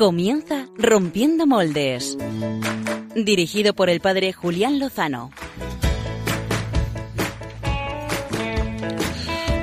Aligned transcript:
Comienza 0.00 0.66
Rompiendo 0.78 1.46
Moldes. 1.46 2.16
Dirigido 3.14 3.74
por 3.74 3.90
el 3.90 4.00
padre 4.00 4.32
Julián 4.32 4.78
Lozano. 4.78 5.30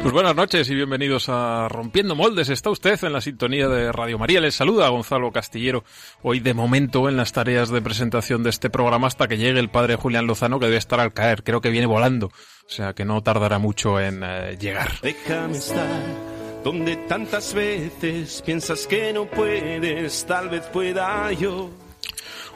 Pues 0.03 0.13
buenas 0.13 0.35
noches 0.35 0.69
y 0.69 0.75
bienvenidos 0.75 1.27
a 1.29 1.67
Rompiendo 1.69 2.13
Moldes. 2.15 2.49
Está 2.49 2.69
usted 2.69 3.03
en 3.03 3.13
la 3.13 3.21
sintonía 3.21 3.67
de 3.67 3.91
Radio 3.91 4.19
María. 4.19 4.39
Les 4.39 4.53
saluda 4.53 4.89
Gonzalo 4.89 5.31
Castillero. 5.31 5.83
Hoy 6.21 6.39
de 6.39 6.53
momento 6.53 7.09
en 7.09 7.17
las 7.17 7.31
tareas 7.31 7.69
de 7.69 7.81
presentación 7.81 8.43
de 8.43 8.51
este 8.51 8.69
programa 8.69 9.07
hasta 9.07 9.27
que 9.27 9.39
llegue 9.39 9.59
el 9.59 9.71
padre 9.71 9.95
Julián 9.95 10.27
Lozano 10.27 10.59
que 10.59 10.67
debe 10.67 10.77
estar 10.77 10.99
al 10.99 11.13
caer. 11.13 11.41
Creo 11.41 11.61
que 11.61 11.71
viene 11.71 11.87
volando. 11.87 12.27
O 12.27 12.69
sea 12.69 12.93
que 12.93 13.05
no 13.05 13.23
tardará 13.23 13.57
mucho 13.57 13.99
en 13.99 14.21
eh, 14.23 14.55
llegar. 14.59 14.99
Déjame 15.01 15.57
estar 15.57 16.36
donde 16.67 16.97
tantas 16.97 17.53
veces 17.53 18.43
piensas 18.45 18.87
que 18.87 19.13
no 19.13 19.25
puedes, 19.25 20.25
tal 20.25 20.49
vez 20.49 20.63
pueda 20.63 21.31
yo. 21.31 21.69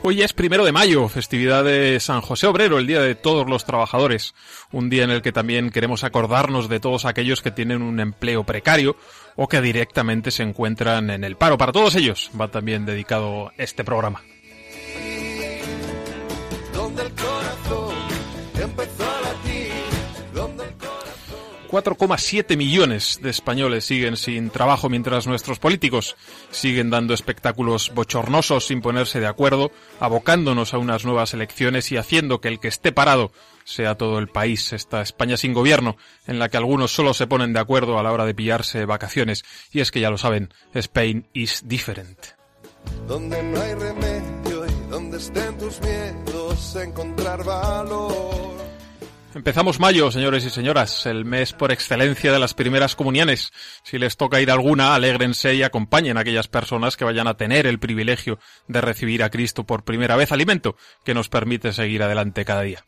Hoy 0.04 0.22
es 0.22 0.34
primero 0.34 0.66
de 0.66 0.74
mayo, 0.74 1.08
festividad 1.08 1.64
de 1.64 1.98
San 2.02 2.20
José 2.20 2.48
Obrero, 2.48 2.78
el 2.78 2.88
Día 2.88 3.00
de 3.00 3.16
todos 3.16 3.48
los 3.48 3.64
trabajadores, 3.64 4.36
un 4.74 4.90
día 4.90 5.06
en 5.06 5.12
el 5.12 5.22
que 5.22 5.32
también 5.32 5.70
queremos 5.70 6.04
acordarnos 6.04 6.68
de 6.68 6.82
todos 6.82 7.06
aquellos 7.06 7.42
que 7.42 7.52
tienen 7.52 7.82
un 7.82 8.02
empleo 8.02 8.44
precario 8.44 8.98
o 9.38 9.48
que 9.48 9.62
directamente 9.62 10.30
se 10.30 10.44
encuentran 10.44 11.10
en 11.10 11.24
el 11.24 11.38
paro. 11.38 11.58
Para 11.58 11.72
todos 11.72 11.96
ellos 11.96 12.32
va 12.40 12.50
también 12.50 12.86
dedicado 12.86 13.54
este 13.58 13.86
programa. 13.86 14.22
4,7 21.72 22.58
millones 22.58 23.20
de 23.22 23.30
españoles 23.30 23.86
siguen 23.86 24.18
sin 24.18 24.50
trabajo 24.50 24.90
mientras 24.90 25.26
nuestros 25.26 25.58
políticos 25.58 26.18
siguen 26.50 26.90
dando 26.90 27.14
espectáculos 27.14 27.94
bochornosos 27.96 28.68
sin 28.68 28.82
ponerse 28.82 29.22
de 29.22 29.28
acuerdo, 29.28 29.72
abocándonos 30.02 30.74
a 30.74 30.80
unas 30.80 31.06
nuevas 31.06 31.34
elecciones 31.34 31.90
y 31.94 31.98
haciendo 31.98 32.42
que 32.42 32.50
el 32.50 32.60
que 32.60 32.68
esté 32.68 32.92
parado 32.92 33.32
sea 33.64 33.96
todo 33.96 34.20
el 34.20 34.28
país, 34.28 34.74
esta 34.74 35.02
España 35.02 35.38
sin 35.38 35.54
gobierno, 35.54 35.96
en 36.28 36.40
la 36.40 36.50
que 36.50 36.58
algunos 36.58 36.92
solo 36.92 37.14
se 37.14 37.28
ponen 37.28 37.54
de 37.54 37.62
acuerdo 37.62 37.98
a 37.98 38.04
la 38.04 38.12
hora 38.12 38.26
de 38.26 38.36
pillarse 38.36 38.84
vacaciones. 38.84 39.46
Y 39.72 39.80
es 39.80 39.92
que 39.92 40.02
ya 40.02 40.10
lo 40.10 40.18
saben, 40.18 40.54
Spain 40.74 41.26
is 41.32 41.64
different. 41.66 42.18
Donde 43.08 43.42
no 43.44 43.62
hay 43.62 43.74
remedio 43.76 44.66
y 44.66 44.90
donde 44.90 45.18
estén 45.18 45.58
tus 45.58 45.80
miedos, 45.80 46.76
encontrar 46.76 47.46
valor. 47.46 48.71
Empezamos 49.34 49.80
mayo, 49.80 50.12
señores 50.12 50.46
y 50.46 50.50
señoras, 50.50 51.06
el 51.06 51.24
mes 51.24 51.54
por 51.54 51.72
excelencia 51.72 52.34
de 52.34 52.40
las 52.40 52.54
primeras 52.54 52.96
comuniones. 52.96 53.54
Si 53.84 53.98
les 53.98 54.18
toca 54.18 54.42
ir 54.42 54.52
alguna, 54.52 54.94
alégrense 54.94 55.56
y 55.56 55.64
acompañen 55.64 56.18
a 56.18 56.22
aquellas 56.22 56.50
personas 56.50 56.98
que 56.98 57.06
vayan 57.06 57.28
a 57.28 57.38
tener 57.38 57.66
el 57.66 57.80
privilegio 57.80 58.40
de 58.68 58.82
recibir 58.82 59.24
a 59.24 59.30
Cristo 59.30 59.66
por 59.66 59.84
primera 59.84 60.18
vez, 60.18 60.34
alimento 60.34 60.76
que 61.06 61.14
nos 61.14 61.30
permite 61.30 61.72
seguir 61.72 62.04
adelante 62.04 62.44
cada 62.44 62.62
día. 62.62 62.84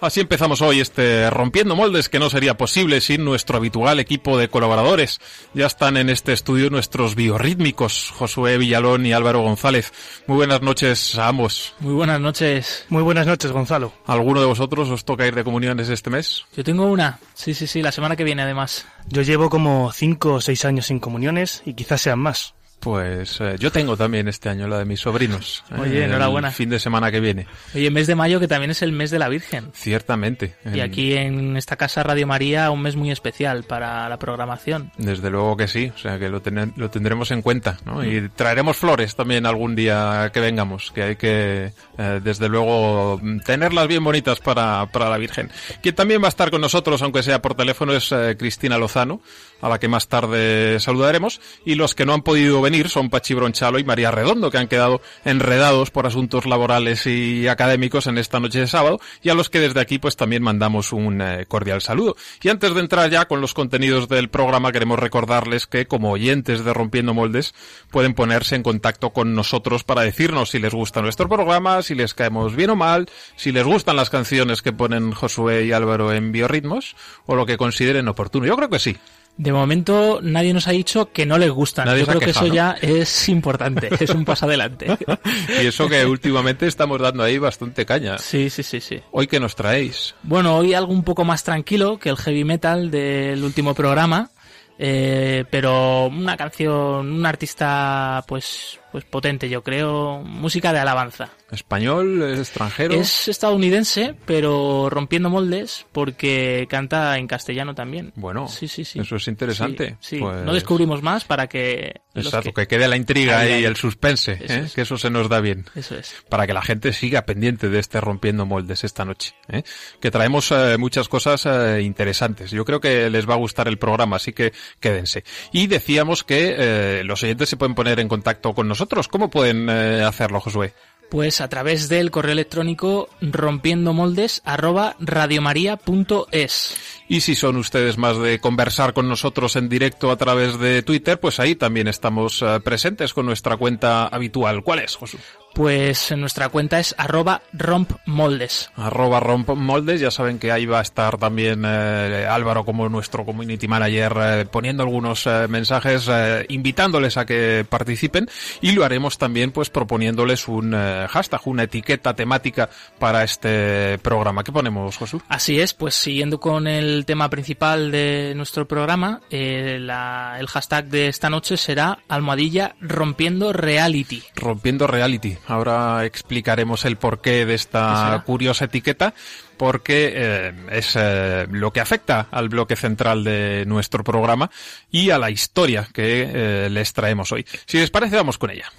Así 0.00 0.20
empezamos 0.20 0.62
hoy 0.62 0.80
este 0.80 1.28
Rompiendo 1.28 1.76
Moldes 1.76 2.08
que 2.08 2.18
no 2.18 2.30
sería 2.30 2.56
posible 2.56 3.02
sin 3.02 3.22
nuestro 3.22 3.58
habitual 3.58 4.00
equipo 4.00 4.38
de 4.38 4.48
colaboradores. 4.48 5.20
Ya 5.52 5.66
están 5.66 5.98
en 5.98 6.08
este 6.08 6.32
estudio 6.32 6.70
nuestros 6.70 7.14
biorrítmicos, 7.14 8.10
Josué 8.16 8.56
Villalón 8.56 9.04
y 9.04 9.12
Álvaro 9.12 9.42
González. 9.42 9.92
Muy 10.26 10.38
buenas 10.38 10.62
noches 10.62 11.18
a 11.18 11.28
ambos. 11.28 11.74
Muy 11.80 11.92
buenas 11.92 12.18
noches. 12.18 12.86
Muy 12.88 13.02
buenas 13.02 13.26
noches, 13.26 13.52
Gonzalo. 13.52 13.92
¿Alguno 14.06 14.40
de 14.40 14.46
vosotros 14.46 14.88
os 14.88 15.04
toca 15.04 15.26
ir 15.26 15.34
de 15.34 15.44
comuniones 15.44 15.90
este 15.90 16.08
mes? 16.08 16.46
Yo 16.56 16.64
tengo 16.64 16.86
una. 16.86 17.18
Sí, 17.34 17.52
sí, 17.52 17.66
sí, 17.66 17.82
la 17.82 17.92
semana 17.92 18.16
que 18.16 18.24
viene 18.24 18.40
además. 18.40 18.86
Yo 19.06 19.20
llevo 19.20 19.50
como 19.50 19.92
cinco 19.92 20.34
o 20.34 20.40
seis 20.40 20.64
años 20.64 20.86
sin 20.86 20.98
comuniones 20.98 21.60
y 21.66 21.74
quizás 21.74 22.00
sean 22.00 22.20
más. 22.20 22.54
Pues 22.80 23.40
eh, 23.40 23.56
yo 23.58 23.70
tengo 23.70 23.96
también 23.96 24.26
este 24.26 24.48
año 24.48 24.66
la 24.66 24.78
de 24.78 24.84
mis 24.86 25.00
sobrinos. 25.00 25.62
Oye, 25.78 26.00
eh, 26.00 26.04
enhorabuena. 26.04 26.48
El 26.48 26.54
fin 26.54 26.70
de 26.70 26.78
semana 26.80 27.10
que 27.10 27.20
viene. 27.20 27.46
Oye, 27.74 27.90
mes 27.90 28.06
de 28.06 28.14
mayo 28.14 28.40
que 28.40 28.48
también 28.48 28.70
es 28.70 28.80
el 28.82 28.92
mes 28.92 29.10
de 29.10 29.18
la 29.18 29.28
Virgen. 29.28 29.70
Ciertamente. 29.74 30.56
Y 30.72 30.80
aquí 30.80 31.14
en 31.14 31.56
esta 31.56 31.76
casa 31.76 32.02
Radio 32.02 32.26
María 32.26 32.70
un 32.70 32.80
mes 32.82 32.96
muy 32.96 33.10
especial 33.10 33.64
para 33.64 34.08
la 34.08 34.18
programación. 34.18 34.90
Desde 34.96 35.28
luego 35.30 35.56
que 35.56 35.68
sí, 35.68 35.92
o 35.94 35.98
sea 35.98 36.18
que 36.18 36.28
lo, 36.30 36.40
ten- 36.40 36.72
lo 36.76 36.88
tendremos 36.90 37.30
en 37.30 37.42
cuenta, 37.42 37.76
¿no? 37.84 38.04
Y 38.04 38.28
traeremos 38.30 38.76
flores 38.78 39.14
también 39.14 39.44
algún 39.46 39.76
día 39.76 40.30
que 40.32 40.40
vengamos, 40.40 40.90
que 40.92 41.02
hay 41.02 41.16
que, 41.16 41.72
eh, 41.98 42.20
desde 42.22 42.48
luego, 42.48 43.18
mm, 43.22 43.40
tenerlas 43.40 43.86
bien 43.88 44.02
bonitas 44.02 44.40
para, 44.40 44.86
para 44.86 45.10
la 45.10 45.18
Virgen. 45.18 45.50
Quien 45.82 45.94
también 45.94 46.22
va 46.22 46.26
a 46.26 46.30
estar 46.30 46.50
con 46.50 46.60
nosotros, 46.62 47.02
aunque 47.02 47.22
sea 47.22 47.42
por 47.42 47.54
teléfono, 47.54 47.92
es 47.92 48.14
Cristina 48.38 48.78
Lozano, 48.78 49.20
a 49.60 49.68
la 49.68 49.78
que 49.78 49.88
más 49.88 50.08
tarde 50.08 50.78
saludaremos. 50.80 51.40
Y 51.64 51.74
los 51.74 51.94
que 51.94 52.06
no 52.06 52.14
han 52.14 52.22
podido 52.22 52.60
venir 52.60 52.88
son 52.88 53.10
Pachi 53.10 53.34
Bronchalo 53.34 53.78
y 53.78 53.84
María 53.84 54.10
Redondo, 54.10 54.50
que 54.50 54.58
han 54.58 54.68
quedado 54.68 55.00
enredados 55.24 55.90
por 55.90 56.06
asuntos 56.06 56.46
laborales 56.46 57.06
y 57.06 57.48
académicos 57.48 58.06
en 58.06 58.18
esta 58.18 58.40
noche 58.40 58.60
de 58.60 58.66
sábado, 58.66 59.00
y 59.22 59.28
a 59.28 59.34
los 59.34 59.50
que 59.50 59.60
desde 59.60 59.80
aquí 59.80 59.98
pues 59.98 60.16
también 60.16 60.42
mandamos 60.42 60.92
un 60.92 61.20
eh, 61.20 61.46
cordial 61.46 61.80
saludo. 61.82 62.16
Y 62.42 62.48
antes 62.48 62.74
de 62.74 62.80
entrar 62.80 63.10
ya 63.10 63.26
con 63.26 63.40
los 63.40 63.54
contenidos 63.54 64.08
del 64.08 64.28
programa, 64.28 64.72
queremos 64.72 64.98
recordarles 64.98 65.66
que 65.66 65.86
como 65.86 66.12
oyentes 66.12 66.64
de 66.64 66.72
Rompiendo 66.72 67.14
Moldes 67.14 67.54
pueden 67.90 68.14
ponerse 68.14 68.56
en 68.56 68.62
contacto 68.62 69.10
con 69.10 69.34
nosotros 69.34 69.84
para 69.84 70.02
decirnos 70.02 70.50
si 70.50 70.58
les 70.58 70.74
gusta 70.74 71.02
nuestro 71.02 71.28
programa, 71.28 71.82
si 71.82 71.94
les 71.94 72.14
caemos 72.14 72.54
bien 72.56 72.70
o 72.70 72.76
mal, 72.76 73.08
si 73.36 73.52
les 73.52 73.64
gustan 73.64 73.96
las 73.96 74.10
canciones 74.10 74.62
que 74.62 74.72
ponen 74.72 75.12
Josué 75.12 75.64
y 75.64 75.72
Álvaro 75.72 76.12
en 76.12 76.32
biorritmos, 76.32 76.96
o 77.26 77.34
lo 77.34 77.46
que 77.46 77.56
consideren 77.56 78.08
oportuno. 78.08 78.46
Yo 78.46 78.56
creo 78.56 78.70
que 78.70 78.78
sí. 78.78 78.96
De 79.36 79.52
momento 79.52 80.20
nadie 80.22 80.52
nos 80.52 80.68
ha 80.68 80.72
dicho 80.72 81.12
que 81.12 81.24
no 81.24 81.38
les 81.38 81.50
gustan. 81.50 81.86
Nadie 81.86 82.00
Yo 82.00 82.06
creo 82.06 82.20
que 82.20 82.30
eso 82.30 82.46
¿no? 82.46 82.54
ya 82.54 82.76
es 82.80 83.28
importante, 83.28 83.88
es 84.00 84.10
un 84.10 84.24
paso 84.24 84.46
adelante. 84.46 84.86
Y 85.62 85.66
eso 85.66 85.88
que 85.88 86.04
últimamente 86.04 86.66
estamos 86.66 87.00
dando 87.00 87.22
ahí 87.22 87.38
bastante 87.38 87.84
caña. 87.86 88.18
Sí, 88.18 88.50
sí, 88.50 88.62
sí, 88.62 88.80
sí. 88.80 89.00
Hoy 89.10 89.26
que 89.26 89.40
nos 89.40 89.56
traéis. 89.56 90.14
Bueno, 90.22 90.56
hoy 90.56 90.74
algo 90.74 90.92
un 90.92 91.02
poco 91.02 91.24
más 91.24 91.42
tranquilo 91.42 91.98
que 91.98 92.08
el 92.10 92.16
heavy 92.16 92.44
metal 92.44 92.90
del 92.90 93.42
último 93.42 93.74
programa, 93.74 94.30
eh, 94.78 95.44
pero 95.50 96.06
una 96.06 96.36
canción, 96.36 97.12
un 97.12 97.26
artista 97.26 98.24
pues 98.26 98.78
pues 98.92 99.04
potente, 99.04 99.48
yo 99.48 99.62
creo, 99.62 100.22
música 100.24 100.72
de 100.72 100.78
alabanza. 100.80 101.30
¿Español? 101.50 102.22
¿Extranjero? 102.38 102.94
Es 102.94 103.26
estadounidense, 103.28 104.14
pero 104.24 104.88
rompiendo 104.90 105.30
moldes 105.30 105.84
porque 105.92 106.66
canta 106.70 107.18
en 107.18 107.26
castellano 107.26 107.74
también. 107.74 108.12
Bueno, 108.14 108.46
sí, 108.48 108.68
sí, 108.68 108.84
sí. 108.84 109.00
eso 109.00 109.16
es 109.16 109.26
interesante. 109.28 109.96
Sí, 110.00 110.16
sí. 110.16 110.18
Pues- 110.18 110.44
no 110.44 110.52
descubrimos 110.54 111.02
más 111.02 111.24
para 111.24 111.48
que... 111.48 112.00
Exacto, 112.14 112.52
que- 112.52 112.62
que... 112.62 112.66
quede 112.68 112.88
la 112.88 112.96
intriga 112.96 113.40
Ahí, 113.40 113.50
y 113.50 113.52
ahí. 113.54 113.64
el 113.64 113.76
suspense, 113.76 114.32
Eso 114.40 114.52
¿eh? 114.54 114.62
es. 114.66 114.74
que 114.74 114.80
eso 114.82 114.96
se 114.98 115.10
nos 115.10 115.28
da 115.28 115.40
bien. 115.40 115.66
Eso 115.74 115.96
es. 115.96 116.14
Para 116.28 116.46
que 116.46 116.52
la 116.54 116.62
gente 116.62 116.92
siga 116.92 117.22
pendiente 117.22 117.68
de 117.68 117.78
este 117.78 118.00
Rompiendo 118.00 118.46
Moldes 118.46 118.82
esta 118.84 119.04
noche. 119.04 119.34
¿eh? 119.48 119.62
Que 120.00 120.10
traemos 120.10 120.50
eh, 120.52 120.76
muchas 120.78 121.08
cosas 121.08 121.46
eh, 121.46 121.82
interesantes. 121.82 122.50
Yo 122.50 122.64
creo 122.64 122.80
que 122.80 123.10
les 123.10 123.28
va 123.28 123.34
a 123.34 123.38
gustar 123.38 123.68
el 123.68 123.78
programa, 123.78 124.16
así 124.16 124.32
que 124.32 124.52
quédense. 124.80 125.24
Y 125.52 125.66
decíamos 125.68 126.24
que 126.24 127.02
los 127.04 127.22
oyentes 127.22 127.48
se 127.48 127.56
pueden 127.56 127.74
poner 127.74 128.00
en 128.00 128.08
contacto 128.08 128.52
con 128.54 128.66
nosotros. 128.68 128.79
¿Cómo 129.08 129.30
pueden 129.30 129.68
eh, 129.68 130.02
hacerlo, 130.02 130.40
Josué? 130.40 130.72
Pues 131.10 131.40
a 131.40 131.48
través 131.48 131.88
del 131.88 132.12
correo 132.12 132.32
electrónico 132.32 133.08
rompiendomoldes 133.20 134.42
arroba 134.44 134.94
radiomaria.es. 135.00 136.76
Y 137.08 137.20
si 137.22 137.34
son 137.34 137.56
ustedes 137.56 137.98
más 137.98 138.16
de 138.18 138.38
conversar 138.38 138.92
con 138.92 139.08
nosotros 139.08 139.56
en 139.56 139.68
directo 139.68 140.12
a 140.12 140.16
través 140.16 140.60
de 140.60 140.82
Twitter, 140.82 141.18
pues 141.18 141.40
ahí 141.40 141.56
también 141.56 141.88
estamos 141.88 142.42
eh, 142.42 142.60
presentes 142.62 143.12
con 143.12 143.26
nuestra 143.26 143.56
cuenta 143.56 144.06
habitual. 144.06 144.62
¿Cuál 144.62 144.78
es, 144.78 144.94
Josué? 144.94 145.18
Pues 145.54 146.10
en 146.10 146.20
nuestra 146.20 146.48
cuenta 146.48 146.78
es 146.78 146.94
arroba 146.96 147.42
rompmoldes. 147.52 148.70
arroba 148.76 149.20
rompmoldes, 149.20 150.00
ya 150.00 150.10
saben 150.10 150.38
que 150.38 150.52
ahí 150.52 150.64
va 150.66 150.78
a 150.78 150.82
estar 150.82 151.18
también 151.18 151.64
eh, 151.66 152.26
Álvaro 152.28 152.64
como 152.64 152.88
nuestro 152.88 153.24
community 153.24 153.66
manager 153.68 154.12
eh, 154.20 154.46
poniendo 154.50 154.82
algunos 154.82 155.26
eh, 155.26 155.46
mensajes, 155.48 156.08
eh, 156.10 156.46
invitándoles 156.48 157.16
a 157.16 157.26
que 157.26 157.66
participen 157.68 158.28
y 158.60 158.72
lo 158.72 158.84
haremos 158.84 159.18
también 159.18 159.50
pues 159.50 159.70
proponiéndoles 159.70 160.48
un 160.48 160.72
eh, 160.74 161.06
hashtag, 161.10 161.40
una 161.46 161.64
etiqueta 161.64 162.14
temática 162.14 162.70
para 162.98 163.24
este 163.24 163.98
programa. 163.98 164.44
¿Qué 164.44 164.52
ponemos, 164.52 164.96
Josu? 164.96 165.20
Así 165.28 165.60
es, 165.60 165.74
pues 165.74 165.94
siguiendo 165.94 166.38
con 166.40 166.66
el 166.68 167.04
tema 167.06 167.28
principal 167.28 167.90
de 167.90 168.32
nuestro 168.36 168.66
programa, 168.66 169.20
eh, 169.30 169.78
la- 169.80 170.36
el 170.38 170.46
hashtag 170.46 170.86
de 170.86 171.08
esta 171.08 171.28
noche 171.28 171.56
será 171.56 171.98
almohadilla 172.08 172.76
rompiendo 172.80 173.52
reality. 173.52 174.22
Rompiendo 174.36 174.86
Reality. 174.86 175.36
Ahora 175.46 176.04
explicaremos 176.04 176.84
el 176.84 176.96
porqué 176.96 177.44
de 177.44 177.46
¿Qué 177.46 177.54
esta 177.54 178.22
curiosa 178.24 178.66
etiqueta, 178.66 179.14
porque 179.56 180.12
eh, 180.14 180.54
es 180.70 180.96
eh, 180.96 181.46
lo 181.50 181.72
que 181.72 181.80
afecta 181.80 182.28
al 182.30 182.48
bloque 182.48 182.76
central 182.76 183.24
de 183.24 183.64
nuestro 183.66 184.04
programa 184.04 184.50
y 184.90 185.10
a 185.10 185.18
la 185.18 185.30
historia 185.30 185.88
que 185.92 186.30
eh, 186.32 186.70
les 186.70 186.92
traemos 186.92 187.32
hoy. 187.32 187.46
Si 187.66 187.78
les 187.78 187.90
parece, 187.90 188.16
vamos 188.16 188.38
con 188.38 188.50
ella. 188.50 188.72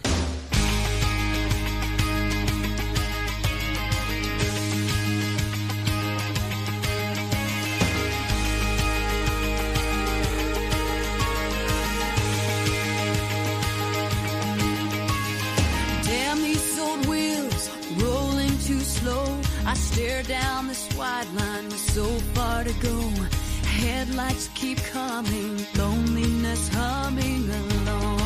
Headlights 24.01 24.50
keep 24.56 24.80
coming, 24.92 25.63
loneliness 25.77 26.69
humming 26.74 27.48
along. 27.62 28.18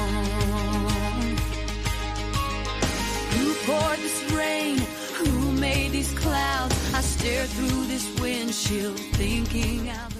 Who 3.36 3.54
poured 3.66 4.00
this 4.00 4.32
rain? 4.32 4.78
Who 5.20 5.52
made 5.60 5.92
these 5.92 6.14
clouds? 6.18 6.94
I 6.94 7.02
stare 7.02 7.46
through 7.48 7.88
this 7.88 8.08
windshield, 8.22 8.98
thinking 9.18 9.90
out. 9.90 10.16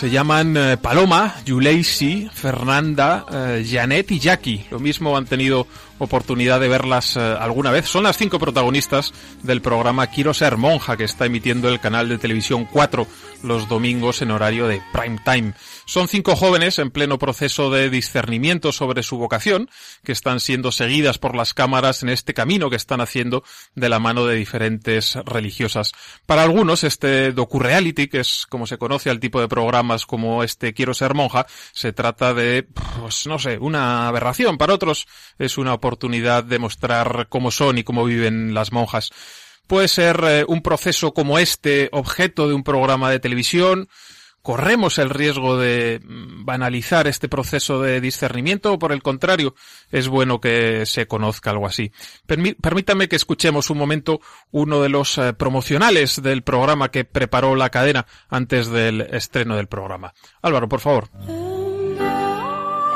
Se 0.00 0.08
llaman 0.08 0.56
eh, 0.56 0.76
Paloma, 0.78 1.34
Yuleisi, 1.44 2.30
Fernanda, 2.32 3.26
eh, 3.30 3.66
Janet 3.70 4.10
y 4.12 4.18
Jackie. 4.18 4.64
Lo 4.70 4.78
mismo 4.78 5.14
han 5.14 5.26
tenido 5.26 5.66
oportunidad 5.98 6.58
de 6.58 6.68
verlas 6.68 7.18
eh, 7.18 7.20
alguna 7.20 7.70
vez. 7.70 7.86
Son 7.86 8.04
las 8.04 8.16
cinco 8.16 8.38
protagonistas 8.38 9.12
del 9.42 9.60
programa 9.60 10.06
Quiero 10.06 10.32
ser 10.32 10.56
monja 10.56 10.96
que 10.96 11.04
está 11.04 11.26
emitiendo 11.26 11.68
el 11.68 11.80
canal 11.80 12.08
de 12.08 12.16
televisión 12.16 12.66
4 12.72 13.06
los 13.42 13.68
domingos 13.68 14.22
en 14.22 14.30
horario 14.30 14.66
de 14.66 14.82
prime 14.92 15.18
time. 15.24 15.54
Son 15.84 16.08
cinco 16.08 16.36
jóvenes 16.36 16.78
en 16.78 16.90
pleno 16.90 17.18
proceso 17.18 17.70
de 17.70 17.90
discernimiento 17.90 18.72
sobre 18.72 19.02
su 19.02 19.18
vocación, 19.18 19.68
que 20.04 20.12
están 20.12 20.40
siendo 20.40 20.72
seguidas 20.72 21.18
por 21.18 21.34
las 21.34 21.54
cámaras 21.54 22.02
en 22.02 22.10
este 22.10 22.34
camino 22.34 22.70
que 22.70 22.76
están 22.76 23.00
haciendo 23.00 23.42
de 23.74 23.88
la 23.88 23.98
mano 23.98 24.26
de 24.26 24.36
diferentes 24.36 25.16
religiosas. 25.24 25.92
Para 26.26 26.42
algunos, 26.42 26.84
este 26.84 27.32
docu-reality, 27.32 28.08
que 28.08 28.20
es 28.20 28.46
como 28.48 28.66
se 28.66 28.78
conoce 28.78 29.10
al 29.10 29.20
tipo 29.20 29.40
de 29.40 29.48
programas 29.48 30.06
como 30.06 30.44
este 30.44 30.74
Quiero 30.74 30.94
ser 30.94 31.14
monja, 31.14 31.46
se 31.72 31.92
trata 31.92 32.34
de, 32.34 32.66
pues 33.00 33.26
no 33.26 33.38
sé, 33.38 33.58
una 33.58 34.08
aberración. 34.08 34.58
Para 34.58 34.74
otros 34.74 35.06
es 35.38 35.58
una 35.58 35.74
oportunidad 35.74 36.44
de 36.44 36.58
mostrar 36.58 37.26
cómo 37.28 37.50
son 37.50 37.78
y 37.78 37.84
cómo 37.84 38.04
viven 38.04 38.54
las 38.54 38.72
monjas. 38.72 39.10
Puede 39.66 39.88
ser 39.88 40.20
eh, 40.24 40.44
un 40.48 40.62
proceso 40.62 41.12
como 41.14 41.38
este 41.38 41.88
objeto 41.92 42.48
de 42.48 42.54
un 42.54 42.64
programa 42.64 43.10
de 43.10 43.20
televisión. 43.20 43.88
¿Corremos 44.42 44.96
el 44.98 45.10
riesgo 45.10 45.58
de 45.58 46.00
mm, 46.02 46.46
banalizar 46.46 47.06
este 47.06 47.28
proceso 47.28 47.82
de 47.82 48.00
discernimiento 48.00 48.72
o 48.72 48.78
por 48.78 48.90
el 48.92 49.02
contrario 49.02 49.54
es 49.92 50.08
bueno 50.08 50.40
que 50.40 50.86
se 50.86 51.06
conozca 51.06 51.50
algo 51.50 51.66
así? 51.66 51.92
Permí- 52.26 52.56
permítame 52.60 53.06
que 53.08 53.16
escuchemos 53.16 53.68
un 53.68 53.76
momento 53.76 54.20
uno 54.50 54.80
de 54.80 54.88
los 54.88 55.18
eh, 55.18 55.34
promocionales 55.34 56.22
del 56.22 56.42
programa 56.42 56.90
que 56.90 57.04
preparó 57.04 57.54
la 57.54 57.68
cadena 57.68 58.06
antes 58.30 58.68
del 58.70 59.02
estreno 59.02 59.56
del 59.56 59.66
programa. 59.68 60.14
Álvaro, 60.40 60.68
por 60.70 60.80
favor. 60.80 61.10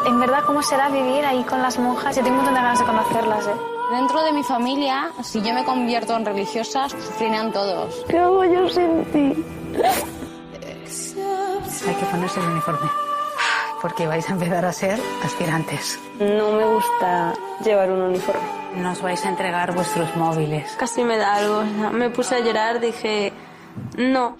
En 0.07 0.21
verdad, 0.21 0.45
¿cómo 0.47 0.63
será 0.63 0.89
vivir 0.89 1.25
ahí 1.27 1.43
con 1.45 1.61
las 1.63 1.79
monjas? 1.79 2.17
Yo 2.17 2.23
tengo 2.23 2.39
un 2.39 2.45
montón 2.45 2.55
de 2.55 2.61
ganas 2.63 2.79
de 2.79 2.85
conocerlas, 2.87 3.47
¿eh? 3.47 3.51
Dentro 3.95 4.25
de 4.25 4.33
mi 4.33 4.43
familia, 4.43 5.13
si 5.23 5.41
yo 5.41 5.55
me 5.55 5.65
convierto 5.65 6.17
en 6.17 6.25
religiosa, 6.25 6.89
sufrirán 6.89 7.53
todos. 7.53 8.05
¿Qué 8.09 8.19
hago 8.19 8.45
yo 8.45 8.69
sin 8.69 9.05
ti? 9.13 9.45
Hay 11.87 11.95
que 11.95 12.05
ponerse 12.07 12.41
el 12.41 12.47
uniforme. 12.47 12.91
Porque 13.81 14.09
vais 14.09 14.29
a 14.29 14.33
empezar 14.33 14.65
a 14.65 14.73
ser 14.73 15.01
aspirantes. 15.23 16.01
No 16.19 16.51
me 16.51 16.65
gusta 16.65 17.35
llevar 17.65 17.93
un 17.93 18.03
uniforme. 18.03 18.43
Nos 18.79 19.01
vais 19.01 19.25
a 19.25 19.29
entregar 19.29 19.73
vuestros 19.73 20.17
móviles. 20.17 20.73
Casi 20.73 21.05
me 21.05 21.17
da 21.17 21.37
algo. 21.37 21.63
Me 21.93 22.11
puse 22.11 22.35
a 22.35 22.41
llorar, 22.41 22.81
dije, 22.81 23.33
no. 23.97 24.37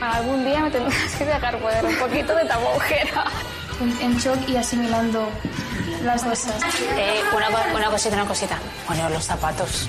Algún 0.00 0.44
día 0.46 0.60
me 0.60 0.70
tendrás 0.70 1.16
que 1.16 1.26
dejar 1.26 1.58
poder 1.58 1.84
un 1.84 1.96
poquito 1.96 2.34
de 2.34 2.46
tabujera. 2.46 3.24
En 4.00 4.16
shock 4.18 4.48
y 4.48 4.56
asimilando 4.56 5.28
las 6.04 6.22
cosas. 6.22 6.54
Eh, 6.96 7.20
una, 7.34 7.48
una 7.74 7.90
cosita, 7.90 8.14
una 8.16 8.26
cosita. 8.26 8.58
Poneos 8.86 9.10
los 9.12 9.24
zapatos. 9.24 9.88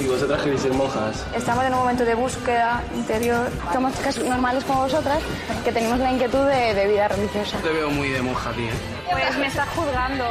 ¿Y 0.00 0.06
vosotras 0.06 0.42
queréis 0.42 0.62
ser 0.62 0.72
monjas? 0.72 1.24
Estamos 1.36 1.64
en 1.64 1.74
un 1.74 1.80
momento 1.80 2.04
de 2.04 2.14
búsqueda 2.14 2.82
interior. 2.94 3.50
Somos 3.72 3.94
chicas 3.94 4.18
normales 4.18 4.64
como 4.64 4.80
vosotras 4.82 5.18
que 5.62 5.72
tenemos 5.72 5.98
la 5.98 6.10
inquietud 6.10 6.44
de, 6.46 6.74
de 6.74 6.88
vida 6.88 7.06
religiosa. 7.08 7.58
Te 7.58 7.68
veo 7.68 7.90
muy 7.90 8.08
de 8.08 8.22
monja, 8.22 8.50
tía. 8.52 8.72
Pues 9.10 9.38
me 9.38 9.46
está 9.46 9.66
juzgando. 9.66 10.24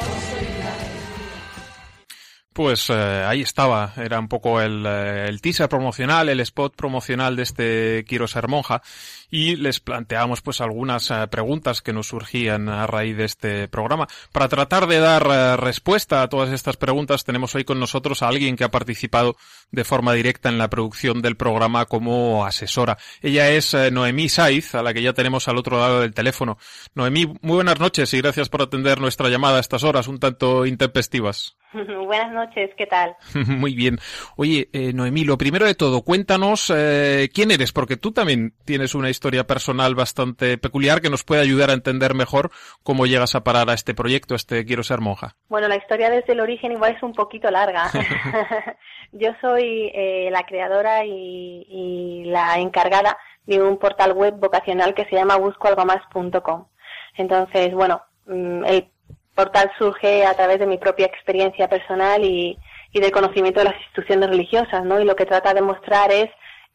Pues 2.54 2.92
eh, 2.92 2.94
ahí 2.94 3.42
estaba, 3.42 3.94
era 3.98 4.20
un 4.20 4.28
poco 4.28 4.62
el, 4.62 4.86
eh, 4.86 5.26
el 5.28 5.42
teaser 5.42 5.68
promocional, 5.68 6.30
el 6.30 6.40
spot 6.42 6.76
promocional 6.76 7.36
de 7.36 7.44
este 7.44 8.06
Quiero 8.08 8.28
ser 8.28 8.48
monja 8.48 8.84
y 9.32 9.56
les 9.56 9.80
planteamos 9.80 10.42
pues 10.42 10.62
algunas 10.62 11.10
eh, 11.10 11.26
preguntas 11.32 11.82
que 11.82 11.94
nos 11.94 12.10
surgían 12.10 12.70
a 12.70 12.86
raíz 12.86 13.18
de 13.18 13.26
este 13.26 13.68
programa. 13.68 14.08
Para 14.32 14.48
tratar 14.50 14.86
de 14.86 15.00
dar 15.00 15.26
eh, 15.28 15.58
respuesta 15.58 16.22
a 16.22 16.30
todas 16.30 16.52
estas 16.52 16.78
preguntas 16.78 17.24
tenemos 17.24 17.56
hoy 17.56 17.64
con 17.64 17.80
nosotros 17.80 18.22
a 18.22 18.28
alguien 18.28 18.56
que 18.56 18.64
ha 18.64 18.70
participado 18.70 19.36
de 19.72 19.84
forma 19.84 20.14
directa 20.14 20.50
en 20.50 20.60
la 20.60 20.70
producción 20.70 21.24
del 21.24 21.36
programa 21.36 21.88
como 21.88 22.46
asesora. 22.46 23.00
Ella 23.24 23.50
es 23.50 23.76
Noemí 23.92 24.30
Saiz, 24.30 24.76
a 24.76 24.84
la 24.84 24.94
que 24.94 25.02
ya 25.02 25.14
tenemos 25.14 25.48
al 25.48 25.58
otro 25.58 25.80
lado 25.80 26.02
del 26.02 26.14
teléfono. 26.14 26.60
Noemí, 26.94 27.26
muy 27.42 27.56
buenas 27.56 27.80
noches 27.80 28.14
y 28.14 28.22
gracias 28.22 28.50
por 28.50 28.62
atender 28.62 29.02
nuestra 29.02 29.30
llamada 29.30 29.58
a 29.58 29.62
estas 29.62 29.84
horas 29.84 30.08
un 30.08 30.20
tanto 30.20 30.68
intempestivas. 30.68 31.56
Buenas 32.06 32.32
noches, 32.32 32.72
¿qué 32.78 32.86
tal? 32.86 33.16
Muy 33.48 33.76
bien. 33.76 33.98
Oye, 34.36 34.70
eh, 34.74 34.94
Noemí, 34.94 35.24
lo 35.24 35.38
primero 35.38 35.66
de 35.66 35.76
todo, 35.76 36.04
cuéntanos 36.04 36.72
eh, 36.76 37.30
quién 37.34 37.52
eres, 37.52 37.72
porque 37.72 37.98
tú 37.98 38.12
también 38.12 38.54
tienes 38.66 38.96
una 38.96 39.10
historia 39.10 39.46
personal 39.46 39.96
bastante 39.96 40.58
peculiar 40.58 41.02
que 41.02 41.10
nos 41.10 41.24
puede 41.24 41.42
ayudar 41.42 41.70
a 41.70 41.74
entender 41.74 42.14
mejor 42.14 42.52
cómo 42.84 43.06
llegas 43.06 43.36
a 43.36 43.44
parar 43.44 43.70
a 43.70 43.74
este 43.74 43.94
proyecto, 43.94 44.36
a 44.36 44.38
este 44.38 44.66
Quiero 44.66 44.84
ser 44.84 45.02
monja. 45.02 45.36
Bueno, 45.50 45.68
la 45.68 45.76
historia 45.76 46.10
desde 46.10 46.34
el 46.34 46.40
origen 46.40 46.72
igual 46.72 46.96
es 46.96 47.04
un 47.04 47.14
poquito 47.14 47.50
larga. 47.50 47.90
Yo 49.12 49.30
soy 49.42 49.92
eh, 49.94 50.30
la 50.32 50.44
creadora 50.44 51.06
y, 51.06 51.66
y 51.68 52.24
la 52.26 52.60
encargada 52.60 53.18
de 53.46 53.62
un 53.62 53.78
portal 53.78 54.14
web 54.14 54.36
vocacional 54.40 54.94
que 54.94 55.06
se 55.06 55.16
llama 55.16 55.38
buscoalgomás.com. 55.38 56.68
Entonces, 57.16 57.74
bueno, 57.74 58.02
mm, 58.26 58.66
el 58.66 58.93
portal 59.36 59.72
surge 59.78 60.26
a 60.26 60.34
través 60.36 60.60
de 60.60 60.68
mi 60.68 60.78
propia 60.78 61.06
experiencia 61.08 61.68
personal 61.68 62.24
y, 62.24 62.58
y 62.92 63.00
del 63.00 63.12
conocimiento 63.12 63.60
de 63.60 63.66
las 63.66 63.76
instituciones 63.82 64.30
religiosas, 64.30 64.84
¿no? 64.86 65.00
Y 65.00 65.06
lo 65.06 65.16
que 65.16 65.26
trata 65.26 65.54
de 65.54 65.62
mostrar 65.62 66.12
es 66.12 66.30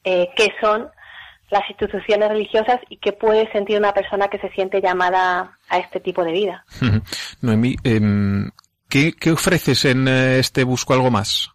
eh, 0.04 0.28
qué 0.36 0.52
son 0.60 0.88
las 1.50 1.62
instituciones 1.70 2.28
religiosas 2.28 2.78
y 2.88 2.98
qué 2.98 3.12
puede 3.12 3.50
sentir 3.52 3.78
una 3.78 3.94
persona 3.94 4.28
que 4.28 4.38
se 4.38 4.50
siente 4.50 4.80
llamada 4.82 5.56
a 5.68 5.78
este 5.78 5.98
tipo 6.00 6.22
de 6.24 6.32
vida. 6.32 6.64
Noemí, 7.40 7.76
em, 7.84 8.50
¿qué, 8.90 9.12
¿qué 9.18 9.30
ofreces 9.32 9.84
en 9.86 10.08
eh, 10.08 10.38
este 10.38 10.64
Busco 10.64 10.92
Algo 10.92 11.10
Más? 11.10 11.50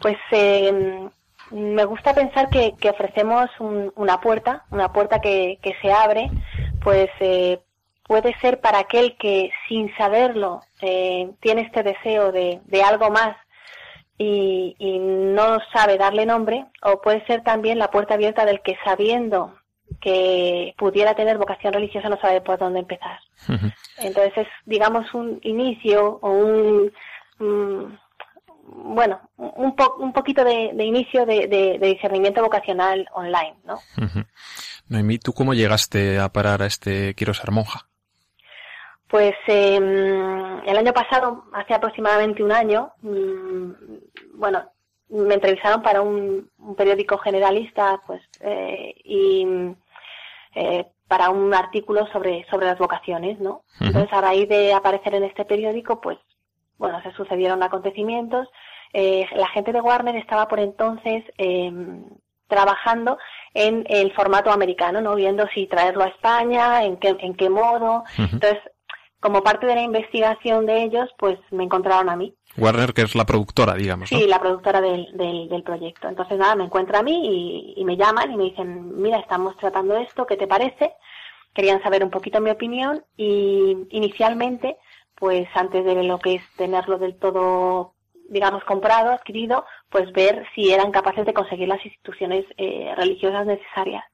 Pues 0.00 0.16
eh, 0.32 1.08
me 1.52 1.84
gusta 1.84 2.12
pensar 2.14 2.48
que, 2.48 2.74
que 2.80 2.90
ofrecemos 2.90 3.48
un- 3.60 3.92
una 3.94 4.20
puerta, 4.20 4.64
una 4.70 4.92
puerta 4.92 5.20
que, 5.20 5.58
que 5.62 5.74
se 5.80 5.92
abre, 5.92 6.28
pues 6.82 7.08
eh, 7.20 7.60
puede 8.06 8.34
ser 8.40 8.60
para 8.60 8.78
aquel 8.80 9.16
que 9.18 9.50
sin 9.68 9.94
saberlo 9.96 10.60
eh, 10.80 11.30
tiene 11.40 11.62
este 11.62 11.82
deseo 11.82 12.32
de, 12.32 12.60
de 12.64 12.82
algo 12.82 13.10
más 13.10 13.36
y, 14.18 14.76
y 14.78 14.98
no 14.98 15.58
sabe 15.72 15.96
darle 15.98 16.24
nombre, 16.26 16.66
o 16.82 17.00
puede 17.00 17.24
ser 17.26 17.42
también 17.42 17.78
la 17.78 17.90
puerta 17.90 18.14
abierta 18.14 18.44
del 18.44 18.60
que 18.62 18.76
sabiendo 18.84 19.54
que 20.00 20.74
pudiera 20.78 21.14
tener 21.14 21.36
vocación 21.38 21.72
religiosa 21.72 22.08
no 22.08 22.18
sabe 22.20 22.40
por 22.40 22.58
dónde 22.58 22.80
empezar. 22.80 23.18
Entonces 23.98 24.32
es, 24.36 24.48
digamos, 24.66 25.12
un 25.14 25.40
inicio 25.42 26.18
o 26.22 26.30
un, 26.30 26.92
mm, 27.38 27.96
bueno, 28.94 29.20
un, 29.36 29.74
po- 29.76 29.96
un 29.98 30.12
poquito 30.12 30.44
de, 30.44 30.70
de 30.74 30.84
inicio 30.84 31.26
de, 31.26 31.46
de- 31.48 31.78
de 31.78 31.86
discernimiento 31.88 32.42
vocacional 32.42 33.06
online, 33.14 33.54
¿no? 33.64 33.74
Ujú. 33.98 34.24
Noemí, 34.88 35.18
¿tú 35.18 35.32
cómo 35.32 35.54
llegaste 35.54 36.18
a 36.18 36.28
parar 36.30 36.62
a 36.62 36.66
este 36.66 37.14
Quiero 37.14 37.34
ser 37.34 37.50
monja? 37.50 37.88
Pues 39.08 39.34
eh, 39.46 39.76
el 39.76 40.76
año 40.76 40.92
pasado, 40.92 41.44
hace 41.52 41.74
aproximadamente 41.74 42.42
un 42.42 42.52
año, 42.52 42.92
mm, 43.02 43.70
bueno, 44.34 44.64
me 45.10 45.34
entrevistaron 45.34 45.82
para 45.82 46.02
un, 46.02 46.50
un 46.58 46.74
periódico 46.74 47.18
generalista, 47.18 48.00
pues, 48.06 48.22
eh, 48.40 48.94
y 49.04 49.46
eh, 50.54 50.86
para 51.06 51.30
un 51.30 51.52
artículo 51.54 52.06
sobre 52.12 52.46
sobre 52.50 52.66
las 52.66 52.78
vocaciones, 52.78 53.38
¿no? 53.38 53.62
Entonces, 53.80 54.12
a 54.12 54.20
raíz 54.20 54.48
de 54.48 54.72
aparecer 54.72 55.14
en 55.14 55.24
este 55.24 55.44
periódico, 55.44 56.00
pues, 56.00 56.18
bueno, 56.78 57.00
se 57.02 57.12
sucedieron 57.12 57.62
acontecimientos. 57.62 58.48
Eh, 58.92 59.26
la 59.34 59.48
gente 59.48 59.72
de 59.72 59.80
Warner 59.80 60.16
estaba 60.16 60.48
por 60.48 60.60
entonces 60.60 61.24
eh, 61.38 61.70
trabajando 62.48 63.18
en 63.52 63.84
el 63.88 64.12
formato 64.12 64.50
americano, 64.50 65.00
¿no? 65.00 65.14
Viendo 65.14 65.46
si 65.54 65.66
traerlo 65.66 66.04
a 66.04 66.08
España, 66.08 66.84
en 66.84 66.96
qué, 66.96 67.16
en 67.18 67.34
qué 67.34 67.48
modo. 67.50 68.04
Entonces, 68.18 68.58
como 69.24 69.42
parte 69.42 69.64
de 69.64 69.74
la 69.74 69.80
investigación 69.80 70.66
de 70.66 70.82
ellos, 70.82 71.08
pues 71.16 71.38
me 71.50 71.64
encontraron 71.64 72.10
a 72.10 72.14
mí. 72.14 72.34
Warner, 72.58 72.92
que 72.92 73.00
es 73.00 73.14
la 73.14 73.24
productora, 73.24 73.72
digamos, 73.72 74.12
¿no? 74.12 74.18
Sí, 74.18 74.26
la 74.26 74.38
productora 74.38 74.82
del, 74.82 75.16
del, 75.16 75.48
del 75.48 75.62
proyecto. 75.62 76.08
Entonces, 76.08 76.36
nada, 76.36 76.54
me 76.56 76.64
encuentra 76.64 76.98
a 76.98 77.02
mí 77.02 77.72
y, 77.74 77.80
y 77.80 77.86
me 77.86 77.96
llaman 77.96 78.30
y 78.30 78.36
me 78.36 78.44
dicen, 78.44 79.00
mira, 79.00 79.18
estamos 79.18 79.56
tratando 79.56 79.96
esto, 79.96 80.26
¿qué 80.26 80.36
te 80.36 80.46
parece? 80.46 80.92
Querían 81.54 81.82
saber 81.82 82.04
un 82.04 82.10
poquito 82.10 82.38
mi 82.42 82.50
opinión 82.50 83.02
y 83.16 83.86
inicialmente, 83.88 84.76
pues 85.14 85.48
antes 85.54 85.86
de 85.86 86.02
lo 86.02 86.18
que 86.18 86.34
es 86.34 86.42
tenerlo 86.58 86.98
del 86.98 87.16
todo 87.16 87.94
digamos, 88.28 88.64
comprado, 88.64 89.10
adquirido, 89.10 89.64
pues 89.90 90.10
ver 90.12 90.46
si 90.54 90.70
eran 90.70 90.90
capaces 90.92 91.24
de 91.24 91.34
conseguir 91.34 91.68
las 91.68 91.84
instituciones 91.84 92.44
eh, 92.56 92.92
religiosas 92.96 93.46
necesarias. 93.46 94.04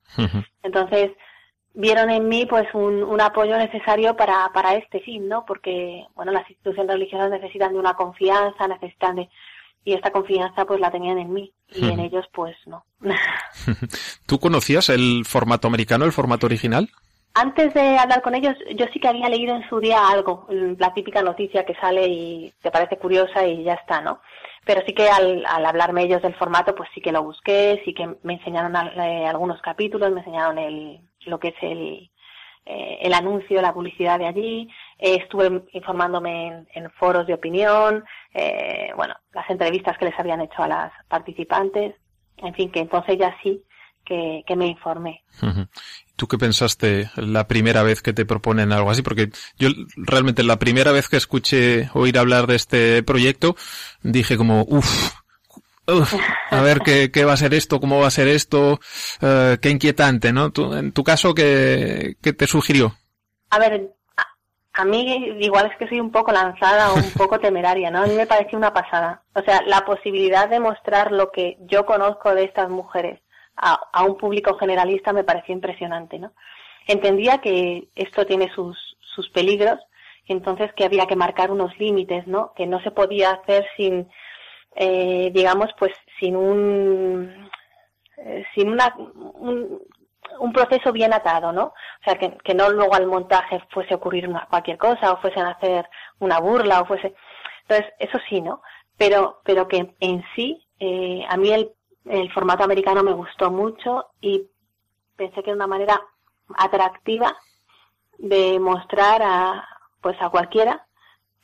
Entonces, 0.62 1.12
vieron 1.74 2.10
en 2.10 2.28
mí 2.28 2.46
pues 2.46 2.66
un, 2.74 3.02
un 3.02 3.20
apoyo 3.20 3.56
necesario 3.56 4.16
para, 4.16 4.50
para 4.52 4.74
este 4.74 5.00
fin, 5.00 5.28
¿no? 5.28 5.44
Porque, 5.46 6.04
bueno, 6.14 6.32
las 6.32 6.48
instituciones 6.50 6.92
religiosas 6.92 7.30
necesitan 7.30 7.72
de 7.72 7.78
una 7.78 7.94
confianza, 7.94 8.68
necesitan 8.68 9.16
de... 9.16 9.28
Y 9.82 9.94
esta 9.94 10.10
confianza 10.10 10.66
pues 10.66 10.78
la 10.78 10.90
tenían 10.90 11.18
en 11.18 11.32
mí 11.32 11.52
y 11.74 11.88
en 11.88 12.00
ellos 12.00 12.26
pues 12.32 12.54
no. 12.66 12.84
¿Tú 14.26 14.38
conocías 14.38 14.88
el 14.90 15.24
formato 15.24 15.68
americano, 15.68 16.04
el 16.04 16.12
formato 16.12 16.46
original? 16.46 16.90
Antes 17.32 17.72
de 17.74 17.96
hablar 17.96 18.22
con 18.22 18.34
ellos, 18.34 18.56
yo 18.76 18.86
sí 18.92 18.98
que 19.00 19.08
había 19.08 19.28
leído 19.28 19.54
en 19.54 19.66
su 19.68 19.78
día 19.78 20.08
algo, 20.08 20.46
la 20.50 20.92
típica 20.92 21.22
noticia 21.22 21.64
que 21.64 21.76
sale 21.76 22.06
y 22.08 22.52
te 22.60 22.70
parece 22.70 22.98
curiosa 22.98 23.46
y 23.46 23.62
ya 23.62 23.74
está, 23.74 24.00
¿no? 24.02 24.20
Pero 24.66 24.82
sí 24.84 24.92
que 24.92 25.08
al, 25.08 25.46
al 25.46 25.64
hablarme 25.64 26.02
ellos 26.02 26.20
del 26.22 26.34
formato, 26.34 26.74
pues 26.74 26.90
sí 26.92 27.00
que 27.00 27.12
lo 27.12 27.22
busqué, 27.22 27.80
sí 27.84 27.94
que 27.94 28.16
me 28.24 28.34
enseñaron 28.34 28.74
al- 28.76 28.98
eh, 28.98 29.26
algunos 29.26 29.62
capítulos, 29.62 30.10
me 30.12 30.20
enseñaron 30.20 30.58
el, 30.58 31.00
lo 31.26 31.38
que 31.38 31.48
es 31.48 31.54
el, 31.62 32.10
eh, 32.66 32.98
el 33.00 33.14
anuncio, 33.14 33.60
la 33.62 33.74
publicidad 33.74 34.18
de 34.18 34.26
allí, 34.26 34.68
eh, 34.98 35.18
estuve 35.22 35.62
informándome 35.72 36.48
en, 36.48 36.68
en 36.74 36.90
foros 36.92 37.26
de 37.26 37.34
opinión, 37.34 38.04
eh, 38.34 38.90
bueno, 38.96 39.14
las 39.32 39.48
entrevistas 39.50 39.98
que 39.98 40.06
les 40.06 40.18
habían 40.18 40.40
hecho 40.40 40.62
a 40.62 40.68
las 40.68 40.92
participantes, 41.08 41.94
en 42.36 42.54
fin, 42.54 42.70
que 42.70 42.80
entonces 42.80 43.18
ya 43.18 43.36
sí 43.42 43.62
que, 44.04 44.42
que 44.46 44.56
me 44.56 44.66
informé. 44.66 45.22
¿Tú 46.16 46.26
qué 46.26 46.36
pensaste 46.36 47.10
la 47.16 47.48
primera 47.48 47.82
vez 47.82 48.02
que 48.02 48.12
te 48.12 48.26
proponen 48.26 48.72
algo 48.72 48.90
así? 48.90 49.02
Porque 49.02 49.30
yo 49.58 49.68
realmente 49.96 50.42
la 50.42 50.58
primera 50.58 50.92
vez 50.92 51.08
que 51.08 51.16
escuché 51.16 51.88
oír 51.94 52.18
hablar 52.18 52.46
de 52.46 52.56
este 52.56 53.02
proyecto 53.02 53.56
dije 54.02 54.36
como, 54.36 54.64
uff, 54.68 55.19
a 56.50 56.62
ver 56.62 56.80
qué, 56.80 57.10
qué 57.10 57.24
va 57.24 57.34
a 57.34 57.36
ser 57.36 57.54
esto, 57.54 57.80
cómo 57.80 58.00
va 58.00 58.06
a 58.06 58.10
ser 58.10 58.28
esto, 58.28 58.80
eh, 59.20 59.58
qué 59.60 59.70
inquietante, 59.70 60.32
¿no? 60.32 60.50
Tú, 60.50 60.74
en 60.74 60.92
tu 60.92 61.04
caso, 61.04 61.34
¿qué, 61.34 62.16
qué 62.22 62.32
te 62.32 62.46
sugirió? 62.46 62.92
A 63.50 63.58
ver, 63.58 63.90
a, 64.16 64.26
a 64.80 64.84
mí 64.84 65.36
igual 65.40 65.70
es 65.70 65.78
que 65.78 65.88
soy 65.88 66.00
un 66.00 66.12
poco 66.12 66.32
lanzada 66.32 66.92
o 66.92 66.96
un 66.96 67.10
poco 67.16 67.38
temeraria, 67.38 67.90
¿no? 67.90 68.02
A 68.02 68.06
mí 68.06 68.14
me 68.14 68.26
pareció 68.26 68.58
una 68.58 68.72
pasada. 68.72 69.22
O 69.34 69.42
sea, 69.42 69.62
la 69.66 69.84
posibilidad 69.84 70.48
de 70.48 70.60
mostrar 70.60 71.12
lo 71.12 71.30
que 71.30 71.58
yo 71.62 71.86
conozco 71.86 72.34
de 72.34 72.44
estas 72.44 72.68
mujeres 72.68 73.20
a, 73.56 73.78
a 73.92 74.04
un 74.04 74.16
público 74.16 74.56
generalista 74.58 75.12
me 75.12 75.24
pareció 75.24 75.54
impresionante, 75.54 76.18
¿no? 76.18 76.32
Entendía 76.86 77.38
que 77.38 77.88
esto 77.94 78.26
tiene 78.26 78.50
sus, 78.54 78.76
sus 79.14 79.28
peligros 79.30 79.78
entonces 80.32 80.72
que 80.74 80.84
había 80.84 81.06
que 81.06 81.16
marcar 81.16 81.50
unos 81.50 81.76
límites, 81.78 82.26
¿no? 82.26 82.52
Que 82.54 82.66
no 82.66 82.80
se 82.82 82.90
podía 82.90 83.32
hacer 83.32 83.66
sin, 83.76 84.08
eh, 84.74 85.30
digamos, 85.32 85.70
pues 85.78 85.92
sin 86.18 86.36
un, 86.36 87.50
eh, 88.16 88.44
sin 88.54 88.70
una, 88.70 88.94
un, 88.96 89.80
un 90.38 90.52
proceso 90.52 90.92
bien 90.92 91.12
atado, 91.12 91.52
¿no? 91.52 91.64
O 91.64 92.04
sea, 92.04 92.16
que, 92.16 92.36
que 92.38 92.54
no 92.54 92.70
luego 92.70 92.94
al 92.94 93.06
montaje 93.06 93.62
fuese 93.70 93.94
a 93.94 93.96
ocurrir 93.96 94.28
una, 94.28 94.46
cualquier 94.46 94.78
cosa 94.78 95.12
o 95.12 95.20
fuesen 95.20 95.44
a 95.44 95.52
hacer 95.52 95.88
una 96.18 96.38
burla 96.40 96.80
o 96.80 96.86
fuese... 96.86 97.14
Entonces, 97.62 97.92
eso 97.98 98.18
sí, 98.28 98.40
¿no? 98.40 98.62
Pero, 98.96 99.40
pero 99.44 99.68
que 99.68 99.94
en 100.00 100.24
sí, 100.34 100.66
eh, 100.78 101.24
a 101.28 101.36
mí 101.36 101.50
el, 101.52 101.72
el 102.06 102.32
formato 102.32 102.64
americano 102.64 103.02
me 103.02 103.12
gustó 103.12 103.50
mucho 103.50 104.10
y 104.20 104.48
pensé 105.16 105.42
que 105.42 105.50
era 105.50 105.56
una 105.56 105.66
manera 105.66 106.00
atractiva 106.56 107.36
de 108.18 108.58
mostrar 108.58 109.22
a, 109.22 109.68
pues 110.00 110.16
a 110.20 110.30
cualquiera 110.30 110.86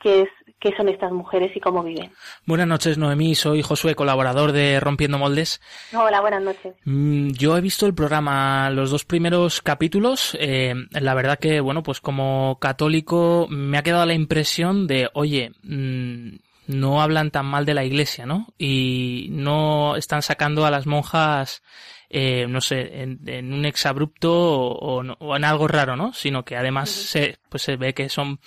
qué 0.01 0.23
es, 0.23 0.29
qué 0.61 0.73
son 0.77 0.89
estas 0.89 1.13
mujeres 1.13 1.55
y 1.57 1.61
cómo 1.61 1.83
viven. 1.83 2.13
Buenas 2.45 2.67
noches, 2.67 2.99
Noemí. 2.99 3.35
Soy 3.35 3.63
Josué, 3.63 3.95
colaborador 3.95 4.53
de 4.53 4.79
Rompiendo 4.81 5.19
Moldes. 5.19 5.61
Hola, 5.95 6.21
buenas 6.21 6.43
noches. 6.43 6.75
Mm, 6.85 7.31
Yo 7.31 7.57
he 7.57 7.61
visto 7.61 7.87
el 7.87 7.95
programa, 7.95 8.71
los 8.71 8.91
dos 8.91 9.05
primeros 9.05 9.63
capítulos. 9.63 10.37
eh, 10.41 10.75
la 10.93 11.15
verdad 11.15 11.39
que, 11.39 11.61
bueno, 11.61 11.83
pues 11.83 12.01
como 12.01 12.59
católico 12.61 13.47
me 13.51 13.79
ha 13.79 13.83
quedado 13.83 14.07
la 14.07 14.15
impresión 14.15 14.87
de, 14.87 15.09
oye, 15.15 15.53
mm, 15.63 16.37
no 16.69 17.01
hablan 17.01 17.31
tan 17.31 17.47
mal 17.47 17.65
de 17.65 17.75
la 17.75 17.85
iglesia, 17.85 18.27
¿no? 18.27 18.49
Y 18.59 19.29
no 19.31 19.95
están 19.97 20.23
sacando 20.23 20.67
a 20.67 20.71
las 20.73 20.85
monjas, 20.87 21.63
eh, 22.11 22.47
no 22.49 22.61
sé, 22.61 23.03
en, 23.03 23.21
en 23.27 23.53
un 23.53 23.65
exabrupto 23.67 24.33
o, 24.33 25.01
o 25.01 25.17
o 25.21 25.37
en 25.37 25.45
algo 25.45 25.69
raro, 25.69 25.95
¿no? 25.97 26.13
Sino 26.13 26.45
que 26.45 26.57
además 26.57 26.91
se, 26.91 27.39
pues 27.49 27.63
se 27.63 27.77
ve 27.77 27.95
que 27.95 28.09
son, 28.09 28.41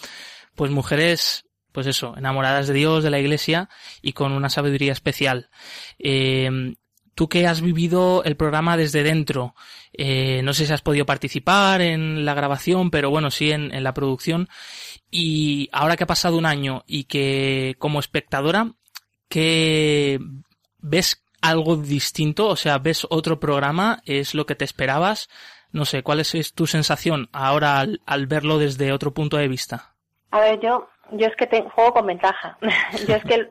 pues 0.59 0.71
mujeres, 0.71 1.45
pues 1.71 1.87
eso, 1.87 2.17
enamoradas 2.17 2.67
de 2.67 2.73
Dios, 2.73 3.01
de 3.01 3.09
la 3.09 3.19
iglesia 3.19 3.69
y 4.01 4.11
con 4.11 4.33
una 4.33 4.49
sabiduría 4.49 4.91
especial. 4.91 5.49
Eh, 5.97 6.75
Tú 7.15 7.27
que 7.27 7.47
has 7.47 7.59
vivido 7.59 8.23
el 8.23 8.37
programa 8.37 8.77
desde 8.77 9.03
dentro, 9.03 9.53
eh, 9.91 10.41
no 10.41 10.53
sé 10.53 10.65
si 10.65 10.71
has 10.71 10.81
podido 10.81 11.05
participar 11.05 11.81
en 11.81 12.23
la 12.23 12.33
grabación, 12.33 12.91
pero 12.91 13.09
bueno, 13.09 13.29
sí 13.29 13.51
en, 13.51 13.73
en 13.73 13.83
la 13.83 13.93
producción. 13.93 14.47
Y 15.11 15.67
ahora 15.73 15.97
que 15.97 16.05
ha 16.05 16.07
pasado 16.07 16.37
un 16.37 16.45
año 16.45 16.85
y 16.87 17.03
que 17.05 17.75
como 17.77 17.99
espectadora, 17.99 18.71
que 19.27 20.19
ves 20.77 21.21
algo 21.41 21.75
distinto, 21.75 22.47
o 22.47 22.55
sea, 22.55 22.77
ves 22.77 23.05
otro 23.09 23.37
programa, 23.37 24.01
es 24.05 24.33
lo 24.33 24.45
que 24.45 24.55
te 24.55 24.63
esperabas. 24.63 25.27
No 25.73 25.83
sé, 25.83 26.03
¿cuál 26.03 26.21
es, 26.21 26.35
es 26.35 26.53
tu 26.53 26.67
sensación 26.67 27.27
ahora 27.33 27.79
al, 27.79 28.01
al 28.05 28.27
verlo 28.27 28.59
desde 28.59 28.93
otro 28.93 29.13
punto 29.13 29.35
de 29.35 29.49
vista? 29.49 29.98
A 30.31 30.39
ver, 30.39 30.59
yo, 30.59 30.89
yo 31.11 31.27
es 31.27 31.35
que 31.35 31.47
te- 31.47 31.69
juego 31.69 31.93
con 31.93 32.05
ventaja. 32.07 32.57
yo 33.07 33.15
es 33.15 33.23
que 33.23 33.49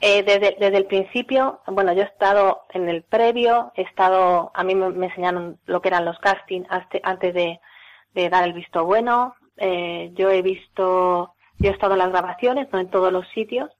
eh, 0.00 0.22
desde, 0.22 0.56
desde 0.58 0.78
el 0.78 0.86
principio, 0.86 1.60
bueno, 1.66 1.92
yo 1.92 2.02
he 2.02 2.06
estado 2.06 2.62
en 2.70 2.88
el 2.88 3.02
previo, 3.02 3.72
he 3.76 3.82
estado, 3.82 4.50
a 4.54 4.64
mí 4.64 4.74
me, 4.74 5.06
enseñaron 5.06 5.58
lo 5.66 5.80
que 5.80 5.88
eran 5.88 6.04
los 6.04 6.18
castings 6.18 6.68
antes 7.02 7.34
de, 7.34 7.60
de 8.14 8.28
dar 8.28 8.44
el 8.44 8.52
visto 8.52 8.84
bueno. 8.84 9.34
Eh, 9.58 10.10
yo 10.14 10.30
he 10.30 10.42
visto, 10.42 11.34
yo 11.58 11.70
he 11.70 11.72
estado 11.72 11.92
en 11.92 12.00
las 12.00 12.10
grabaciones, 12.10 12.68
no 12.72 12.78
en 12.78 12.90
todos 12.90 13.12
los 13.12 13.28
sitios, 13.28 13.70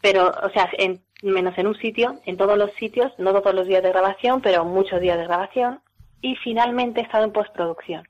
pero, 0.00 0.32
o 0.42 0.50
sea, 0.50 0.68
en, 0.74 1.00
menos 1.22 1.56
en 1.58 1.66
un 1.66 1.74
sitio, 1.76 2.20
en 2.24 2.36
todos 2.36 2.56
los 2.56 2.72
sitios, 2.74 3.12
no 3.18 3.32
todos 3.32 3.54
los 3.54 3.66
días 3.66 3.82
de 3.82 3.88
grabación, 3.90 4.40
pero 4.40 4.64
muchos 4.64 5.00
días 5.00 5.18
de 5.18 5.24
grabación. 5.24 5.80
Y 6.20 6.36
finalmente 6.36 7.00
he 7.00 7.04
estado 7.04 7.24
en 7.24 7.32
postproducción. 7.32 8.06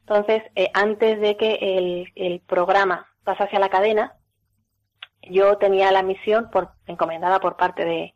Entonces, 0.00 0.42
eh, 0.54 0.70
antes 0.74 1.20
de 1.20 1.36
que 1.36 1.54
el, 1.60 2.12
el 2.16 2.40
programa 2.40 3.06
pasase 3.24 3.56
a 3.56 3.60
la 3.60 3.68
cadena, 3.68 4.14
yo 5.22 5.58
tenía 5.58 5.92
la 5.92 6.02
misión 6.02 6.50
por, 6.50 6.70
encomendada 6.86 7.40
por 7.40 7.56
parte 7.56 7.84
de, 7.84 8.14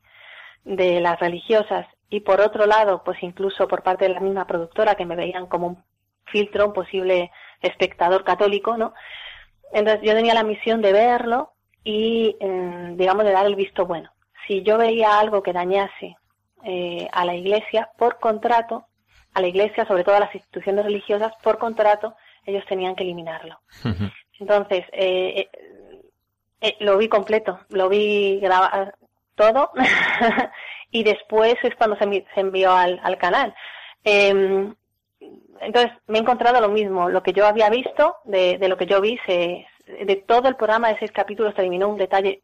de 0.65 1.01
las 1.01 1.19
religiosas 1.21 1.87
y 2.09 2.21
por 2.21 2.41
otro 2.41 2.67
lado, 2.67 3.03
pues 3.05 3.23
incluso 3.23 3.69
por 3.69 3.83
parte 3.83 4.07
de 4.07 4.15
la 4.15 4.21
misma 4.21 4.47
productora 4.47 4.95
que 4.95 5.07
me 5.07 5.17
veían 5.17 5.47
como 5.47 5.67
un 5.67 5.85
filtro, 6.27 6.67
un 6.67 6.73
posible 6.73 7.31
espectador 7.61 8.25
católico, 8.25 8.77
¿no? 8.77 8.95
Entonces 9.73 10.03
yo 10.05 10.15
tenía 10.15 10.35
la 10.35 10.45
misión 10.45 10.81
de 10.81 10.93
verlo 10.93 11.53
y, 11.83 12.37
eh, 12.41 12.95
digamos, 12.97 13.25
de 13.25 13.33
dar 13.33 13.47
el 13.47 13.57
visto 13.57 13.87
bueno. 13.87 14.11
Si 14.47 14.63
yo 14.63 14.79
veía 14.79 15.19
algo 15.19 15.43
que 15.43 15.53
dañase 15.53 16.17
eh, 16.65 17.09
a 17.13 17.25
la 17.25 17.35
Iglesia, 17.35 17.91
por 17.99 18.19
contrato, 18.19 18.87
a 19.35 19.41
la 19.41 19.49
Iglesia, 19.49 19.85
sobre 19.87 20.05
todo 20.05 20.17
a 20.17 20.21
las 20.21 20.35
instituciones 20.35 20.85
religiosas, 20.85 21.33
por 21.43 21.59
contrato, 21.59 22.15
ellos 22.47 22.65
tenían 22.69 22.95
que 22.95 23.03
eliminarlo. 23.03 23.59
Entonces, 24.39 24.85
eh, 24.93 25.49
eh, 25.53 26.01
eh, 26.61 26.77
lo 26.81 26.99
vi 26.99 27.09
completo, 27.09 27.61
lo 27.69 27.89
vi 27.89 28.41
grabar 28.41 28.95
todo 29.35 29.71
y 30.91 31.05
después 31.05 31.57
es 31.63 31.75
cuando 31.77 31.97
se, 31.97 32.05
se 32.35 32.41
envió 32.41 32.73
al, 32.73 33.01
al 33.03 33.19
canal. 33.19 33.55
Eh, 34.05 34.73
entonces, 35.61 35.93
me 36.07 36.19
he 36.19 36.21
encontrado 36.21 36.61
lo 36.61 36.69
mismo, 36.69 37.09
lo 37.09 37.23
que 37.23 37.33
yo 37.33 37.47
había 37.47 37.71
visto, 37.71 38.17
de, 38.25 38.59
de 38.59 38.69
lo 38.69 38.77
que 38.77 38.87
yo 38.87 39.01
vi, 39.01 39.19
se, 39.25 39.67
de 39.87 40.17
todo 40.27 40.49
el 40.49 40.57
programa 40.57 40.89
de 40.89 40.99
seis 40.99 41.13
capítulos 41.13 41.55
se 41.55 41.63
eliminó 41.63 41.89
un 41.89 41.97
detalle 41.97 42.43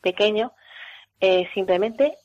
pequeño, 0.00 0.52
eh, 1.20 1.48
simplemente 1.54 2.16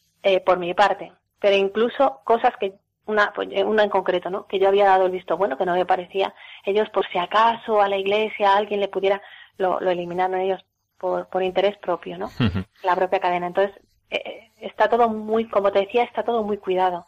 por 0.44 0.58
mi 0.58 0.74
parte, 0.74 1.12
pero 1.40 1.56
incluso 1.56 2.22
cosas 2.24 2.58
que 2.60 2.74
una, 3.06 3.34
pues, 3.34 3.50
eh, 3.52 3.64
una 3.64 3.84
en 3.84 3.90
concreto, 3.90 4.30
¿no? 4.30 4.48
Que 4.48 4.60
yo 4.60 4.68
había 4.68 4.86
dado 4.86 5.06
el 5.06 5.12
visto 5.12 5.38
bueno, 5.38 5.58
que 5.58 5.66
no 5.66 5.74
me 5.74 5.86
parecía. 5.86 6.34
Ellos, 6.64 6.90
por 6.90 7.08
si 7.08 7.18
acaso 7.18 7.82
a 7.82 7.88
la 7.88 7.98
iglesia 7.98 8.52
a 8.52 8.58
alguien 8.58 8.80
le 8.80 8.88
pudiera, 8.88 9.22
lo, 9.58 9.80
lo 9.80 9.92
eliminaron 9.92 10.40
ellos 10.40 10.66
por, 10.98 11.28
por 11.28 11.44
interés 11.44 11.78
propio, 11.78 12.18
¿no? 12.18 12.30
La 12.84 12.96
propia 12.96 13.20
cadena. 13.20 13.48
Entonces, 13.48 13.76
eh, 14.10 14.52
está 14.60 14.90
todo 14.90 15.10
muy, 15.10 15.48
como 15.48 15.72
te 15.72 15.80
decía, 15.80 16.04
está 16.04 16.24
todo 16.24 16.44
muy 16.44 16.58
cuidado. 16.58 17.06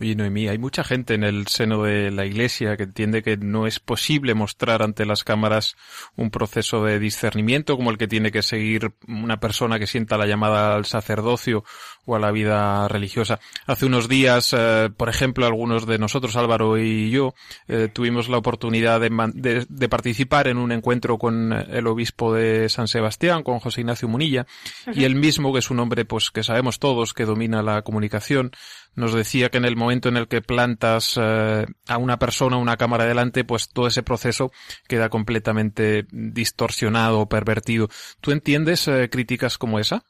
Oye, 0.00 0.16
Noemí, 0.16 0.48
hay 0.48 0.58
mucha 0.58 0.82
gente 0.82 1.14
en 1.14 1.22
el 1.22 1.46
seno 1.46 1.84
de 1.84 2.10
la 2.10 2.26
Iglesia 2.26 2.76
que 2.76 2.82
entiende 2.82 3.22
que 3.22 3.36
no 3.36 3.68
es 3.68 3.78
posible 3.78 4.34
mostrar 4.34 4.82
ante 4.82 5.06
las 5.06 5.22
cámaras 5.22 5.76
un 6.16 6.32
proceso 6.32 6.82
de 6.82 6.98
discernimiento 6.98 7.76
como 7.76 7.92
el 7.92 7.96
que 7.98 8.08
tiene 8.08 8.32
que 8.32 8.42
seguir 8.42 8.90
una 9.06 9.38
persona 9.38 9.78
que 9.78 9.86
sienta 9.86 10.18
la 10.18 10.26
llamada 10.26 10.74
al 10.74 10.84
sacerdocio 10.84 11.62
o 12.06 12.16
a 12.16 12.18
la 12.18 12.32
vida 12.32 12.88
religiosa. 12.88 13.38
Hace 13.68 13.86
unos 13.86 14.08
días, 14.08 14.52
eh, 14.58 14.90
por 14.96 15.08
ejemplo, 15.08 15.46
algunos 15.46 15.86
de 15.86 15.98
nosotros, 15.98 16.34
Álvaro 16.34 16.76
y 16.76 17.10
yo, 17.10 17.34
eh, 17.68 17.88
tuvimos 17.90 18.28
la 18.28 18.38
oportunidad 18.38 19.00
de, 19.00 19.10
man- 19.10 19.32
de- 19.36 19.64
de 19.68 19.88
participar 19.88 20.48
en 20.48 20.58
un 20.58 20.72
encuentro 20.72 21.18
con 21.18 21.52
el 21.52 21.86
obispo 21.86 22.34
de 22.34 22.68
San 22.68 22.88
Sebastián, 22.88 23.44
con 23.44 23.60
José 23.60 23.82
Ignacio 23.82 24.08
Munilla, 24.08 24.44
y 24.92 25.04
él 25.04 25.14
mismo, 25.14 25.52
que 25.52 25.60
es 25.60 25.70
un 25.70 25.78
hombre 25.78 26.04
pues 26.04 26.32
que 26.32 26.42
sabemos 26.42 26.80
todos 26.80 27.14
que 27.14 27.24
domina 27.26 27.62
la 27.62 27.82
comunicación, 27.82 28.50
nos 28.96 29.12
decía 29.14 29.48
que 29.50 29.58
en 29.58 29.64
el 29.64 29.76
momento 29.76 30.08
en 30.08 30.16
el 30.16 30.28
que 30.28 30.42
plantas 30.42 31.18
eh, 31.20 31.66
a 31.88 31.98
una 31.98 32.18
persona 32.18 32.56
una 32.56 32.76
cámara 32.76 33.04
delante, 33.04 33.44
pues 33.44 33.68
todo 33.68 33.86
ese 33.86 34.02
proceso 34.02 34.50
queda 34.88 35.08
completamente 35.08 36.06
distorsionado 36.10 37.20
o 37.20 37.28
pervertido. 37.28 37.88
¿Tú 38.20 38.30
entiendes 38.32 38.86
eh, 38.88 39.08
críticas 39.10 39.58
como 39.58 39.78
esa? 39.78 40.04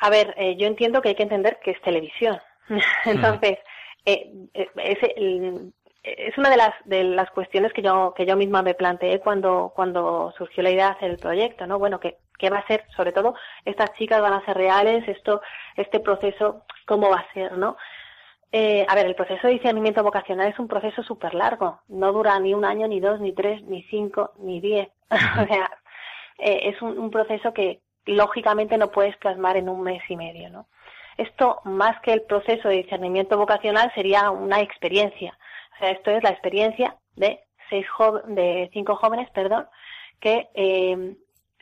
A 0.00 0.10
ver, 0.10 0.34
eh, 0.36 0.56
yo 0.58 0.66
entiendo 0.66 1.00
que 1.00 1.10
hay 1.10 1.14
que 1.14 1.22
entender 1.22 1.58
que 1.64 1.72
es 1.72 1.80
televisión. 1.82 2.38
Entonces, 3.04 3.58
es, 4.04 4.98
el- 5.16 5.72
es 6.02 6.36
una 6.36 6.50
de 6.50 6.56
las 6.56 6.74
de 6.84 7.04
las 7.04 7.30
cuestiones 7.30 7.72
que 7.72 7.82
yo 7.82 8.12
que 8.16 8.26
yo 8.26 8.36
misma 8.36 8.62
me 8.62 8.74
planteé 8.74 9.20
cuando 9.20 9.72
cuando 9.76 10.34
surgió 10.36 10.62
la 10.64 10.70
idea 10.72 10.86
de 10.86 10.92
hacer 10.94 11.10
el 11.12 11.18
proyecto, 11.18 11.66
¿no? 11.68 11.78
Bueno, 11.78 12.00
¿qué, 12.00 12.16
qué 12.42 12.50
va 12.50 12.58
a 12.58 12.66
ser? 12.66 12.84
Sobre 12.96 13.12
todo, 13.12 13.36
estas 13.64 13.92
chicas 13.94 14.20
van 14.20 14.32
a 14.32 14.44
ser 14.44 14.56
reales, 14.56 15.06
esto 15.06 15.40
este 15.76 16.00
proceso, 16.00 16.64
¿cómo 16.86 17.08
va 17.08 17.18
a 17.20 17.32
ser, 17.32 17.56
no? 17.56 17.76
Eh, 18.50 18.84
a 18.88 18.96
ver, 18.96 19.06
el 19.06 19.14
proceso 19.14 19.46
de 19.46 19.52
discernimiento 19.52 20.02
vocacional 20.02 20.48
es 20.48 20.58
un 20.58 20.66
proceso 20.66 21.04
súper 21.04 21.34
largo. 21.34 21.80
No 21.86 22.12
dura 22.12 22.38
ni 22.40 22.52
un 22.52 22.64
año, 22.64 22.88
ni 22.88 22.98
dos, 22.98 23.20
ni 23.20 23.32
tres, 23.32 23.62
ni 23.62 23.84
cinco, 23.84 24.32
ni 24.38 24.60
diez. 24.60 24.88
o 25.10 25.46
sea, 25.46 25.70
eh, 26.38 26.62
es 26.64 26.82
un, 26.82 26.98
un 26.98 27.12
proceso 27.12 27.54
que 27.54 27.80
lógicamente 28.06 28.76
no 28.76 28.90
puedes 28.90 29.16
plasmar 29.18 29.56
en 29.56 29.68
un 29.68 29.80
mes 29.80 30.02
y 30.08 30.16
medio, 30.16 30.50
¿no? 30.50 30.66
Esto, 31.16 31.60
más 31.64 32.00
que 32.00 32.12
el 32.12 32.22
proceso 32.22 32.68
de 32.68 32.82
discernimiento 32.82 33.38
vocacional, 33.38 33.92
sería 33.94 34.30
una 34.30 34.60
experiencia. 34.60 35.38
O 35.76 35.78
sea, 35.78 35.90
esto 35.90 36.10
es 36.10 36.24
la 36.24 36.30
experiencia 36.30 36.96
de 37.14 37.38
seis 37.70 37.86
de 38.26 38.68
cinco 38.72 38.96
jóvenes, 38.96 39.30
perdón, 39.30 39.68
que 40.20 40.48
eh, 40.54 41.14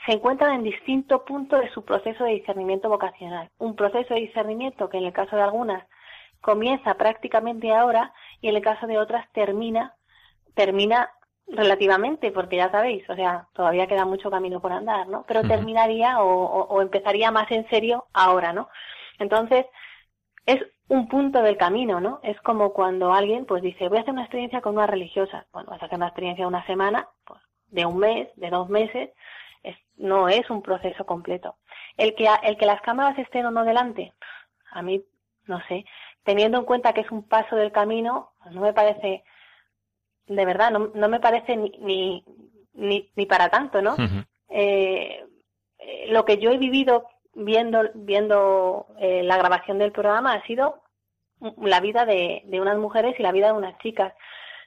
se 0.07 0.13
encuentran 0.13 0.55
en 0.55 0.63
distinto 0.65 1.25
punto 1.25 1.59
de 1.59 1.71
su 1.71 1.85
proceso 1.85 2.25
de 2.25 2.33
discernimiento 2.33 2.89
vocacional. 2.89 3.51
Un 3.59 3.77
proceso 3.77 4.15
de 4.15 4.21
discernimiento 4.21 4.89
que 4.89 4.99
en 4.99 5.05
el 5.05 5.13
caso 5.13 5.37
de 5.37 5.43
algunas 5.43 5.85
comienza 6.41 6.95
prácticamente 6.95 7.73
ahora 7.75 8.13
y 8.41 8.49
en 8.49 8.57
el 8.57 8.63
caso 8.63 8.87
de 8.87 8.99
otras 8.99 9.31
termina 9.33 9.95
termina 10.55 11.11
relativamente, 11.49 12.31
porque 12.33 12.57
ya 12.57 12.71
sabéis, 12.71 13.09
o 13.11 13.15
sea, 13.17 13.49
todavía 13.55 13.87
queda 13.89 14.05
mucho 14.05 14.31
camino 14.31 14.61
por 14.61 14.73
andar, 14.73 15.09
¿no? 15.09 15.25
Pero 15.27 15.47
terminaría 15.47 16.21
o, 16.23 16.29
o- 16.29 16.65
o 16.69 16.83
empezaría 16.83 17.31
más 17.33 17.51
en 17.51 17.69
serio 17.71 18.07
ahora, 18.13 18.53
¿no? 18.53 18.69
Entonces, 19.19 19.67
es 20.47 20.61
un 20.89 21.09
punto 21.09 21.43
del 21.43 21.57
camino, 21.57 22.01
¿no? 22.01 22.21
Es 22.23 22.41
como 22.43 22.73
cuando 22.73 23.13
alguien, 23.13 23.47
pues 23.47 23.63
dice, 23.63 23.89
voy 23.89 23.99
a 23.99 24.01
hacer 24.03 24.13
una 24.13 24.23
experiencia 24.23 24.61
con 24.61 24.75
una 24.77 24.87
religiosa. 24.87 25.47
Bueno, 25.53 25.71
vas 25.71 25.83
a 25.83 25.87
hacer 25.87 25.97
una 25.99 26.09
experiencia 26.09 26.45
de 26.45 26.49
una 26.49 26.67
semana, 26.67 27.09
pues, 27.25 27.41
de 27.69 27.87
un 27.87 27.99
mes, 27.99 28.29
de 28.37 28.51
dos 28.51 28.69
meses, 28.69 29.11
es- 29.63 29.79
no 29.97 30.29
es 30.29 30.49
un 30.51 30.63
proceso 30.63 31.05
completo. 31.07 31.57
El 31.97 32.15
que, 32.15 32.29
el 32.43 32.57
que 32.57 32.67
las 32.67 32.81
cámaras 32.83 33.19
estén 33.19 33.47
o 33.47 33.51
no 33.51 33.65
delante, 33.65 34.13
a 34.73 34.83
mí, 34.83 35.03
no 35.47 35.61
sé, 35.69 35.85
teniendo 36.23 36.59
en 36.59 36.65
cuenta 36.65 36.93
que 36.93 37.01
es 37.03 37.11
un 37.11 37.27
paso 37.27 37.57
del 37.57 37.73
camino, 37.73 38.33
pues 38.43 38.55
no 38.55 38.61
me 38.61 38.73
parece, 38.73 39.25
de 40.27 40.45
verdad, 40.45 40.71
no, 40.71 40.91
no 40.95 41.09
me 41.09 41.21
parece 41.21 41.57
ni, 41.57 41.71
ni, 41.81 42.25
ni, 42.75 43.11
ni 43.17 43.27
para 43.27 43.49
tanto, 43.49 43.83
¿no? 43.83 43.97
Eh, 44.49 45.25
eh, 45.79 46.07
lo 46.09 46.25
que 46.25 46.39
yo 46.39 46.51
he 46.51 46.59
vivido 46.59 47.07
viendo, 47.35 47.83
viendo 47.95 48.87
eh, 48.99 49.23
la 49.23 49.37
grabación 49.39 49.79
del 49.79 49.93
programa 49.93 50.33
ha 50.35 50.43
sido 50.47 50.83
la 51.63 51.81
vida 51.81 52.05
de, 52.05 52.43
de 52.47 52.61
unas 52.61 52.77
mujeres 52.79 53.19
y 53.19 53.23
la 53.23 53.33
vida 53.33 53.47
de 53.47 53.53
unas 53.55 53.79
chicas. 53.79 54.13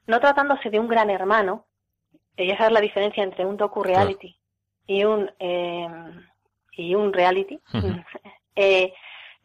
No 0.07 0.19
tratándose 0.19 0.69
de 0.69 0.79
un 0.79 0.87
gran 0.87 1.09
hermano, 1.09 1.65
eh, 2.35 2.51
esa 2.51 2.65
es 2.67 2.71
la 2.71 2.81
diferencia 2.81 3.23
entre 3.23 3.45
un 3.45 3.57
docu-reality 3.57 4.37
y 4.87 5.03
un 5.03 5.31
eh, 5.39 5.87
y 6.75 6.95
un 6.95 7.13
reality. 7.13 7.59
eh, 8.55 8.93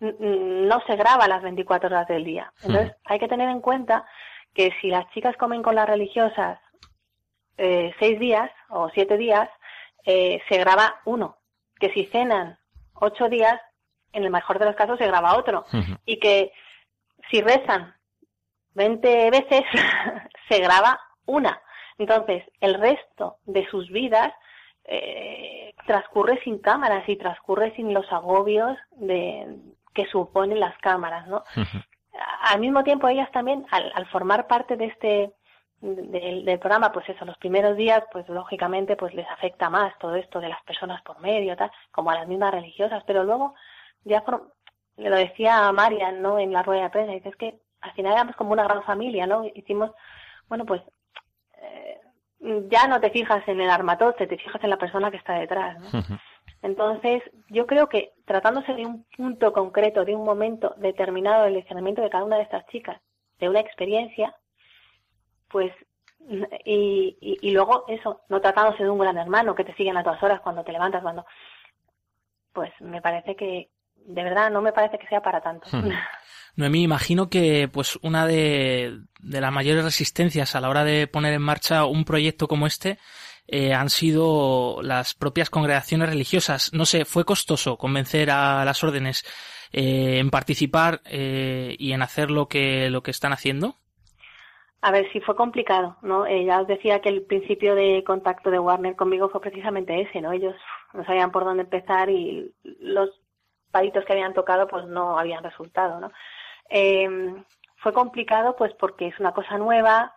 no 0.00 0.80
se 0.86 0.96
graba 0.96 1.26
las 1.26 1.42
24 1.42 1.88
horas 1.88 2.06
del 2.06 2.24
día. 2.24 2.52
Entonces, 2.62 2.94
hay 3.04 3.18
que 3.18 3.28
tener 3.28 3.48
en 3.48 3.60
cuenta 3.60 4.06
que 4.54 4.72
si 4.80 4.88
las 4.88 5.10
chicas 5.10 5.36
comen 5.36 5.62
con 5.62 5.74
las 5.74 5.88
religiosas 5.88 6.60
eh, 7.56 7.92
seis 7.98 8.18
días 8.20 8.50
o 8.68 8.88
siete 8.90 9.16
días, 9.16 9.48
eh, 10.04 10.40
se 10.48 10.58
graba 10.58 11.00
uno. 11.04 11.38
Que 11.80 11.90
si 11.90 12.06
cenan 12.06 12.58
ocho 12.94 13.28
días, 13.28 13.60
en 14.12 14.24
el 14.24 14.30
mejor 14.30 14.58
de 14.58 14.66
los 14.66 14.76
casos 14.76 14.98
se 14.98 15.06
graba 15.06 15.36
otro. 15.36 15.64
Y 16.06 16.18
que 16.18 16.52
si 17.30 17.40
rezan 17.42 17.94
20 18.74 19.30
veces, 19.30 19.62
se 20.48 20.60
graba 20.60 21.00
una. 21.26 21.60
Entonces, 21.98 22.44
el 22.60 22.74
resto 22.74 23.38
de 23.44 23.66
sus 23.68 23.90
vidas 23.90 24.32
eh, 24.90 25.74
transcurre 25.86 26.40
sin 26.42 26.58
cámaras 26.58 27.06
y 27.08 27.16
transcurre 27.16 27.74
sin 27.76 27.92
los 27.92 28.10
agobios 28.10 28.76
de, 28.92 29.56
que 29.94 30.06
suponen 30.06 30.60
las 30.60 30.76
cámaras, 30.78 31.26
¿no? 31.28 31.44
Al 32.42 32.58
mismo 32.60 32.82
tiempo, 32.82 33.06
ellas 33.06 33.30
también, 33.30 33.66
al, 33.70 33.92
al 33.94 34.06
formar 34.06 34.46
parte 34.46 34.76
de 34.76 34.86
este 34.86 35.32
del, 35.80 36.44
del 36.44 36.58
programa, 36.58 36.90
pues 36.90 37.08
eso, 37.08 37.24
los 37.24 37.38
primeros 37.38 37.76
días, 37.76 38.02
pues 38.10 38.28
lógicamente, 38.28 38.96
pues 38.96 39.14
les 39.14 39.28
afecta 39.28 39.70
más 39.70 39.96
todo 39.98 40.16
esto 40.16 40.40
de 40.40 40.48
las 40.48 40.60
personas 40.64 41.02
por 41.02 41.20
medio, 41.20 41.56
tal, 41.56 41.70
como 41.92 42.10
a 42.10 42.14
las 42.14 42.26
mismas 42.26 42.52
religiosas, 42.52 43.04
pero 43.06 43.22
luego 43.22 43.54
ya 44.04 44.24
le 44.96 45.10
lo 45.10 45.16
decía 45.16 45.68
a 45.68 45.72
Marian, 45.72 46.20
¿no? 46.20 46.38
En 46.38 46.52
la 46.52 46.62
rueda 46.62 46.84
de 46.84 46.90
prensa, 46.90 47.12
dice, 47.12 47.28
es 47.28 47.36
que 47.36 47.60
al 47.80 47.92
final 47.92 48.12
éramos 48.12 48.34
como 48.36 48.52
una 48.52 48.64
gran 48.64 48.82
familia, 48.82 49.26
¿no? 49.26 49.44
Hicimos, 49.54 49.92
bueno, 50.48 50.64
pues 50.64 50.82
ya 52.40 52.86
no 52.86 53.00
te 53.00 53.10
fijas 53.10 53.46
en 53.48 53.60
el 53.60 53.70
armatoste, 53.70 54.26
te 54.26 54.38
fijas 54.38 54.62
en 54.62 54.70
la 54.70 54.78
persona 54.78 55.10
que 55.10 55.16
está 55.16 55.34
detrás, 55.34 55.78
¿no? 55.80 56.18
Entonces, 56.62 57.22
yo 57.48 57.66
creo 57.66 57.88
que 57.88 58.12
tratándose 58.24 58.74
de 58.74 58.86
un 58.86 59.04
punto 59.16 59.52
concreto, 59.52 60.04
de 60.04 60.14
un 60.14 60.24
momento 60.24 60.74
determinado 60.78 61.44
del 61.44 61.54
discernimiento 61.54 62.02
de 62.02 62.10
cada 62.10 62.24
una 62.24 62.36
de 62.36 62.42
estas 62.42 62.66
chicas, 62.66 63.00
de 63.38 63.48
una 63.48 63.60
experiencia, 63.60 64.34
pues, 65.48 65.72
y, 66.64 67.16
y, 67.20 67.38
y 67.40 67.50
luego 67.52 67.84
eso, 67.88 68.22
no 68.28 68.40
tratándose 68.40 68.82
de 68.82 68.90
un 68.90 68.98
gran 68.98 69.16
hermano 69.18 69.54
que 69.54 69.64
te 69.64 69.74
siguen 69.74 69.96
a 69.96 70.02
todas 70.02 70.22
horas 70.22 70.40
cuando 70.40 70.64
te 70.64 70.72
levantas, 70.72 71.02
cuando, 71.02 71.24
pues 72.52 72.72
me 72.80 73.00
parece 73.00 73.36
que, 73.36 73.70
de 74.06 74.22
verdad, 74.22 74.50
no 74.50 74.62
me 74.62 74.72
parece 74.72 74.98
que 74.98 75.06
sea 75.06 75.20
para 75.20 75.40
tanto. 75.40 75.68
Noemí, 76.56 76.82
imagino 76.82 77.28
que 77.28 77.68
pues 77.72 77.98
una 78.02 78.26
de, 78.26 78.98
de 79.20 79.40
las 79.40 79.52
mayores 79.52 79.84
resistencias 79.84 80.56
a 80.56 80.60
la 80.60 80.68
hora 80.68 80.84
de 80.84 81.06
poner 81.06 81.32
en 81.32 81.42
marcha 81.42 81.84
un 81.84 82.04
proyecto 82.04 82.48
como 82.48 82.66
este 82.66 82.98
eh, 83.46 83.72
han 83.72 83.90
sido 83.90 84.80
las 84.82 85.14
propias 85.14 85.50
congregaciones 85.50 86.08
religiosas. 86.08 86.72
No 86.72 86.84
sé, 86.84 87.04
¿fue 87.04 87.24
costoso 87.24 87.78
convencer 87.78 88.30
a 88.30 88.64
las 88.64 88.82
órdenes 88.82 89.24
eh, 89.72 90.18
en 90.18 90.30
participar 90.30 91.00
eh, 91.04 91.76
y 91.78 91.92
en 91.92 92.02
hacer 92.02 92.30
lo 92.30 92.46
que, 92.46 92.90
lo 92.90 93.02
que 93.02 93.10
están 93.10 93.32
haciendo? 93.32 93.76
A 94.80 94.92
ver, 94.92 95.10
sí 95.12 95.20
fue 95.20 95.34
complicado, 95.34 95.96
¿no? 96.02 96.24
Eh, 96.26 96.44
ya 96.44 96.60
os 96.60 96.68
decía 96.68 97.00
que 97.00 97.08
el 97.08 97.22
principio 97.22 97.74
de 97.74 98.04
contacto 98.04 98.50
de 98.50 98.60
Warner 98.60 98.94
conmigo 98.94 99.28
fue 99.28 99.40
precisamente 99.40 100.00
ese, 100.00 100.20
¿no? 100.20 100.32
Ellos 100.32 100.54
no 100.92 101.04
sabían 101.04 101.32
por 101.32 101.44
dónde 101.44 101.64
empezar 101.64 102.08
y 102.10 102.54
los 102.62 103.10
palitos 103.70 104.04
que 104.04 104.12
habían 104.12 104.34
tocado 104.34 104.66
pues 104.68 104.86
no 104.86 105.18
habían 105.18 105.44
resultado, 105.44 106.00
¿no? 106.00 106.10
Eh, 106.70 107.08
fue 107.76 107.92
complicado 107.92 108.56
pues 108.56 108.72
porque 108.74 109.08
es 109.08 109.18
una 109.20 109.32
cosa 109.32 109.58
nueva, 109.58 110.14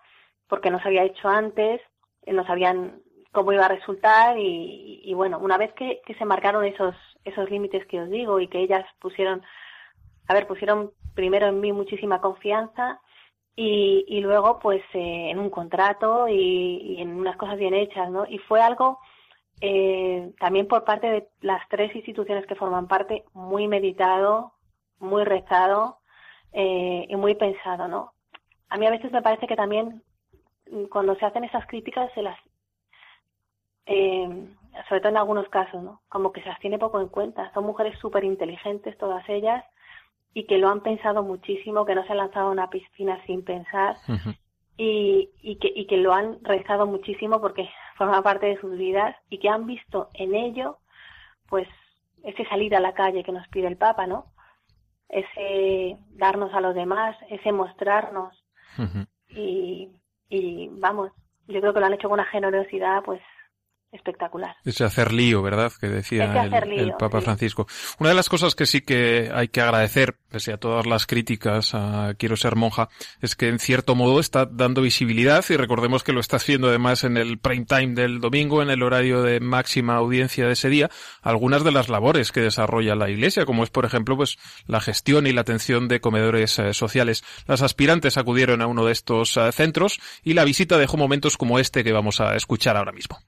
porque 0.47 0.71
no 0.71 0.79
se 0.81 0.87
había 0.87 1.03
hecho 1.03 1.29
antes, 1.29 1.81
eh, 2.23 2.33
no 2.33 2.45
sabían 2.45 3.01
cómo 3.31 3.53
iba 3.53 3.65
a 3.65 3.69
resultar 3.69 4.37
y, 4.37 5.01
y 5.03 5.13
bueno, 5.13 5.39
una 5.39 5.57
vez 5.57 5.71
que, 5.73 6.01
que 6.05 6.15
se 6.15 6.25
marcaron 6.25 6.65
esos, 6.65 6.95
esos 7.23 7.49
límites 7.49 7.85
que 7.87 8.01
os 8.01 8.09
digo 8.09 8.39
y 8.39 8.47
que 8.47 8.59
ellas 8.59 8.85
pusieron, 8.99 9.41
a 10.27 10.33
ver, 10.33 10.47
pusieron 10.47 10.91
primero 11.15 11.47
en 11.47 11.59
mí 11.59 11.71
muchísima 11.71 12.19
confianza 12.19 12.99
y, 13.55 14.05
y 14.07 14.21
luego 14.21 14.59
pues 14.59 14.81
eh, 14.93 15.29
en 15.29 15.39
un 15.39 15.49
contrato 15.49 16.27
y, 16.27 16.95
y 16.97 17.01
en 17.01 17.11
unas 17.13 17.37
cosas 17.37 17.57
bien 17.57 17.73
hechas, 17.73 18.09
¿no? 18.09 18.25
Y 18.27 18.37
fue 18.39 18.61
algo 18.61 18.99
eh, 19.61 20.33
también 20.39 20.67
por 20.67 20.83
parte 20.83 21.07
de 21.07 21.27
las 21.41 21.61
tres 21.69 21.95
instituciones 21.95 22.47
que 22.47 22.55
forman 22.55 22.87
parte 22.87 23.25
muy 23.33 23.67
meditado, 23.67 24.53
muy 24.99 25.23
rezado 25.23 25.99
eh, 26.51 27.05
y 27.07 27.15
muy 27.15 27.35
pensado, 27.35 27.87
¿no? 27.87 28.13
A 28.69 28.77
mí 28.77 28.87
a 28.87 28.91
veces 28.91 29.11
me 29.11 29.21
parece 29.21 29.45
que 29.45 29.55
también 29.55 30.01
mm, 30.71 30.85
cuando 30.85 31.15
se 31.15 31.25
hacen 31.25 31.43
esas 31.43 31.65
críticas 31.67 32.11
se 32.13 32.23
las 32.23 32.37
eh, 33.85 34.47
sobre 34.87 35.01
todo 35.01 35.09
en 35.09 35.17
algunos 35.17 35.47
casos, 35.49 35.83
¿no? 35.83 36.01
Como 36.09 36.31
que 36.31 36.41
se 36.41 36.49
las 36.49 36.59
tiene 36.59 36.79
poco 36.79 36.99
en 36.99 37.09
cuenta. 37.09 37.51
Son 37.53 37.65
mujeres 37.65 37.97
súper 37.99 38.23
inteligentes 38.23 38.97
todas 38.97 39.27
ellas 39.29 39.63
y 40.33 40.45
que 40.45 40.57
lo 40.57 40.69
han 40.69 40.81
pensado 40.81 41.23
muchísimo, 41.23 41.85
que 41.85 41.93
no 41.93 42.03
se 42.05 42.13
han 42.13 42.17
lanzado 42.17 42.47
a 42.47 42.51
una 42.51 42.69
piscina 42.69 43.21
sin 43.25 43.43
pensar 43.43 43.97
y, 44.77 45.29
y, 45.41 45.57
que, 45.57 45.71
y 45.75 45.85
que 45.85 45.97
lo 45.97 46.13
han 46.13 46.43
rezado 46.43 46.87
muchísimo 46.87 47.41
porque 47.41 47.69
forma 47.97 48.21
parte 48.21 48.47
de 48.47 48.59
sus 48.59 48.77
vidas 48.77 49.15
y 49.29 49.39
que 49.39 49.49
han 49.49 49.65
visto 49.65 50.09
en 50.13 50.35
ello, 50.35 50.77
pues, 51.47 51.67
ese 52.23 52.45
salir 52.45 52.75
a 52.75 52.79
la 52.79 52.93
calle 52.93 53.23
que 53.23 53.31
nos 53.31 53.47
pide 53.47 53.67
el 53.67 53.77
Papa, 53.77 54.07
¿no? 54.07 54.25
Ese 55.09 55.97
darnos 56.11 56.53
a 56.53 56.61
los 56.61 56.75
demás, 56.75 57.17
ese 57.29 57.51
mostrarnos 57.51 58.33
y, 59.29 59.89
y 60.29 60.69
vamos, 60.71 61.11
yo 61.47 61.59
creo 61.59 61.73
que 61.73 61.79
lo 61.79 61.85
han 61.85 61.93
hecho 61.93 62.07
con 62.09 62.19
una 62.19 62.29
generosidad, 62.29 63.03
pues, 63.03 63.21
espectacular. 63.91 64.55
Ese 64.63 64.83
hacer 64.83 65.11
lío, 65.11 65.41
¿verdad? 65.41 65.71
Que 65.79 65.87
decía 65.87 66.25
el, 66.43 66.69
lío, 66.69 66.83
el 66.83 66.93
Papa 66.93 67.19
sí. 67.19 67.25
Francisco. 67.25 67.67
Una 67.99 68.09
de 68.09 68.15
las 68.15 68.29
cosas 68.29 68.55
que 68.55 68.65
sí 68.65 68.81
que 68.81 69.29
hay 69.33 69.49
que 69.49 69.61
agradecer, 69.61 70.17
pese 70.29 70.53
a 70.53 70.57
todas 70.57 70.85
las 70.85 71.05
críticas 71.05 71.73
a 71.73 72.13
Quiero 72.17 72.37
ser 72.37 72.55
monja, 72.55 72.89
es 73.21 73.35
que 73.35 73.49
en 73.49 73.59
cierto 73.59 73.95
modo 73.95 74.19
está 74.19 74.45
dando 74.45 74.81
visibilidad 74.81 75.43
y 75.49 75.57
recordemos 75.57 76.03
que 76.03 76.13
lo 76.13 76.21
está 76.21 76.37
haciendo 76.37 76.69
además 76.69 77.03
en 77.03 77.17
el 77.17 77.37
prime 77.37 77.65
time 77.65 77.93
del 77.93 78.21
domingo, 78.21 78.61
en 78.61 78.69
el 78.69 78.81
horario 78.81 79.23
de 79.23 79.39
máxima 79.39 79.95
audiencia 79.95 80.47
de 80.47 80.53
ese 80.53 80.69
día, 80.69 80.89
algunas 81.21 81.63
de 81.63 81.71
las 81.71 81.89
labores 81.89 82.31
que 82.31 82.41
desarrolla 82.41 82.95
la 82.95 83.09
Iglesia, 83.09 83.45
como 83.45 83.63
es 83.63 83.69
por 83.69 83.85
ejemplo 83.85 84.15
pues 84.15 84.37
la 84.67 84.79
gestión 84.79 85.27
y 85.27 85.33
la 85.33 85.41
atención 85.41 85.87
de 85.87 85.99
comedores 85.99 86.57
eh, 86.59 86.73
sociales. 86.73 87.23
Las 87.45 87.61
aspirantes 87.61 88.17
acudieron 88.17 88.61
a 88.61 88.67
uno 88.67 88.85
de 88.85 88.93
estos 88.93 89.35
eh, 89.35 89.51
centros 89.51 89.99
y 90.23 90.33
la 90.33 90.45
visita 90.45 90.77
dejó 90.77 90.97
momentos 90.97 91.37
como 91.37 91.59
este 91.59 91.83
que 91.83 91.91
vamos 91.91 92.21
a 92.21 92.35
escuchar 92.35 92.77
ahora 92.77 92.93
mismo. 92.93 93.19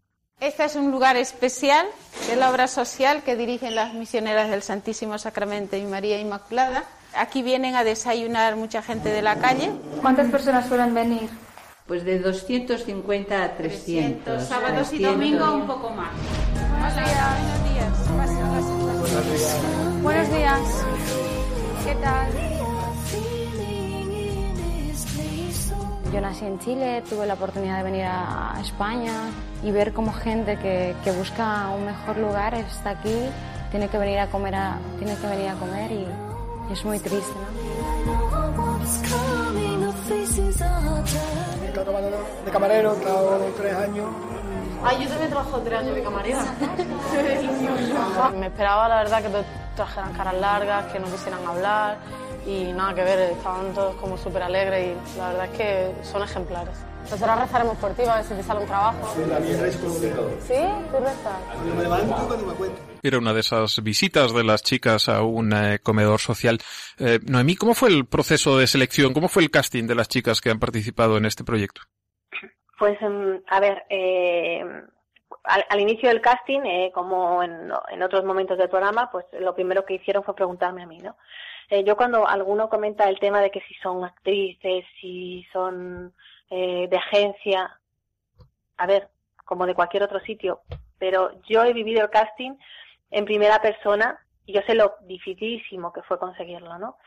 Este 0.44 0.66
es 0.66 0.76
un 0.76 0.92
lugar 0.92 1.16
especial 1.16 1.86
de 2.28 2.36
la 2.36 2.52
obra 2.52 2.68
social 2.68 3.24
que 3.24 3.38
dirigen 3.38 3.76
las 3.76 3.94
misioneras 3.94 4.50
del 4.50 4.62
Santísimo 4.62 5.18
Sacramento 5.18 5.78
y 5.78 5.84
María 5.84 6.20
Inmaculada. 6.20 6.84
Aquí 7.16 7.42
vienen 7.42 7.76
a 7.76 7.86
desayunar 7.86 8.58
mucha 8.58 8.82
gente 8.82 9.08
de 9.08 9.22
la 9.22 9.38
calle. 9.38 9.72
¿Cuántas 10.02 10.30
personas 10.30 10.68
suelen 10.68 10.94
venir? 10.94 11.30
Pues 11.88 12.04
de 12.04 12.20
250 12.20 13.42
a 13.42 13.56
300. 13.56 14.44
Sábados 14.44 14.92
y 14.92 14.98
300. 14.98 15.14
domingo 15.14 15.56
un 15.56 15.66
poco 15.66 15.92
más. 15.92 16.12
Buenos 16.72 16.96
días. 16.96 18.10
Buenos 18.12 18.36
días. 19.14 20.04
Buenos 20.04 20.30
días. 20.30 20.60
¿Qué 21.86 21.96
tal? 21.96 22.53
Yo 26.14 26.22
nací 26.22 26.46
en 26.46 26.60
Chile, 26.60 27.04
tuve 27.10 27.26
la 27.26 27.34
oportunidad 27.34 27.78
de 27.78 27.84
venir 27.84 28.06
a 28.06 28.56
España 28.62 29.14
y 29.64 29.72
ver 29.72 29.94
cómo 29.94 30.14
gente 30.14 30.58
que, 30.60 30.96
que 31.04 31.12
busca 31.12 31.70
un 31.76 31.86
mejor 31.88 32.18
lugar 32.18 32.54
está 32.54 32.92
aquí, 32.92 33.18
tiene 33.72 33.88
que 33.90 33.98
venir 33.98 34.20
a 34.20 34.28
comer, 34.28 34.54
a- 34.54 34.78
tiene 35.00 35.16
que 35.16 35.26
venir 35.28 35.50
a 35.50 35.56
comer 35.56 35.92
y, 35.92 36.06
y 36.70 36.74
es 36.74 36.86
muy 36.86 37.00
triste. 37.00 37.34
de 42.46 42.52
camarero, 42.52 42.94
he 42.94 42.98
estado 42.98 43.40
tres 43.58 43.76
años. 43.76 44.06
Ah, 44.86 44.92
yo 45.00 45.08
también 45.08 45.30
trabajo 45.30 45.60
tres 45.60 45.80
años 45.80 45.96
de 45.96 46.04
camarera. 46.04 46.44
Me 48.40 48.48
esperaba, 48.48 48.88
la 48.90 48.96
verdad, 48.98 49.22
que 49.24 49.30
todos 49.30 49.46
trajeran 49.76 50.14
caras 50.14 50.36
largas, 50.36 50.86
que 50.92 51.00
no 51.00 51.06
quisieran 51.08 51.46
hablar 51.48 51.98
y 52.46 52.74
nada 52.74 52.94
que 52.94 53.04
ver, 53.04 53.20
estaban 53.32 53.74
todos 53.74 53.96
como 53.96 54.18
súper 54.18 54.44
alegres 54.44 54.96
y 55.16 55.18
la 55.18 55.30
verdad 55.30 55.46
es 55.46 55.58
que 55.58 55.92
son 56.04 56.24
ejemplares. 56.24 56.78
Nosotros 57.04 57.40
rezaremos 57.40 57.78
por 57.78 57.94
ti, 57.94 58.04
a 58.04 58.16
ver 58.16 58.24
si 58.24 58.34
te 58.34 58.44
sale 58.44 58.62
un 58.62 58.68
trabajo. 58.68 59.14
Sí, 59.14 59.22
la 59.28 59.38
por 59.38 59.92
un 59.92 60.02
pecado. 60.02 60.32
¿Sí? 60.40 60.54
¿Tú 60.90 61.00
rezas? 61.00 61.40
Cuando 61.54 61.76
me 61.76 61.84
levanto, 61.84 62.28
cuando 62.28 62.46
me 62.46 62.54
acuesto. 62.54 62.82
Era 63.04 63.18
una 63.18 63.34
de 63.34 63.42
esas 63.42 63.84
visitas 63.84 64.34
de 64.34 64.44
las 64.44 64.64
chicas 64.64 65.10
a 65.10 65.22
un 65.22 65.52
eh, 65.54 65.80
comedor 65.84 66.20
social. 66.20 66.60
Eh, 66.98 67.20
Noemí, 67.26 67.56
¿cómo 67.56 67.74
fue 67.74 67.90
el 67.90 68.06
proceso 68.06 68.58
de 68.58 68.68
selección? 68.68 69.14
¿Cómo 69.14 69.28
fue 69.28 69.44
el 69.44 69.52
casting 69.52 69.86
de 69.86 69.96
las 69.96 70.08
chicas 70.08 70.40
que 70.40 70.50
han 70.50 70.60
participado 70.60 71.18
en 71.18 71.26
este 71.26 71.44
proyecto? 71.44 71.82
Pues, 72.80 73.00
em, 73.02 73.42
a 73.48 73.60
ver, 73.60 73.84
eh, 73.90 74.64
al, 75.44 75.66
al 75.70 75.80
inicio 75.82 76.08
del 76.08 76.22
casting, 76.22 76.62
eh, 76.62 76.92
como 76.94 77.44
en, 77.44 77.70
en 77.92 78.02
otros 78.02 78.24
momentos 78.24 78.58
del 78.58 78.70
programa, 78.70 79.12
pues 79.12 79.26
lo 79.40 79.54
primero 79.54 79.86
que 79.86 79.96
hicieron 79.96 80.24
fue 80.24 80.36
preguntarme 80.36 80.84
a 80.84 80.88
mí, 80.88 81.00
¿no? 81.00 81.18
Eh, 81.70 81.84
yo 81.84 81.96
cuando 81.96 82.28
alguno 82.28 82.70
comenta 82.70 83.10
el 83.10 83.20
tema 83.20 83.42
de 83.42 83.52
que 83.52 83.62
si 83.62 83.74
son 83.76 84.04
actrices, 84.04 84.86
si 85.00 85.46
son 85.52 86.14
eh, 86.50 86.88
de 86.90 86.98
agencia, 86.98 87.80
a 88.78 88.88
ver, 88.88 89.10
como 89.46 89.66
de 89.66 89.76
cualquier 89.76 90.04
otro 90.04 90.20
sitio, 90.20 90.62
pero 90.98 91.32
yo 91.48 91.64
he 91.64 91.74
vivido 91.74 92.02
el 92.02 92.10
casting 92.10 92.56
en 93.12 93.26
primera 93.26 93.62
persona 93.62 94.20
y 94.46 94.54
yo 94.54 94.62
sé 94.68 94.76
lo 94.76 94.96
dificilísimo 95.02 95.94
que 95.94 96.02
fue 96.04 96.20
conseguirlo, 96.20 96.78
¿no? 96.78 96.98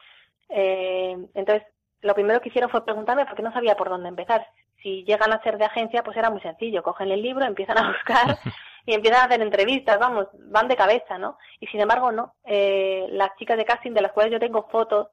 Eh, 0.49 1.16
entonces, 1.35 1.66
lo 2.03 2.14
primero 2.14 2.40
que 2.40 2.49
hicieron 2.49 2.71
fue 2.71 2.85
preguntarme 2.85 3.27
porque 3.27 3.42
no 3.42 3.53
sabía 3.53 3.77
por 3.77 3.88
dónde 3.88 4.09
empezar. 4.09 4.47
Si 4.83 5.05
llegan 5.05 5.33
a 5.33 5.42
ser 5.42 5.59
de 5.59 5.64
agencia, 5.64 6.03
pues 6.03 6.16
era 6.16 6.31
muy 6.31 6.40
sencillo. 6.40 6.83
Cogen 6.83 7.11
el 7.11 7.23
libro, 7.23 7.45
empiezan 7.45 7.79
a 7.79 7.88
buscar 7.88 8.38
y 8.87 8.94
empiezan 8.94 9.22
a 9.22 9.25
hacer 9.25 9.42
entrevistas, 9.42 9.99
vamos, 9.99 10.29
van 10.35 10.68
de 10.68 10.77
cabeza, 10.77 11.18
¿no? 11.18 11.37
Y 11.61 11.66
sin 11.66 11.81
embargo, 11.81 12.12
no. 12.12 12.35
Eh, 12.44 13.07
las 13.11 13.37
chicas 13.37 13.57
de 13.57 13.64
casting, 13.64 13.92
de 13.92 14.01
las 14.01 14.12
cuales 14.12 14.33
yo 14.33 14.38
tengo 14.38 14.68
fotos, 14.70 15.09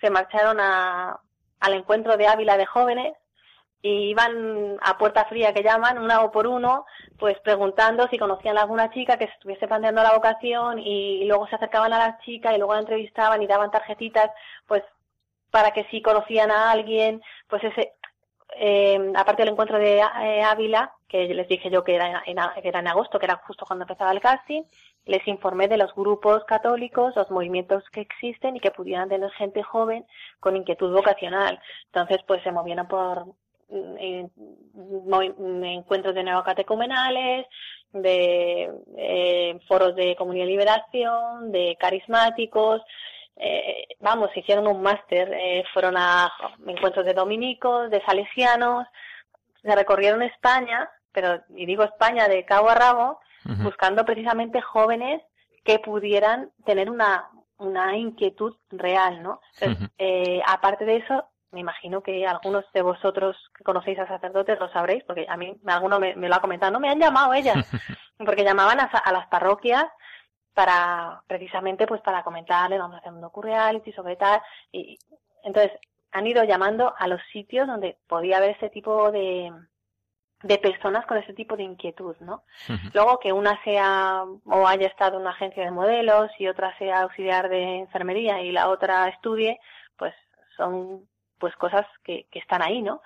se 0.00 0.10
marcharon 0.10 0.60
a, 0.60 1.20
al 1.60 1.74
encuentro 1.74 2.16
de 2.16 2.28
Ávila 2.28 2.56
de 2.56 2.66
jóvenes 2.66 3.14
y 3.82 4.10
iban 4.10 4.78
a 4.80 4.96
puerta 4.98 5.24
fría 5.26 5.52
que 5.52 5.62
llaman, 5.62 5.98
una 5.98 6.22
o 6.22 6.30
por 6.30 6.46
uno, 6.46 6.86
pues 7.18 7.38
preguntando 7.40 8.08
si 8.08 8.18
conocían 8.18 8.58
a 8.58 8.62
alguna 8.62 8.90
chica 8.90 9.16
que 9.16 9.26
se 9.26 9.32
estuviese 9.32 9.68
planteando 9.68 10.02
la 10.02 10.14
vocación 10.14 10.78
y, 10.78 11.24
luego 11.26 11.46
se 11.48 11.56
acercaban 11.56 11.92
a 11.92 11.98
la 11.98 12.18
chica 12.20 12.54
y 12.54 12.58
luego 12.58 12.74
la 12.74 12.80
entrevistaban 12.80 13.42
y 13.42 13.46
daban 13.46 13.70
tarjetitas, 13.70 14.30
pues 14.66 14.82
para 15.50 15.70
que 15.72 15.84
si 15.90 16.02
conocían 16.02 16.50
a 16.50 16.70
alguien, 16.70 17.22
pues 17.48 17.62
ese, 17.64 17.94
eh, 18.58 19.12
aparte 19.14 19.42
del 19.42 19.52
encuentro 19.52 19.78
de 19.78 19.98
eh, 19.98 20.42
Ávila, 20.42 20.92
que 21.08 21.26
les 21.28 21.48
dije 21.48 21.70
yo 21.70 21.84
que 21.84 21.94
era, 21.94 22.22
en, 22.26 22.38
agosto, 22.88 23.18
que 23.18 23.26
era 23.26 23.36
justo 23.46 23.64
cuando 23.66 23.84
empezaba 23.84 24.12
el 24.12 24.20
casting, 24.20 24.62
les 25.04 25.26
informé 25.28 25.68
de 25.68 25.76
los 25.76 25.94
grupos 25.94 26.44
católicos, 26.44 27.14
los 27.14 27.30
movimientos 27.30 27.84
que 27.90 28.00
existen 28.00 28.56
y 28.56 28.60
que 28.60 28.70
pudieran 28.72 29.08
tener 29.08 29.30
gente 29.32 29.62
joven 29.62 30.04
con 30.40 30.56
inquietud 30.56 30.92
vocacional. 30.92 31.60
Entonces, 31.86 32.18
pues 32.26 32.42
se 32.42 32.50
movieron 32.50 32.88
por 32.88 33.26
mm, 33.68 34.24
movi- 35.08 35.34
encuentros 35.78 36.14
de 36.14 36.24
neocatecumenales, 36.24 37.46
de 37.92 38.70
eh, 38.96 39.58
foros 39.68 39.94
de 39.94 40.16
comunidad 40.16 40.46
y 40.46 40.50
liberación, 40.50 41.52
de 41.52 41.76
carismáticos, 41.78 42.82
eh, 43.36 43.86
vamos, 44.00 44.30
hicieron 44.34 44.66
un 44.66 44.82
máster, 44.82 45.30
eh, 45.32 45.64
fueron 45.72 45.96
a 45.96 46.32
encuentros 46.66 47.04
de 47.04 47.12
dominicos, 47.12 47.90
de 47.90 48.02
salesianos, 48.04 48.86
se 49.62 49.74
recorrieron 49.74 50.22
España, 50.22 50.88
pero, 51.12 51.42
y 51.54 51.66
digo 51.66 51.84
España 51.84 52.28
de 52.28 52.44
cabo 52.44 52.70
a 52.70 52.74
rabo, 52.74 53.20
buscando 53.62 54.04
precisamente 54.04 54.60
jóvenes 54.60 55.22
que 55.64 55.78
pudieran 55.78 56.50
tener 56.64 56.90
una, 56.90 57.28
una 57.58 57.96
inquietud 57.96 58.56
real, 58.70 59.22
¿no? 59.22 59.40
Entonces, 59.60 59.90
eh, 59.98 60.40
aparte 60.46 60.84
de 60.84 60.96
eso, 60.96 61.24
me 61.52 61.60
imagino 61.60 62.02
que 62.02 62.26
algunos 62.26 62.64
de 62.72 62.82
vosotros 62.82 63.36
que 63.56 63.62
conocéis 63.62 64.00
a 64.00 64.08
sacerdotes 64.08 64.58
lo 64.58 64.68
sabréis, 64.72 65.04
porque 65.04 65.26
a 65.28 65.36
mí 65.36 65.56
alguno 65.66 66.00
me, 66.00 66.16
me 66.16 66.28
lo 66.28 66.34
ha 66.34 66.40
comentado, 66.40 66.72
no 66.72 66.80
me 66.80 66.88
han 66.88 66.98
llamado 66.98 67.34
ellas, 67.34 67.56
porque 68.18 68.44
llamaban 68.44 68.80
a, 68.80 68.84
a 68.84 69.12
las 69.12 69.26
parroquias 69.28 69.86
para 70.56 71.22
precisamente 71.26 71.86
pues 71.86 72.00
para 72.00 72.24
comentarle, 72.24 72.78
vamos 72.78 72.96
a 72.96 73.00
hacer 73.00 73.12
un 73.12 73.20
docu-reality 73.20 73.92
sobre 73.92 74.16
tal, 74.16 74.40
y 74.72 74.98
entonces 75.44 75.72
han 76.12 76.26
ido 76.26 76.42
llamando 76.44 76.94
a 76.96 77.06
los 77.08 77.20
sitios 77.30 77.66
donde 77.66 77.98
podía 78.08 78.38
haber 78.38 78.56
ese 78.56 78.70
tipo 78.70 79.12
de, 79.12 79.52
de 80.42 80.58
personas 80.58 81.04
con 81.04 81.18
ese 81.18 81.34
tipo 81.34 81.58
de 81.58 81.64
inquietud, 81.64 82.16
¿no? 82.20 82.42
Luego 82.94 83.18
que 83.18 83.34
una 83.34 83.62
sea 83.64 84.24
o 84.46 84.66
haya 84.66 84.86
estado 84.86 85.16
en 85.16 85.22
una 85.22 85.32
agencia 85.32 85.62
de 85.62 85.70
modelos 85.70 86.30
y 86.38 86.48
otra 86.48 86.76
sea 86.78 87.02
auxiliar 87.02 87.50
de 87.50 87.80
enfermería 87.80 88.40
y 88.40 88.50
la 88.50 88.70
otra 88.70 89.08
estudie, 89.08 89.60
pues 89.98 90.14
son 90.56 91.06
pues 91.38 91.54
cosas 91.56 91.84
que, 92.04 92.26
que 92.30 92.38
están 92.38 92.62
ahí, 92.62 92.82
¿no? 92.82 93.00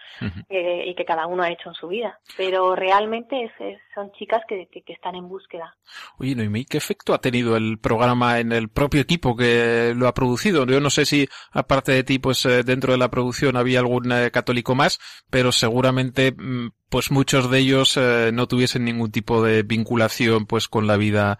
Eh, 0.49 0.85
y 0.87 0.95
que 0.95 1.05
cada 1.05 1.27
uno 1.27 1.43
ha 1.43 1.51
hecho 1.51 1.69
en 1.69 1.75
su 1.75 1.88
vida. 1.88 2.19
Pero 2.37 2.75
realmente 2.77 3.45
es- 3.45 3.53
es- 3.61 3.81
son 3.95 4.12
chicas 4.12 4.43
que, 4.49 4.69
que, 4.71 4.83
que 4.83 4.93
están 4.93 5.14
en 5.16 5.29
búsqueda. 5.29 5.77
Oye, 6.19 6.35
Noemí, 6.35 6.64
¿qué 6.64 6.79
efecto 6.79 7.12
ha 7.14 7.21
tenido 7.21 7.57
el 7.57 7.79
programa 7.79 8.38
en 8.38 8.53
el 8.53 8.69
propio 8.69 9.01
equipo 9.01 9.37
que 9.37 9.93
lo 9.97 10.07
ha 10.07 10.14
producido? 10.14 10.64
Yo 10.66 10.81
no 10.81 10.90
sé 10.90 11.07
si, 11.07 11.29
aparte 11.53 11.93
de 11.93 12.05
ti, 12.05 12.19
pues 12.19 12.45
eh, 12.47 12.62
dentro 12.62 12.93
de 12.93 12.99
la 12.99 13.11
producción 13.11 13.57
había 13.57 13.81
algún 13.81 14.11
eh, 14.12 14.31
católico 14.31 14.75
más, 14.75 14.99
pero 15.31 15.51
seguramente, 15.53 16.33
mm, 16.33 16.69
pues 16.88 17.11
muchos 17.11 17.51
de 17.51 17.59
ellos 17.59 17.97
eh, 17.97 18.31
no 18.33 18.47
tuviesen 18.49 18.85
ningún 18.85 19.11
tipo 19.12 19.43
de 19.43 19.62
vinculación, 19.62 20.47
pues, 20.47 20.69
con 20.69 20.87
la 20.87 20.97
vida 20.97 21.38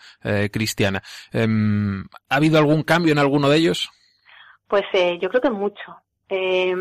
cristiana. 0.53 1.03
Em, 1.33 2.05
¿Ha 2.29 2.37
habido 2.37 2.59
algún 2.59 2.83
cambio 2.83 3.13
en 3.13 3.19
alguno 3.19 3.49
de 3.49 3.57
ellos? 3.59 3.91
Pues 4.69 4.85
eh, 4.93 5.19
yo 5.21 5.29
creo 5.29 5.41
que 5.41 5.51
mucho. 5.51 5.97
Eh, 6.31 6.75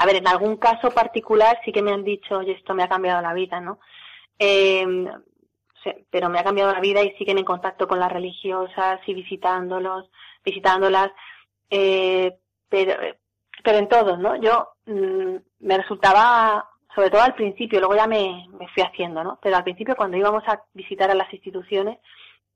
a 0.00 0.06
ver, 0.06 0.16
en 0.16 0.28
algún 0.28 0.56
caso 0.56 0.90
particular 0.92 1.60
sí 1.64 1.72
que 1.72 1.82
me 1.82 1.92
han 1.92 2.04
dicho, 2.04 2.38
oye, 2.38 2.52
esto 2.52 2.74
me 2.74 2.82
ha 2.82 2.88
cambiado 2.88 3.20
la 3.20 3.34
vida, 3.34 3.60
¿no? 3.60 3.80
Eh, 4.38 4.86
pero 6.10 6.28
me 6.28 6.38
ha 6.38 6.44
cambiado 6.44 6.72
la 6.72 6.80
vida 6.80 7.02
y 7.02 7.14
siguen 7.16 7.38
en 7.38 7.44
contacto 7.44 7.86
con 7.86 8.00
las 8.00 8.10
religiosas 8.12 9.00
y 9.06 9.14
visitándolos, 9.14 10.10
visitándolas. 10.44 11.10
Eh, 11.68 12.36
pero, 12.68 12.94
pero 13.62 13.78
en 13.78 13.88
todos, 13.88 14.18
¿no? 14.18 14.36
Yo 14.36 14.68
mm, 14.86 15.36
me 15.60 15.76
resultaba, 15.76 16.68
sobre 16.94 17.10
todo 17.10 17.22
al 17.22 17.34
principio, 17.34 17.78
luego 17.80 17.96
ya 17.96 18.06
me, 18.06 18.46
me 18.58 18.68
fui 18.68 18.82
haciendo, 18.82 19.22
¿no? 19.22 19.38
Pero 19.42 19.56
al 19.56 19.64
principio 19.64 19.96
cuando 19.96 20.16
íbamos 20.16 20.44
a 20.46 20.62
visitar 20.72 21.10
a 21.10 21.14
las 21.14 21.32
instituciones, 21.32 21.98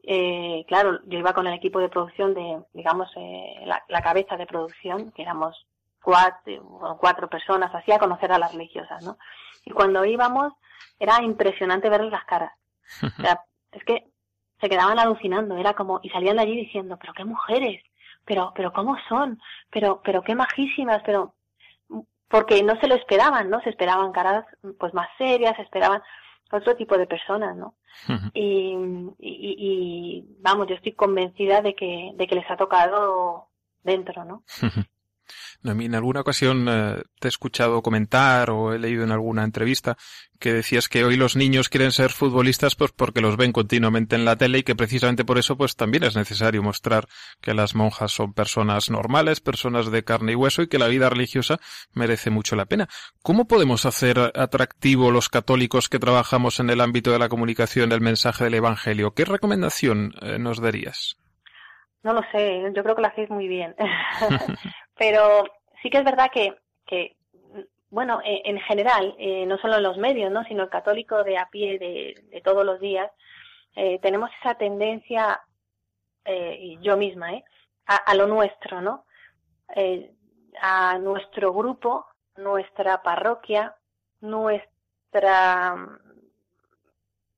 eh, 0.02 0.64
claro, 0.68 1.00
yo 1.06 1.18
iba 1.18 1.32
con 1.32 1.46
el 1.46 1.54
equipo 1.54 1.78
de 1.78 1.88
producción 1.88 2.34
de, 2.34 2.62
digamos, 2.72 3.10
eh, 3.16 3.66
la 3.88 4.02
cabeza 4.02 4.36
de 4.36 4.46
producción, 4.46 5.12
que 5.12 5.22
éramos 5.22 5.66
cuatro, 6.04 6.62
bueno, 6.62 6.98
cuatro 7.00 7.28
personas, 7.28 7.74
así 7.74 7.90
a 7.90 7.98
conocer 7.98 8.30
a 8.30 8.38
las 8.38 8.52
religiosas, 8.52 9.02
¿no? 9.02 9.16
Y 9.64 9.70
cuando 9.70 10.04
íbamos, 10.04 10.52
era 11.00 11.22
impresionante 11.22 11.88
verles 11.88 12.12
las 12.12 12.24
caras. 12.24 12.52
O 13.18 13.22
sea, 13.22 13.40
es 13.72 13.82
que 13.84 14.04
se 14.60 14.68
quedaban 14.68 14.98
alucinando, 14.98 15.56
era 15.56 15.72
como, 15.72 16.00
y 16.02 16.10
salían 16.10 16.36
de 16.36 16.42
allí 16.42 16.56
diciendo, 16.56 16.98
pero 17.00 17.14
qué 17.14 17.24
mujeres, 17.24 17.82
pero, 18.24 18.52
pero 18.54 18.72
cómo 18.72 18.96
son, 19.08 19.40
pero, 19.70 20.00
pero 20.04 20.22
qué 20.22 20.34
majísimas, 20.34 21.02
pero, 21.04 21.34
porque 22.28 22.62
no 22.62 22.78
se 22.80 22.86
lo 22.86 22.94
esperaban, 22.94 23.48
¿no? 23.50 23.60
Se 23.62 23.70
esperaban 23.70 24.12
caras, 24.12 24.44
pues 24.78 24.92
más 24.94 25.08
serias, 25.18 25.56
se 25.56 25.62
esperaban 25.62 26.02
otro 26.52 26.76
tipo 26.76 26.96
de 26.98 27.06
personas, 27.06 27.56
¿no? 27.56 27.74
y, 28.34 28.74
y, 29.18 29.54
y, 29.58 30.36
vamos, 30.40 30.66
yo 30.66 30.74
estoy 30.74 30.92
convencida 30.92 31.62
de 31.62 31.74
que, 31.74 32.12
de 32.14 32.26
que 32.26 32.34
les 32.34 32.50
ha 32.50 32.56
tocado 32.56 33.48
dentro, 33.82 34.24
¿no? 34.24 34.42
En 35.64 35.94
alguna 35.94 36.20
ocasión 36.20 36.66
eh, 36.68 37.02
te 37.18 37.28
he 37.28 37.30
escuchado 37.30 37.82
comentar 37.82 38.50
o 38.50 38.72
he 38.72 38.78
leído 38.78 39.04
en 39.04 39.12
alguna 39.12 39.44
entrevista 39.44 39.96
que 40.38 40.52
decías 40.52 40.88
que 40.88 41.04
hoy 41.04 41.16
los 41.16 41.36
niños 41.36 41.68
quieren 41.68 41.90
ser 41.90 42.10
futbolistas 42.10 42.74
pues 42.74 42.92
porque 42.92 43.20
los 43.20 43.36
ven 43.36 43.52
continuamente 43.52 44.14
en 44.16 44.24
la 44.24 44.36
tele 44.36 44.58
y 44.58 44.62
que 44.62 44.74
precisamente 44.74 45.24
por 45.24 45.38
eso 45.38 45.56
pues 45.56 45.76
también 45.76 46.04
es 46.04 46.16
necesario 46.16 46.62
mostrar 46.62 47.06
que 47.40 47.54
las 47.54 47.74
monjas 47.74 48.12
son 48.12 48.34
personas 48.34 48.90
normales, 48.90 49.40
personas 49.40 49.90
de 49.90 50.04
carne 50.04 50.32
y 50.32 50.34
hueso 50.34 50.62
y 50.62 50.68
que 50.68 50.78
la 50.78 50.88
vida 50.88 51.08
religiosa 51.08 51.58
merece 51.92 52.30
mucho 52.30 52.56
la 52.56 52.66
pena. 52.66 52.88
¿Cómo 53.22 53.46
podemos 53.46 53.86
hacer 53.86 54.18
atractivo 54.34 55.10
los 55.10 55.28
católicos 55.28 55.88
que 55.88 55.98
trabajamos 55.98 56.60
en 56.60 56.70
el 56.70 56.80
ámbito 56.80 57.12
de 57.12 57.18
la 57.18 57.28
comunicación 57.28 57.88
del 57.88 58.00
mensaje 58.00 58.44
del 58.44 58.54
Evangelio? 58.54 59.14
¿Qué 59.14 59.24
recomendación 59.24 60.12
eh, 60.20 60.38
nos 60.38 60.60
darías? 60.60 61.16
No 62.02 62.12
lo 62.12 62.20
sé, 62.32 62.60
yo 62.76 62.82
creo 62.82 62.94
que 62.94 63.00
lo 63.00 63.08
hacéis 63.08 63.30
muy 63.30 63.48
bien. 63.48 63.74
Pero 64.96 65.44
sí 65.82 65.90
que 65.90 65.98
es 65.98 66.04
verdad 66.04 66.30
que, 66.32 66.56
que 66.86 67.16
bueno, 67.94 68.20
eh, 68.24 68.42
en 68.44 68.58
general, 68.58 69.14
eh, 69.18 69.46
no 69.46 69.56
solo 69.58 69.76
en 69.76 69.84
los 69.84 69.98
medios, 69.98 70.32
¿no? 70.32 70.42
sino 70.44 70.64
el 70.64 70.68
católico 70.68 71.22
de 71.22 71.38
a 71.38 71.48
pie 71.48 71.78
de, 71.78 72.40
todos 72.42 72.66
los 72.66 72.80
días, 72.80 73.08
eh, 73.76 74.00
tenemos 74.00 74.30
esa 74.40 74.56
tendencia, 74.56 75.40
eh, 76.24 76.76
yo 76.80 76.96
misma, 76.96 77.34
¿eh? 77.34 77.44
A, 77.86 77.94
a 77.94 78.14
lo 78.16 78.26
nuestro, 78.26 78.80
¿no? 78.80 79.04
Eh, 79.76 80.10
a 80.60 80.98
nuestro 80.98 81.52
grupo, 81.52 82.04
nuestra 82.36 83.00
parroquia, 83.00 83.76
nuestra 84.20 85.76
mm, 85.76 85.98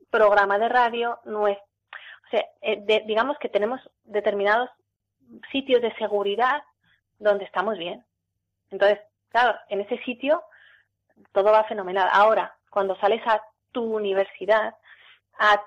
programa 0.08 0.58
de 0.58 0.68
radio, 0.70 1.20
nuestra, 1.26 1.66
o 2.26 2.30
sea, 2.30 2.46
de, 2.62 3.04
digamos 3.06 3.36
que 3.38 3.50
tenemos 3.50 3.80
determinados 4.04 4.70
sitios 5.52 5.82
de 5.82 5.94
seguridad 5.96 6.62
donde 7.18 7.44
estamos 7.44 7.78
bien. 7.78 8.04
Entonces, 8.70 8.98
claro, 9.30 9.58
en 9.68 9.80
ese 9.80 9.98
sitio 10.04 10.42
todo 11.32 11.52
va 11.52 11.64
fenomenal. 11.64 12.08
Ahora, 12.12 12.54
cuando 12.70 12.96
sales 12.96 13.22
a 13.26 13.42
tu 13.72 13.82
universidad, 13.96 14.74
a 15.38 15.62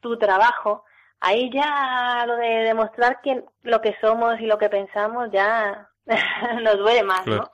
tu 0.00 0.18
trabajo, 0.18 0.84
ahí 1.20 1.50
ya 1.50 2.24
lo 2.26 2.36
de 2.36 2.48
demostrar 2.64 3.20
quién, 3.22 3.44
lo 3.62 3.80
que 3.80 3.96
somos 4.00 4.38
y 4.40 4.46
lo 4.46 4.58
que 4.58 4.68
pensamos 4.68 5.30
ya 5.32 5.88
nos 6.62 6.78
duele 6.78 7.02
más, 7.02 7.22
Claro. 7.22 7.42
¿no? 7.42 7.50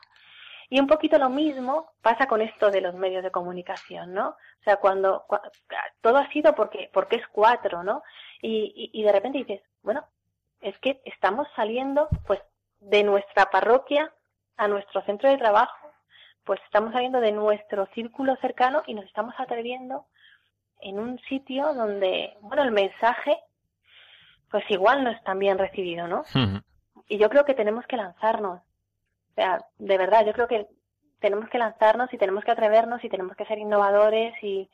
Y 0.72 0.78
un 0.78 0.86
poquito 0.86 1.18
lo 1.18 1.28
mismo 1.28 1.90
pasa 2.00 2.26
con 2.26 2.40
esto 2.42 2.70
de 2.70 2.80
los 2.80 2.94
medios 2.94 3.24
de 3.24 3.32
comunicación, 3.32 4.14
¿no? 4.14 4.28
O 4.28 4.62
sea, 4.64 4.76
cuando, 4.76 5.24
cua- 5.28 5.42
todo 6.00 6.18
ha 6.18 6.28
sido 6.30 6.54
porque, 6.54 6.88
porque 6.92 7.16
es 7.16 7.26
cuatro, 7.32 7.82
¿no? 7.82 8.02
Y, 8.40 8.72
y, 8.92 9.00
y 9.00 9.02
de 9.02 9.10
repente 9.12 9.38
dices, 9.38 9.62
bueno, 9.82 10.06
es 10.60 10.78
que 10.78 11.00
estamos 11.04 11.48
saliendo, 11.56 12.08
pues, 12.24 12.40
de 12.80 13.02
nuestra 13.02 13.46
parroquia 13.50 14.12
a 14.56 14.68
nuestro 14.68 15.02
centro 15.02 15.30
de 15.30 15.38
trabajo, 15.38 15.90
pues 16.44 16.60
estamos 16.64 16.92
saliendo 16.92 17.20
de 17.20 17.32
nuestro 17.32 17.86
círculo 17.94 18.36
cercano 18.36 18.82
y 18.86 18.94
nos 18.94 19.04
estamos 19.04 19.34
atreviendo 19.38 20.06
en 20.80 20.98
un 20.98 21.18
sitio 21.28 21.74
donde, 21.74 22.36
bueno, 22.40 22.62
el 22.62 22.72
mensaje, 22.72 23.38
pues 24.50 24.64
igual 24.70 25.04
no 25.04 25.10
es 25.10 25.22
tan 25.22 25.38
bien 25.38 25.58
recibido, 25.58 26.08
¿no? 26.08 26.24
Y 27.08 27.18
yo 27.18 27.28
creo 27.28 27.44
que 27.44 27.54
tenemos 27.54 27.86
que 27.86 27.96
lanzarnos. 27.96 28.60
O 28.60 29.34
sea, 29.34 29.64
de 29.78 29.98
verdad, 29.98 30.24
yo 30.24 30.32
creo 30.32 30.48
que 30.48 30.66
tenemos 31.20 31.48
que 31.50 31.58
lanzarnos 31.58 32.12
y 32.12 32.18
tenemos 32.18 32.44
que 32.44 32.50
atrevernos 32.50 33.04
y 33.04 33.08
tenemos 33.08 33.36
que 33.36 33.44
ser 33.44 33.58
innovadores 33.58 34.34
y, 34.42 34.68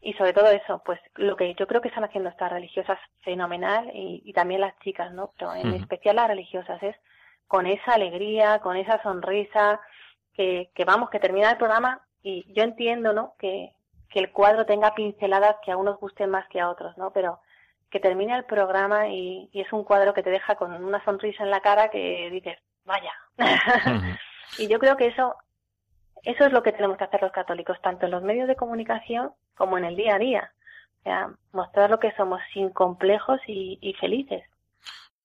y 0.00 0.14
sobre 0.14 0.32
todo 0.32 0.50
eso, 0.50 0.82
pues 0.84 0.98
lo 1.16 1.36
que 1.36 1.54
yo 1.54 1.66
creo 1.66 1.80
que 1.80 1.88
están 1.88 2.04
haciendo 2.04 2.30
estas 2.30 2.50
religiosas 2.50 2.98
fenomenal 3.22 3.90
y, 3.94 4.22
y 4.24 4.32
también 4.32 4.62
las 4.62 4.78
chicas, 4.80 5.12
¿no? 5.12 5.32
Pero 5.38 5.54
en 5.54 5.74
especial 5.74 6.16
las 6.16 6.28
religiosas 6.28 6.82
es 6.82 6.96
con 7.46 7.66
esa 7.66 7.94
alegría, 7.94 8.60
con 8.60 8.76
esa 8.76 9.02
sonrisa, 9.02 9.80
que, 10.34 10.70
que 10.74 10.84
vamos, 10.84 11.10
que 11.10 11.18
termina 11.18 11.50
el 11.50 11.58
programa 11.58 12.00
y 12.22 12.50
yo 12.54 12.62
entiendo, 12.62 13.12
¿no? 13.12 13.34
Que, 13.38 13.72
que 14.08 14.20
el 14.20 14.30
cuadro 14.32 14.66
tenga 14.66 14.94
pinceladas 14.94 15.56
que 15.64 15.72
a 15.72 15.76
unos 15.76 15.98
gusten 15.98 16.30
más 16.30 16.48
que 16.48 16.60
a 16.60 16.70
otros, 16.70 16.96
¿no? 16.96 17.12
Pero 17.12 17.40
que 17.90 18.00
termine 18.00 18.36
el 18.36 18.44
programa 18.44 19.08
y, 19.08 19.48
y 19.52 19.60
es 19.60 19.72
un 19.72 19.84
cuadro 19.84 20.14
que 20.14 20.22
te 20.22 20.30
deja 20.30 20.54
con 20.54 20.72
una 20.84 21.04
sonrisa 21.04 21.42
en 21.42 21.50
la 21.50 21.60
cara 21.60 21.90
que 21.90 22.28
dices, 22.30 22.58
vaya. 22.84 23.12
y 24.58 24.68
yo 24.68 24.78
creo 24.78 24.96
que 24.96 25.06
eso, 25.06 25.36
eso 26.24 26.44
es 26.44 26.52
lo 26.52 26.62
que 26.62 26.72
tenemos 26.72 26.96
que 26.96 27.04
hacer 27.04 27.22
los 27.22 27.32
católicos, 27.32 27.78
tanto 27.82 28.06
en 28.06 28.12
los 28.12 28.22
medios 28.22 28.48
de 28.48 28.56
comunicación 28.56 29.30
como 29.56 29.78
en 29.78 29.84
el 29.84 29.96
día 29.96 30.16
a 30.16 30.18
día. 30.18 30.52
Mostrar 31.52 31.90
lo 31.90 31.98
que 31.98 32.12
somos 32.12 32.40
sin 32.52 32.70
complejos 32.70 33.40
y, 33.46 33.78
y 33.80 33.94
felices. 33.94 34.42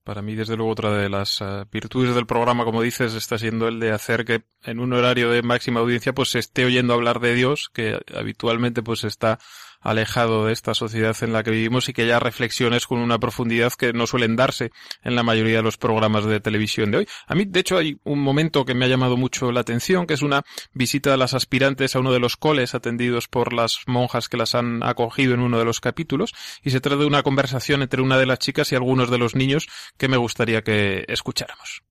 Para 0.05 0.21
mí, 0.21 0.36
desde 0.36 0.55
luego, 0.55 0.71
otra 0.71 0.91
de 0.91 1.10
las 1.10 1.41
eh, 1.41 1.65
virtudes 1.71 2.13
del 2.13 2.27
programa, 2.27 2.63
como 2.63 2.84
dices, 2.84 3.15
está 3.15 3.39
siendo 3.39 3.67
el 3.67 3.79
de 3.79 3.91
hacer 3.91 4.23
que 4.23 4.43
en 4.63 4.79
un 4.79 4.93
horario 4.93 5.31
de 5.31 5.41
máxima 5.41 5.79
audiencia 5.79 6.13
pues 6.13 6.29
se 6.29 6.38
esté 6.38 6.63
oyendo 6.63 6.93
hablar 6.93 7.19
de 7.19 7.34
Dios, 7.34 7.71
que 7.73 7.99
habitualmente 8.15 8.84
pues 8.84 9.03
está 9.03 9.39
alejado 9.86 10.45
de 10.45 10.54
esta 10.54 10.74
sociedad 10.74 11.15
en 11.21 11.32
la 11.32 11.43
que 11.43 11.52
vivimos 11.52 11.88
y 11.88 11.93
que 11.93 12.02
haya 12.02 12.19
reflexiones 12.19 12.88
con 12.88 13.00
una 13.00 13.19
profundidad 13.19 13.71
que 13.74 13.93
no 13.93 14.08
suelen 14.08 14.36
darse 14.36 14.71
en 15.04 15.15
la 15.15 15.24
mayoría 15.24 15.58
de 15.58 15.63
los 15.63 15.78
programas 15.78 16.26
de 16.26 16.39
televisión 16.39 16.91
de 16.91 16.98
hoy. 16.98 17.08
A 17.28 17.36
mí, 17.36 17.45
de 17.45 17.60
hecho, 17.60 17.78
hay 17.78 18.00
un 18.04 18.19
momento 18.19 18.65
que 18.65 18.74
me 18.74 18.86
ha 18.86 18.88
llamado 18.88 19.15
mucho 19.15 19.52
la 19.52 19.62
atención, 19.62 20.08
que 20.08 20.15
es 20.15 20.24
una 20.24 20.43
visita 20.74 21.12
de 21.12 21.17
las 21.17 21.34
aspirantes 21.34 21.95
a 21.95 22.00
uno 22.00 22.12
de 22.12 22.19
los 22.19 22.36
coles 22.36 22.76
atendidos 22.76 23.28
por 23.28 23.54
las 23.54 23.78
monjas 23.86 24.28
que 24.28 24.38
las 24.38 24.56
han 24.56 24.84
acogido 24.84 25.36
en 25.36 25.41
uno 25.41 25.60
de 25.60 25.65
los 25.65 25.80
capítulos, 25.80 26.34
y 26.63 26.71
se 26.71 26.82
trata 26.82 26.98
de 26.98 27.06
una 27.06 27.24
conversación 27.24 27.84
entre 27.84 28.02
una 28.02 28.17
de 28.17 28.26
las 28.26 28.39
chicas 28.39 28.71
y 28.71 28.76
algunos 28.76 29.12
de 29.12 29.19
los 29.19 29.36
niños 29.36 29.67
que 29.98 30.08
me 30.08 30.17
gustaría 30.17 30.63
que 30.63 31.06
escucháramos. 31.08 31.84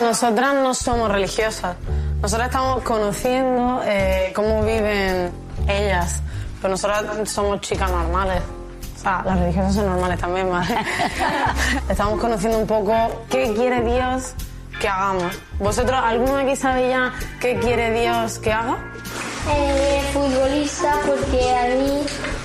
Nosotras 0.00 0.54
no 0.54 0.74
somos 0.74 1.10
religiosas. 1.10 1.76
Nosotras 2.20 2.48
estamos 2.48 2.82
conociendo 2.82 3.82
eh, 3.84 4.32
cómo 4.34 4.64
viven 4.64 5.32
ellas. 5.68 6.22
Pero 6.64 6.72
nosotras 6.72 7.28
somos 7.28 7.60
chicas 7.60 7.90
normales. 7.90 8.40
O 8.96 8.98
sea, 8.98 9.22
las 9.26 9.38
religiosas 9.38 9.74
son 9.74 9.84
normales 9.84 10.18
también, 10.18 10.48
¿vale? 10.50 10.78
Estamos 11.90 12.18
conociendo 12.18 12.56
un 12.56 12.66
poco 12.66 12.94
qué 13.28 13.52
quiere 13.52 13.82
Dios 13.82 14.32
que 14.80 14.88
hagamos. 14.88 15.38
¿Vosotros, 15.58 16.00
alguno 16.02 16.38
aquí 16.38 16.56
sabe 16.56 16.88
ya 16.88 17.12
qué 17.38 17.58
quiere 17.58 18.00
Dios 18.00 18.38
que 18.38 18.50
haga? 18.50 18.78
Eh, 19.52 20.00
futbolista 20.14 21.00
porque 21.06 21.54
a 21.54 21.68
mí 21.74 22.00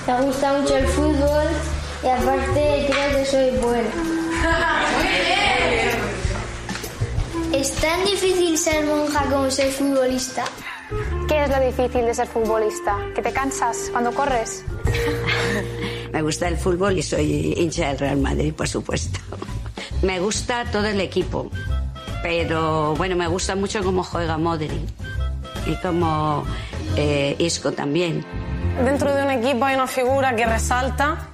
me 0.06 0.20
gusta 0.26 0.52
mucho 0.52 0.76
el 0.76 0.86
fútbol 0.88 1.46
y 2.04 2.08
aparte 2.08 2.90
creo 2.90 3.16
que 3.16 3.24
soy 3.24 3.50
buena. 3.56 3.88
¿Es 7.54 7.72
tan 7.76 8.04
difícil 8.04 8.58
ser 8.58 8.84
monja 8.84 9.24
como 9.30 9.50
ser 9.50 9.72
futbolista? 9.72 10.44
¿Qué 11.28 11.44
es 11.44 11.50
lo 11.50 11.60
difícil 11.60 12.04
de 12.04 12.14
ser 12.14 12.26
futbolista? 12.26 12.96
¿Que 13.14 13.22
te 13.22 13.32
cansas 13.32 13.88
cuando 13.92 14.12
corres? 14.12 14.64
Me 16.12 16.22
gusta 16.22 16.48
el 16.48 16.56
fútbol 16.56 16.98
y 16.98 17.02
soy 17.02 17.54
hincha 17.56 17.88
del 17.88 17.98
Real 17.98 18.16
Madrid, 18.16 18.52
por 18.52 18.68
supuesto. 18.68 19.20
Me 20.02 20.18
gusta 20.18 20.64
todo 20.72 20.86
el 20.86 21.00
equipo, 21.00 21.50
pero 22.22 22.94
bueno, 22.96 23.16
me 23.16 23.26
gusta 23.28 23.54
mucho 23.54 23.82
cómo 23.82 24.02
juega 24.02 24.38
Modric 24.38 24.72
y 25.66 25.74
como 25.76 26.44
eh, 26.96 27.36
Isco 27.38 27.72
también. 27.72 28.24
Dentro 28.84 29.14
de 29.14 29.22
un 29.22 29.30
equipo 29.30 29.64
hay 29.64 29.74
una 29.74 29.86
figura 29.86 30.34
que 30.34 30.46
resalta 30.46 31.29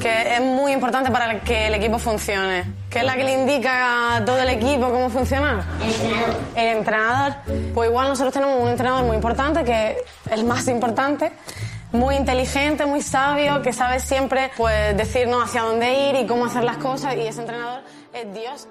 que 0.00 0.34
es 0.34 0.40
muy 0.40 0.72
importante 0.72 1.10
para 1.10 1.40
que 1.40 1.68
el 1.68 1.74
equipo 1.74 1.98
funcione. 1.98 2.64
Que 2.90 2.98
es 2.98 3.04
la 3.04 3.16
que 3.16 3.24
le 3.24 3.32
indica 3.32 4.16
a 4.16 4.24
todo 4.24 4.38
el 4.38 4.48
equipo 4.48 4.90
cómo 4.90 5.10
funcionar. 5.10 5.64
El 6.54 6.78
entrenador. 6.78 7.34
Pues 7.74 7.88
igual 7.88 8.08
nosotros 8.08 8.34
tenemos 8.34 8.62
un 8.62 8.68
entrenador 8.68 9.04
muy 9.04 9.16
importante, 9.16 9.64
que 9.64 9.90
es 9.92 10.32
el 10.32 10.44
más 10.44 10.68
importante, 10.68 11.32
muy 11.92 12.16
inteligente, 12.16 12.84
muy 12.86 13.02
sabio, 13.02 13.62
que 13.62 13.72
sabe 13.72 14.00
siempre 14.00 14.50
pues, 14.56 14.96
decirnos 14.96 15.44
hacia 15.44 15.62
dónde 15.62 16.10
ir 16.10 16.16
y 16.16 16.26
cómo 16.26 16.46
hacer 16.46 16.64
las 16.64 16.76
cosas. 16.76 17.14
Y 17.16 17.20
ese 17.20 17.40
entrenador 17.40 17.80
es 18.12 18.32
Dios. 18.32 18.68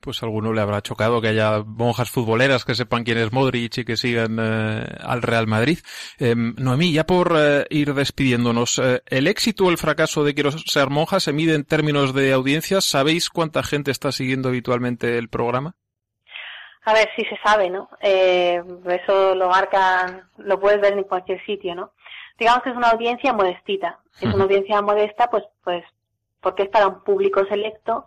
Pues 0.00 0.22
a 0.22 0.26
alguno 0.26 0.54
le 0.54 0.62
habrá 0.62 0.80
chocado 0.80 1.20
que 1.20 1.28
haya 1.28 1.62
monjas 1.64 2.10
futboleras 2.10 2.64
que 2.64 2.74
sepan 2.74 3.04
quién 3.04 3.18
es 3.18 3.32
Modric 3.32 3.78
y 3.78 3.84
que 3.84 3.98
sigan 3.98 4.38
eh, 4.40 4.86
al 5.00 5.20
Real 5.20 5.46
Madrid. 5.46 5.78
Eh, 6.18 6.34
Noemí, 6.34 6.92
ya 6.92 7.04
por 7.04 7.34
eh, 7.36 7.66
ir 7.68 7.92
despidiéndonos, 7.92 8.78
eh, 8.78 9.02
¿el 9.06 9.26
éxito 9.26 9.66
o 9.66 9.70
el 9.70 9.76
fracaso 9.76 10.24
de 10.24 10.34
Quiero 10.34 10.52
ser 10.52 10.88
monja 10.88 11.20
se 11.20 11.34
mide 11.34 11.54
en 11.54 11.64
términos 11.64 12.14
de 12.14 12.32
audiencias? 12.32 12.84
¿Sabéis 12.84 13.28
cuánta 13.28 13.62
gente 13.62 13.90
está 13.90 14.10
siguiendo 14.10 14.48
habitualmente 14.48 15.18
el 15.18 15.28
programa? 15.28 15.74
A 16.84 16.94
ver, 16.94 17.10
sí 17.14 17.22
se 17.28 17.36
sabe, 17.44 17.68
¿no? 17.68 17.90
Eh, 18.00 18.62
eso 18.88 19.34
lo 19.34 19.48
marcan, 19.48 20.22
lo 20.38 20.58
puedes 20.58 20.80
ver 20.80 20.94
en 20.94 21.04
cualquier 21.04 21.44
sitio, 21.44 21.74
¿no? 21.74 21.92
Digamos 22.38 22.62
que 22.62 22.70
es 22.70 22.76
una 22.76 22.88
audiencia 22.88 23.34
modestita. 23.34 23.98
Es 24.18 24.32
una 24.32 24.44
audiencia 24.44 24.80
modesta, 24.80 25.28
pues, 25.30 25.44
pues, 25.62 25.84
porque 26.40 26.62
es 26.64 26.68
para 26.70 26.88
un 26.88 27.04
público 27.04 27.44
selecto 27.44 28.06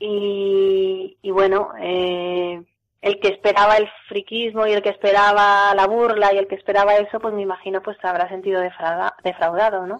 y, 0.00 1.18
y 1.22 1.30
bueno, 1.30 1.72
eh, 1.78 2.60
el 3.02 3.20
que 3.20 3.28
esperaba 3.28 3.76
el 3.76 3.88
friquismo 4.08 4.66
y 4.66 4.72
el 4.72 4.82
que 4.82 4.88
esperaba 4.88 5.72
la 5.74 5.86
burla 5.86 6.32
y 6.34 6.38
el 6.38 6.48
que 6.48 6.54
esperaba 6.56 6.96
eso, 6.96 7.20
pues 7.20 7.32
me 7.34 7.42
imagino 7.42 7.82
pues 7.82 7.96
se 8.00 8.08
habrá 8.08 8.28
sentido 8.28 8.60
defrauda- 8.60 9.14
defraudado, 9.22 9.86
¿no? 9.86 9.98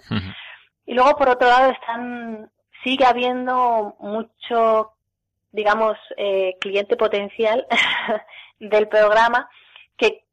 Y 0.87 0.95
luego, 0.95 1.15
por 1.17 1.29
otro 1.29 1.47
lado, 1.49 1.71
están 1.71 2.51
sigue 2.83 3.05
habiendo 3.05 3.95
mucho, 4.01 4.93
digamos, 5.53 5.97
eh, 6.17 6.57
cliente 6.61 6.97
potencial 6.97 7.67
del 8.59 8.89
programa 8.89 9.49
que, 9.99 10.25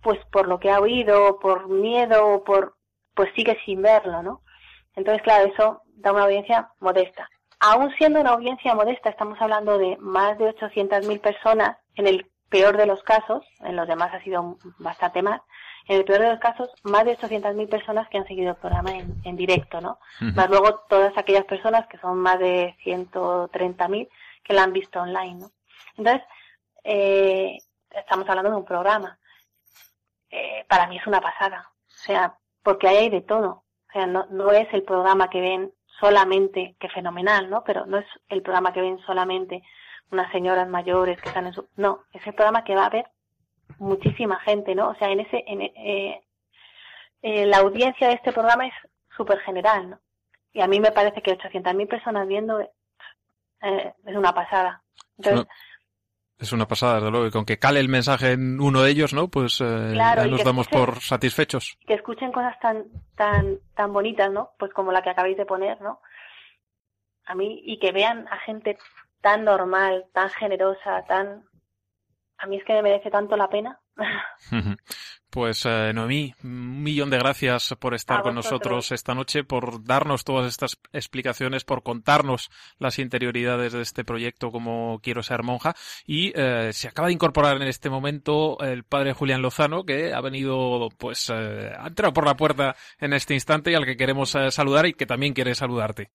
pues 0.00 0.18
por 0.30 0.46
lo 0.46 0.58
que 0.60 0.70
ha 0.70 0.78
oído, 0.80 1.38
por 1.40 1.68
miedo, 1.68 2.44
por, 2.44 2.76
pues 3.14 3.30
sigue 3.34 3.58
sin 3.64 3.82
verlo, 3.82 4.22
¿no? 4.22 4.42
Entonces, 4.94 5.22
claro, 5.22 5.50
eso 5.52 5.82
da 5.96 6.12
una 6.12 6.24
audiencia 6.24 6.70
modesta. 6.80 7.28
Aún 7.60 7.92
siendo 7.98 8.20
una 8.20 8.30
audiencia 8.30 8.74
modesta, 8.74 9.10
estamos 9.10 9.40
hablando 9.40 9.78
de 9.78 9.96
más 9.98 10.38
de 10.38 10.54
800.000 10.54 11.20
personas, 11.20 11.76
en 11.96 12.06
el 12.06 12.30
peor 12.48 12.76
de 12.76 12.86
los 12.86 13.02
casos, 13.02 13.44
en 13.60 13.76
los 13.76 13.88
demás 13.88 14.14
ha 14.14 14.22
sido 14.22 14.56
bastante 14.78 15.22
más, 15.22 15.40
en 15.88 15.96
el 15.96 16.04
peor 16.04 16.20
de 16.20 16.30
los 16.30 16.40
casos, 16.40 16.70
más 16.82 17.04
de 17.04 17.16
800.000 17.16 17.68
personas 17.68 18.08
que 18.08 18.18
han 18.18 18.26
seguido 18.26 18.50
el 18.50 18.56
programa 18.56 18.92
en, 18.92 19.20
en 19.24 19.36
directo, 19.36 19.80
¿no? 19.80 19.98
Más 20.20 20.48
luego 20.48 20.80
todas 20.88 21.16
aquellas 21.16 21.44
personas 21.44 21.86
que 21.88 21.98
son 21.98 22.18
más 22.18 22.38
de 22.38 22.76
130.000 22.84 24.08
que 24.44 24.52
la 24.52 24.62
han 24.62 24.72
visto 24.72 25.00
online, 25.00 25.34
¿no? 25.34 25.50
Entonces, 25.96 26.22
eh, 26.84 27.58
estamos 27.90 28.28
hablando 28.28 28.50
de 28.50 28.56
un 28.56 28.64
programa. 28.64 29.18
Eh, 30.30 30.64
para 30.68 30.86
mí 30.86 30.98
es 30.98 31.06
una 31.06 31.20
pasada. 31.20 31.70
O 31.86 31.90
sea, 31.90 32.38
porque 32.62 32.88
ahí 32.88 32.96
hay 32.96 33.10
de 33.10 33.22
todo. 33.22 33.64
O 33.88 33.92
sea, 33.92 34.06
no, 34.06 34.26
no 34.30 34.52
es 34.52 34.72
el 34.72 34.84
programa 34.84 35.28
que 35.28 35.40
ven 35.40 35.72
solamente, 35.98 36.76
que 36.78 36.88
fenomenal, 36.88 37.50
¿no? 37.50 37.64
Pero 37.64 37.86
no 37.86 37.98
es 37.98 38.06
el 38.28 38.42
programa 38.42 38.72
que 38.72 38.80
ven 38.80 38.98
solamente 39.06 39.62
unas 40.10 40.30
señoras 40.32 40.68
mayores 40.68 41.20
que 41.20 41.28
están 41.28 41.46
en 41.46 41.52
su... 41.52 41.68
No, 41.76 42.04
es 42.12 42.26
el 42.26 42.34
programa 42.34 42.64
que 42.64 42.74
va 42.74 42.86
a 42.86 42.90
ver 42.90 43.06
muchísima 43.78 44.38
gente, 44.40 44.74
¿no? 44.74 44.90
O 44.90 44.94
sea, 44.96 45.10
en 45.10 45.20
ese... 45.20 45.44
En, 45.46 45.62
eh, 45.62 46.22
eh, 47.22 47.46
la 47.46 47.58
audiencia 47.58 48.08
de 48.08 48.14
este 48.14 48.32
programa 48.32 48.66
es 48.66 48.74
súper 49.16 49.40
general, 49.40 49.90
¿no? 49.90 50.00
Y 50.52 50.60
a 50.60 50.68
mí 50.68 50.80
me 50.80 50.92
parece 50.92 51.20
que 51.20 51.36
800.000 51.36 51.88
personas 51.88 52.26
viendo 52.26 52.60
eh, 52.60 52.70
es 54.06 54.16
una 54.16 54.32
pasada. 54.32 54.82
Entonces. 55.16 55.46
Es 56.38 56.52
una 56.52 56.68
pasada, 56.68 56.96
desde 56.96 57.10
luego, 57.10 57.26
y 57.26 57.30
con 57.30 57.44
que 57.44 57.58
cale 57.58 57.80
el 57.80 57.88
mensaje 57.88 58.32
en 58.32 58.60
uno 58.60 58.82
de 58.82 58.90
ellos, 58.90 59.12
¿no? 59.12 59.28
Pues 59.28 59.60
eh, 59.60 59.90
Claro, 59.92 60.24
ya 60.24 60.30
nos 60.30 60.44
damos 60.44 60.68
por 60.68 61.00
satisfechos. 61.00 61.76
que 61.86 61.94
escuchen 61.94 62.30
cosas 62.30 62.58
tan 62.60 62.84
tan 63.16 63.58
tan 63.74 63.92
bonitas, 63.92 64.30
¿no? 64.30 64.50
Pues 64.58 64.72
como 64.72 64.92
la 64.92 65.02
que 65.02 65.10
acabáis 65.10 65.36
de 65.36 65.46
poner, 65.46 65.80
¿no? 65.80 66.00
A 67.26 67.34
mí 67.34 67.60
y 67.64 67.78
que 67.80 67.90
vean 67.92 68.28
a 68.28 68.38
gente 68.38 68.78
tan 69.20 69.44
normal, 69.44 70.06
tan 70.12 70.30
generosa, 70.30 71.04
tan 71.08 71.44
a 72.38 72.46
mí 72.46 72.56
es 72.56 72.64
que 72.64 72.72
me 72.72 72.82
merece 72.82 73.10
tanto 73.10 73.36
la 73.36 73.48
pena. 73.50 73.80
Pues 75.30 75.66
eh, 75.66 75.92
Noemí, 75.94 76.34
un 76.42 76.82
millón 76.82 77.10
de 77.10 77.18
gracias 77.18 77.74
por 77.78 77.94
estar 77.94 78.22
con 78.22 78.34
nosotros 78.34 78.92
esta 78.92 79.14
noche, 79.14 79.44
por 79.44 79.84
darnos 79.84 80.24
todas 80.24 80.48
estas 80.48 80.78
explicaciones, 80.90 81.64
por 81.64 81.82
contarnos 81.82 82.50
las 82.78 82.98
interioridades 82.98 83.74
de 83.74 83.82
este 83.82 84.04
proyecto 84.04 84.50
como 84.50 85.00
Quiero 85.02 85.22
ser 85.22 85.42
monja. 85.42 85.76
Y 86.06 86.32
eh, 86.34 86.70
se 86.72 86.88
acaba 86.88 87.08
de 87.08 87.14
incorporar 87.14 87.60
en 87.60 87.68
este 87.68 87.90
momento 87.90 88.58
el 88.60 88.84
padre 88.84 89.12
Julián 89.12 89.42
Lozano, 89.42 89.84
que 89.84 90.14
ha 90.14 90.20
venido, 90.22 90.88
pues, 90.96 91.30
eh, 91.30 91.72
ha 91.78 91.88
entrado 91.88 92.14
por 92.14 92.26
la 92.26 92.36
puerta 92.36 92.74
en 92.98 93.12
este 93.12 93.34
instante 93.34 93.70
y 93.70 93.74
al 93.74 93.84
que 93.84 93.98
queremos 93.98 94.34
eh, 94.34 94.50
saludar 94.50 94.86
y 94.86 94.94
que 94.94 95.04
también 95.04 95.34
quiere 95.34 95.54
saludarte. 95.54 96.10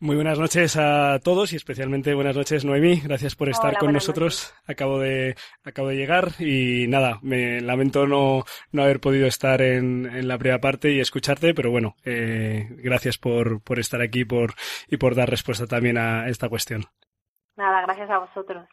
Muy 0.00 0.14
buenas 0.14 0.38
noches 0.38 0.76
a 0.76 1.18
todos 1.18 1.52
y 1.52 1.56
especialmente 1.56 2.14
buenas 2.14 2.36
noches 2.36 2.64
Noemí. 2.64 3.00
Gracias 3.00 3.34
por 3.34 3.48
estar 3.48 3.70
Hola, 3.70 3.80
con 3.80 3.92
nosotros. 3.92 4.54
Acabo 4.64 5.00
de 5.00 5.34
acabo 5.64 5.88
de 5.88 5.96
llegar 5.96 6.34
y 6.38 6.86
nada, 6.86 7.18
me 7.22 7.60
lamento 7.60 8.06
no, 8.06 8.37
no 8.72 8.82
haber 8.82 9.00
podido 9.00 9.26
estar 9.26 9.62
en, 9.62 10.06
en 10.06 10.28
la 10.28 10.38
primera 10.38 10.60
parte 10.60 10.90
y 10.92 11.00
escucharte, 11.00 11.54
pero 11.54 11.70
bueno, 11.70 11.96
eh, 12.04 12.66
gracias 12.70 13.18
por, 13.18 13.62
por 13.62 13.78
estar 13.78 14.00
aquí 14.00 14.24
por, 14.24 14.54
y 14.88 14.96
por 14.96 15.14
dar 15.14 15.30
respuesta 15.30 15.66
también 15.66 15.98
a 15.98 16.28
esta 16.28 16.48
cuestión. 16.48 16.84
Nada, 17.56 17.82
gracias 17.82 18.10
a 18.10 18.18
vosotros. 18.18 18.68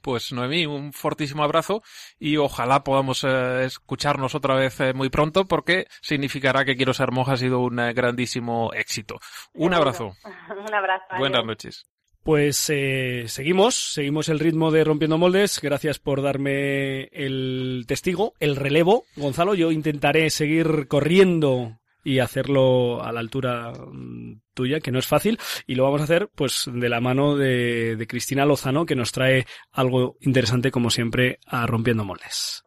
Pues 0.00 0.32
Noemí, 0.32 0.64
un 0.64 0.92
fortísimo 0.92 1.42
abrazo 1.42 1.82
y 2.18 2.36
ojalá 2.36 2.84
podamos 2.84 3.24
eh, 3.24 3.64
escucharnos 3.64 4.34
otra 4.34 4.54
vez 4.54 4.80
eh, 4.80 4.94
muy 4.94 5.10
pronto 5.10 5.46
porque 5.46 5.86
significará 6.00 6.64
que 6.64 6.76
Quiero 6.76 6.94
ser 6.94 7.10
monja 7.10 7.32
ha 7.32 7.36
sido 7.36 7.60
un 7.60 7.80
eh, 7.80 7.92
grandísimo 7.92 8.72
éxito. 8.74 9.18
Un 9.54 9.74
abrazo. 9.74 10.12
Un 10.66 10.74
abrazo. 10.74 11.04
Buenas 11.18 11.40
adiós. 11.40 11.46
noches. 11.46 11.97
Pues 12.28 12.68
eh, 12.68 13.24
seguimos, 13.26 13.74
seguimos 13.94 14.28
el 14.28 14.38
ritmo 14.38 14.70
de 14.70 14.84
Rompiendo 14.84 15.16
Moldes. 15.16 15.60
Gracias 15.62 15.98
por 15.98 16.20
darme 16.20 17.04
el 17.04 17.86
testigo, 17.88 18.34
el 18.38 18.54
relevo. 18.54 19.06
Gonzalo, 19.16 19.54
yo 19.54 19.72
intentaré 19.72 20.28
seguir 20.28 20.88
corriendo 20.88 21.78
y 22.04 22.18
hacerlo 22.18 23.02
a 23.02 23.12
la 23.12 23.20
altura 23.20 23.72
mm, 23.72 24.42
tuya, 24.52 24.80
que 24.80 24.92
no 24.92 24.98
es 24.98 25.06
fácil. 25.06 25.38
Y 25.66 25.74
lo 25.74 25.84
vamos 25.84 26.02
a 26.02 26.04
hacer 26.04 26.28
pues 26.34 26.70
de 26.70 26.90
la 26.90 27.00
mano 27.00 27.34
de, 27.34 27.96
de 27.96 28.06
Cristina 28.06 28.44
Lozano, 28.44 28.84
que 28.84 28.94
nos 28.94 29.10
trae 29.10 29.46
algo 29.72 30.18
interesante 30.20 30.70
como 30.70 30.90
siempre 30.90 31.38
a 31.46 31.66
Rompiendo 31.66 32.04
Moldes. 32.04 32.62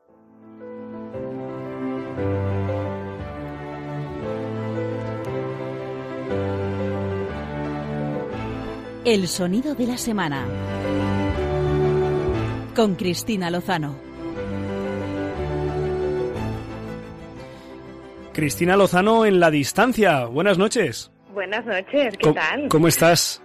El 9.04 9.28
sonido 9.28 9.74
de 9.74 9.88
la 9.88 9.98
semana. 9.98 10.46
Con 12.76 12.94
Cristina 12.96 13.50
Lozano. 13.50 13.96
Cristina 18.32 18.76
Lozano 18.78 19.26
en 19.26 19.40
la 19.40 19.50
distancia. 19.50 20.26
Buenas 20.26 20.58
noches. 20.60 21.12
Buenas 21.34 21.66
noches, 21.66 22.14
¿qué 22.18 22.24
¿Cómo, 22.24 22.36
tal? 22.36 22.68
cómo 22.70 22.88
estás? 22.88 23.42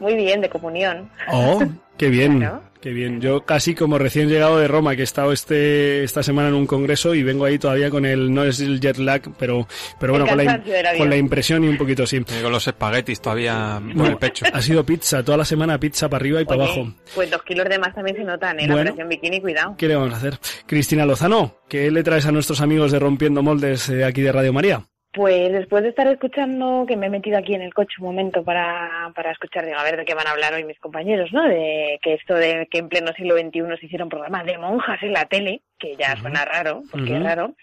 Muy 0.00 0.14
bien, 0.14 0.40
de 0.40 0.48
comunión. 0.48 1.10
Oh, 1.30 1.62
qué 1.96 2.08
bien, 2.08 2.38
Claro. 2.38 2.62
qué 2.80 2.90
bien. 2.90 3.20
Yo 3.20 3.44
casi 3.44 3.74
como 3.74 3.98
recién 3.98 4.28
llegado 4.28 4.58
de 4.58 4.68
Roma, 4.68 4.94
que 4.94 5.00
he 5.00 5.04
estado 5.04 5.32
este, 5.32 6.04
esta 6.04 6.22
semana 6.22 6.48
en 6.48 6.54
un 6.54 6.66
congreso 6.66 7.14
y 7.14 7.22
vengo 7.24 7.44
ahí 7.44 7.58
todavía 7.58 7.90
con 7.90 8.06
el, 8.06 8.32
no 8.32 8.44
es 8.44 8.60
el 8.60 8.80
jet 8.80 8.98
lag, 8.98 9.22
pero, 9.38 9.66
pero 9.98 10.12
bueno, 10.12 10.26
con 10.26 10.36
la, 10.44 10.62
con 10.96 11.10
la 11.10 11.16
impresión 11.16 11.64
y 11.64 11.68
un 11.68 11.76
poquito 11.76 12.06
sí. 12.06 12.20
con 12.42 12.52
los 12.52 12.66
espaguetis 12.68 13.20
todavía 13.20 13.80
por 13.84 13.96
No, 13.96 14.06
el 14.06 14.16
pecho. 14.18 14.46
Ha 14.52 14.62
sido 14.62 14.84
pizza, 14.84 15.24
toda 15.24 15.38
la 15.38 15.44
semana 15.44 15.78
pizza 15.80 16.08
para 16.08 16.20
arriba 16.22 16.40
y 16.40 16.44
para 16.44 16.64
abajo. 16.64 16.92
Pues 17.14 17.30
dos 17.30 17.42
kilos 17.42 17.68
de 17.68 17.78
más 17.78 17.94
también 17.94 18.16
se 18.16 18.24
notan, 18.24 18.58
¿eh? 18.60 18.68
La 18.68 18.74
Bueno. 18.74 18.90
operación 18.92 19.08
bikini, 19.08 19.40
cuidado. 19.40 19.74
¿Qué 19.76 19.88
le 19.88 19.96
vamos 19.96 20.14
a 20.14 20.16
hacer? 20.18 20.38
Cristina 20.66 21.04
Lozano, 21.04 21.56
¿qué 21.68 21.90
le 21.90 22.02
traes 22.04 22.26
a 22.26 22.32
nuestros 22.32 22.60
amigos 22.60 22.92
de 22.92 22.98
Rompiendo 23.00 23.42
Moldes 23.42 23.88
eh, 23.88 24.04
aquí 24.04 24.22
de 24.22 24.30
Radio 24.32 24.52
María? 24.52 24.84
Pues 25.12 25.52
después 25.52 25.82
de 25.82 25.88
estar 25.88 26.06
escuchando, 26.06 26.84
que 26.86 26.96
me 26.96 27.06
he 27.06 27.10
metido 27.10 27.38
aquí 27.38 27.54
en 27.54 27.62
el 27.62 27.72
coche 27.72 27.96
un 27.98 28.06
momento 28.06 28.44
para, 28.44 29.10
para 29.14 29.32
escuchar, 29.32 29.64
digo, 29.64 29.78
a 29.78 29.82
ver 29.82 29.96
de 29.96 30.04
qué 30.04 30.14
van 30.14 30.26
a 30.26 30.32
hablar 30.32 30.52
hoy 30.52 30.64
mis 30.64 30.78
compañeros, 30.78 31.32
¿no? 31.32 31.44
De 31.44 31.98
que 32.02 32.14
esto 32.14 32.34
de 32.34 32.68
que 32.70 32.78
en 32.78 32.88
pleno 32.90 33.12
siglo 33.14 33.36
XXI 33.36 33.78
se 33.80 33.86
hiciera 33.86 34.04
un 34.04 34.10
programa 34.10 34.44
de 34.44 34.58
monjas 34.58 35.02
en 35.02 35.14
la 35.14 35.24
tele, 35.24 35.62
que 35.78 35.96
ya 35.96 36.14
suena 36.20 36.44
raro, 36.44 36.82
porque 36.90 37.12
Ujú. 37.12 37.16
es 37.16 37.22
raro. 37.22 37.54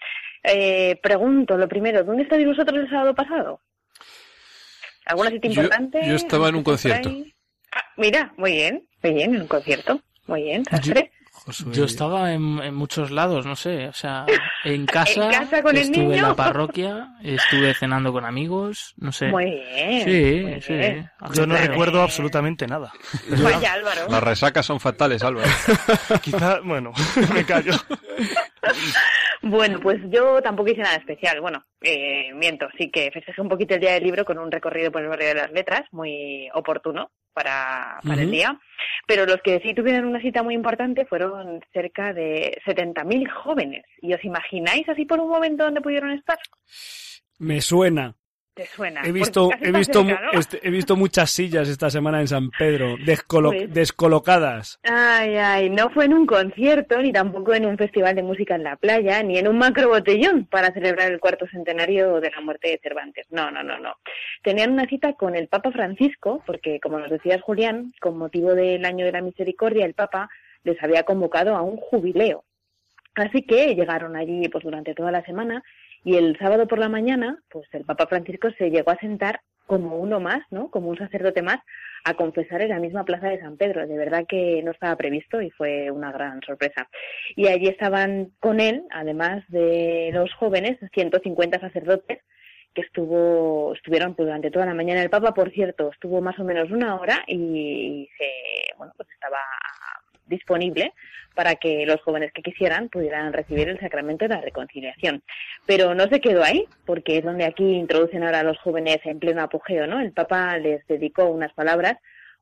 Eh, 0.42 0.98
pregunto, 1.02 1.56
lo 1.56 1.68
primero, 1.68 2.02
¿dónde 2.02 2.24
estabais 2.24 2.46
vosotros 2.46 2.80
el 2.80 2.90
sábado 2.90 3.14
pasado? 3.14 3.60
¿Alguna 5.06 5.30
cita 5.30 5.46
importante? 5.46 6.00
yo 6.04 6.16
estaba 6.16 6.48
en 6.48 6.56
un 6.56 6.64
¿Por 6.64 6.72
concierto. 6.72 7.10
Ah, 7.72 7.84
mira, 7.96 8.32
muy 8.36 8.52
bien, 8.52 8.88
muy 9.02 9.14
bien, 9.14 9.34
en 9.34 9.42
un 9.42 9.48
concierto. 9.48 10.00
Muy 10.26 10.42
bien, 10.42 10.64
Yo 11.72 11.84
estaba 11.84 12.32
en, 12.32 12.58
en 12.60 12.74
muchos 12.74 13.12
lados, 13.12 13.46
no 13.46 13.54
sé, 13.54 13.86
o 13.86 13.92
sea, 13.92 14.26
en 14.64 14.84
casa, 14.86 15.26
¿En 15.26 15.30
casa 15.30 15.62
con 15.62 15.76
el 15.76 15.82
estuve 15.82 16.16
en 16.16 16.22
la 16.22 16.34
parroquia, 16.34 17.10
estuve 17.22 17.72
cenando 17.74 18.12
con 18.12 18.24
amigos, 18.24 18.94
no 18.96 19.12
sé. 19.12 19.28
Muy 19.28 19.44
bien, 19.44 20.04
Sí, 20.04 20.44
muy 20.44 20.60
sí. 20.60 20.72
bien. 20.74 21.10
Yo 21.32 21.46
no 21.46 21.56
recuerdo 21.56 22.02
absolutamente 22.02 22.66
nada. 22.66 22.92
Vaya, 23.42 23.74
Álvaro. 23.74 24.06
Las 24.10 24.22
resacas 24.22 24.66
son 24.66 24.80
fatales, 24.80 25.22
Álvaro. 25.22 25.48
Quizá, 26.22 26.58
bueno, 26.64 26.92
me 27.32 27.44
callo. 27.44 27.72
Bueno, 29.42 29.78
pues 29.80 30.00
yo 30.08 30.42
tampoco 30.42 30.70
hice 30.70 30.82
nada 30.82 30.96
especial. 30.96 31.40
Bueno, 31.40 31.62
eh, 31.80 32.32
miento, 32.34 32.66
sí 32.76 32.90
que 32.90 33.10
festejé 33.12 33.40
un 33.40 33.48
poquito 33.48 33.74
el 33.74 33.80
día 33.80 33.92
del 33.92 34.02
libro 34.02 34.24
con 34.24 34.38
un 34.38 34.50
recorrido 34.50 34.90
por 34.90 35.02
el 35.02 35.08
barrio 35.08 35.28
de 35.28 35.34
las 35.34 35.52
letras, 35.52 35.82
muy 35.92 36.48
oportuno 36.54 37.10
para, 37.36 38.00
para 38.02 38.22
el 38.22 38.30
día. 38.30 38.58
Pero 39.06 39.26
los 39.26 39.42
que 39.44 39.60
sí 39.60 39.74
tuvieron 39.74 40.06
una 40.06 40.22
cita 40.22 40.42
muy 40.42 40.54
importante 40.54 41.04
fueron 41.04 41.60
cerca 41.74 42.14
de 42.14 42.58
70.000 42.66 43.30
jóvenes. 43.30 43.84
¿Y 44.00 44.14
os 44.14 44.24
imagináis 44.24 44.88
así 44.88 45.04
por 45.04 45.20
un 45.20 45.28
momento 45.28 45.64
dónde 45.64 45.82
pudieron 45.82 46.12
estar? 46.12 46.38
Me 47.38 47.60
suena. 47.60 48.16
¿Te 48.56 48.64
suena? 48.64 49.02
He 49.04 49.12
visto, 49.12 49.50
he 49.60 49.70
visto, 49.70 50.02
cerca, 50.02 50.22
¿no? 50.32 50.38
este- 50.40 50.66
he 50.66 50.70
visto 50.70 50.96
muchas 50.96 51.28
sillas 51.28 51.68
esta 51.68 51.90
semana 51.90 52.20
en 52.22 52.26
San 52.26 52.48
Pedro, 52.50 52.96
descolo- 52.96 53.50
Pues- 53.50 53.70
descolocadas. 53.74 54.80
Ay, 54.82 55.36
ay, 55.36 55.68
no 55.68 55.90
fue 55.90 56.06
en 56.06 56.14
un 56.14 56.24
concierto, 56.24 56.98
ni 57.02 57.12
tampoco 57.12 57.52
en 57.52 57.66
un 57.66 57.76
festival 57.76 58.14
de 58.16 58.22
música 58.22 58.54
en 58.54 58.62
la 58.62 58.76
playa, 58.76 59.22
ni 59.22 59.36
en 59.36 59.46
un 59.46 59.58
macro 59.58 59.88
botellón 59.90 60.46
para 60.46 60.72
celebrar 60.72 61.12
el 61.12 61.20
cuarto 61.20 61.46
centenario 61.48 62.18
de 62.18 62.30
la 62.30 62.40
muerte 62.40 62.70
de 62.70 62.80
Cervantes. 62.82 63.26
No, 63.30 63.50
no, 63.50 63.62
no, 63.62 63.78
no. 63.78 63.92
Tenían 64.42 64.72
una 64.72 64.86
cita 64.86 65.12
con 65.12 65.36
el 65.36 65.48
Papa 65.48 65.70
Francisco, 65.70 66.42
porque 66.46 66.80
como 66.80 66.98
nos 66.98 67.10
decías 67.10 67.42
Julián, 67.42 67.92
con 68.00 68.16
motivo 68.16 68.54
del 68.54 68.86
año 68.86 69.04
de 69.04 69.12
la 69.12 69.20
misericordia, 69.20 69.84
el 69.84 69.92
Papa 69.92 70.30
les 70.64 70.82
había 70.82 71.02
convocado 71.02 71.54
a 71.54 71.60
un 71.60 71.76
jubileo. 71.76 72.42
Así 73.16 73.42
que 73.42 73.74
llegaron 73.74 74.16
allí 74.16 74.48
pues 74.48 74.64
durante 74.64 74.94
toda 74.94 75.10
la 75.10 75.22
semana 75.26 75.62
y 76.06 76.14
el 76.14 76.38
sábado 76.38 76.68
por 76.68 76.78
la 76.78 76.88
mañana, 76.88 77.42
pues 77.50 77.66
el 77.72 77.84
Papa 77.84 78.06
Francisco 78.06 78.48
se 78.56 78.70
llegó 78.70 78.92
a 78.92 78.98
sentar 78.98 79.40
como 79.66 79.98
uno 79.98 80.20
más, 80.20 80.38
¿no? 80.52 80.70
Como 80.70 80.88
un 80.88 80.96
sacerdote 80.96 81.42
más, 81.42 81.58
a 82.04 82.14
confesar 82.14 82.62
en 82.62 82.68
la 82.68 82.78
misma 82.78 83.04
plaza 83.04 83.26
de 83.28 83.40
San 83.40 83.56
Pedro. 83.56 83.88
De 83.88 83.98
verdad 83.98 84.24
que 84.28 84.62
no 84.62 84.70
estaba 84.70 84.94
previsto 84.94 85.42
y 85.42 85.50
fue 85.50 85.90
una 85.90 86.12
gran 86.12 86.40
sorpresa. 86.42 86.88
Y 87.34 87.48
allí 87.48 87.66
estaban 87.66 88.30
con 88.38 88.60
él, 88.60 88.84
además 88.90 89.42
de 89.48 90.10
los 90.12 90.32
jóvenes, 90.34 90.78
150 90.92 91.58
sacerdotes 91.58 92.20
que 92.72 92.82
estuvo 92.82 93.74
estuvieron 93.74 94.14
pues, 94.14 94.26
durante 94.26 94.52
toda 94.52 94.66
la 94.66 94.74
mañana. 94.74 95.02
El 95.02 95.10
Papa, 95.10 95.34
por 95.34 95.50
cierto, 95.50 95.90
estuvo 95.90 96.20
más 96.20 96.38
o 96.38 96.44
menos 96.44 96.70
una 96.70 97.00
hora 97.00 97.24
y 97.26 98.08
se, 98.16 98.76
bueno, 98.76 98.92
pues 98.96 99.08
estaba 99.10 99.38
disponible 100.26 100.92
para 101.34 101.54
que 101.56 101.86
los 101.86 102.00
jóvenes 102.00 102.32
que 102.32 102.42
quisieran 102.42 102.88
pudieran 102.88 103.32
recibir 103.32 103.68
el 103.68 103.78
sacramento 103.78 104.24
de 104.24 104.34
la 104.34 104.40
reconciliación. 104.40 105.22
Pero 105.66 105.94
no 105.94 106.08
se 106.08 106.20
quedó 106.20 106.42
ahí, 106.42 106.64
porque 106.84 107.18
es 107.18 107.24
donde 107.24 107.44
aquí 107.44 107.64
introducen 107.64 108.24
ahora 108.24 108.40
a 108.40 108.44
los 108.44 108.58
jóvenes 108.58 108.98
en 109.04 109.20
pleno 109.20 109.42
apogeo, 109.42 109.86
¿no? 109.86 110.00
El 110.00 110.12
Papa 110.12 110.58
les 110.58 110.84
dedicó 110.88 111.26
unas 111.26 111.52
palabras. 111.52 111.96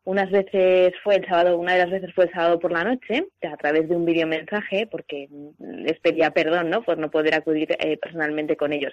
Unas 0.06 0.30
veces 0.30 0.92
fue 1.02 1.16
el 1.16 1.26
sábado, 1.26 1.58
una 1.58 1.72
de 1.72 1.78
las 1.78 1.90
veces 1.90 2.14
fue 2.14 2.26
el 2.26 2.32
sábado 2.32 2.58
por 2.58 2.70
la 2.70 2.84
noche, 2.84 3.26
a 3.50 3.56
través 3.56 3.88
de 3.88 3.96
un 3.96 4.04
videomensaje, 4.04 4.86
porque 4.86 5.28
les 5.58 5.98
pedía 6.00 6.30
perdón, 6.30 6.68
¿no? 6.68 6.82
Por 6.82 6.98
no 6.98 7.10
poder 7.10 7.34
acudir 7.34 7.74
eh, 7.78 7.96
personalmente 7.96 8.54
con 8.54 8.74
ellos. 8.74 8.92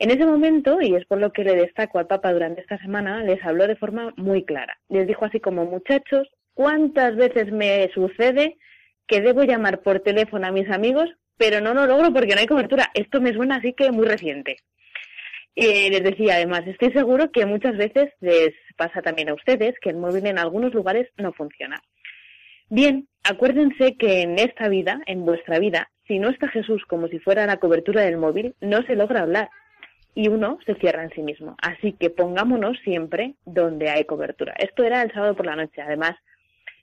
En 0.00 0.10
ese 0.10 0.26
momento, 0.26 0.80
y 0.80 0.96
es 0.96 1.04
por 1.06 1.18
lo 1.18 1.32
que 1.32 1.44
le 1.44 1.54
destaco 1.54 2.00
al 2.00 2.08
Papa 2.08 2.32
durante 2.32 2.60
esta 2.60 2.76
semana, 2.78 3.22
les 3.22 3.42
habló 3.44 3.68
de 3.68 3.76
forma 3.76 4.12
muy 4.16 4.44
clara. 4.44 4.78
Les 4.88 5.06
dijo 5.06 5.24
así 5.24 5.38
como, 5.38 5.64
muchachos, 5.64 6.28
¿cuántas 6.58 7.14
veces 7.14 7.52
me 7.52 7.88
sucede 7.94 8.58
que 9.06 9.20
debo 9.20 9.44
llamar 9.44 9.80
por 9.80 10.00
teléfono 10.00 10.44
a 10.44 10.50
mis 10.50 10.68
amigos, 10.68 11.08
pero 11.36 11.60
no 11.60 11.72
lo 11.72 11.86
logro 11.86 12.12
porque 12.12 12.34
no 12.34 12.40
hay 12.40 12.48
cobertura? 12.48 12.90
Esto 12.94 13.20
me 13.20 13.32
suena 13.32 13.56
así 13.56 13.74
que 13.74 13.92
muy 13.92 14.08
reciente. 14.08 14.56
Eh, 15.54 15.88
les 15.88 16.02
decía 16.02 16.34
además, 16.34 16.66
estoy 16.66 16.90
seguro 16.90 17.30
que 17.30 17.46
muchas 17.46 17.76
veces 17.76 18.12
les 18.18 18.50
pasa 18.76 19.02
también 19.02 19.28
a 19.28 19.34
ustedes 19.34 19.76
que 19.80 19.90
el 19.90 19.98
móvil 19.98 20.26
en 20.26 20.36
algunos 20.36 20.74
lugares 20.74 21.08
no 21.16 21.32
funciona. 21.32 21.80
Bien, 22.70 23.06
acuérdense 23.22 23.96
que 23.96 24.22
en 24.22 24.40
esta 24.40 24.68
vida, 24.68 25.00
en 25.06 25.24
vuestra 25.24 25.60
vida, 25.60 25.92
si 26.08 26.18
no 26.18 26.28
está 26.28 26.48
Jesús 26.48 26.82
como 26.86 27.06
si 27.06 27.20
fuera 27.20 27.46
la 27.46 27.58
cobertura 27.58 28.02
del 28.02 28.16
móvil, 28.16 28.56
no 28.60 28.82
se 28.82 28.96
logra 28.96 29.22
hablar 29.22 29.48
y 30.12 30.26
uno 30.26 30.58
se 30.66 30.74
cierra 30.74 31.04
en 31.04 31.10
sí 31.10 31.22
mismo. 31.22 31.54
Así 31.62 31.92
que 31.92 32.10
pongámonos 32.10 32.76
siempre 32.82 33.36
donde 33.44 33.90
hay 33.90 34.06
cobertura. 34.06 34.54
Esto 34.58 34.82
era 34.82 35.02
el 35.02 35.12
sábado 35.12 35.36
por 35.36 35.46
la 35.46 35.54
noche. 35.54 35.80
Además, 35.80 36.16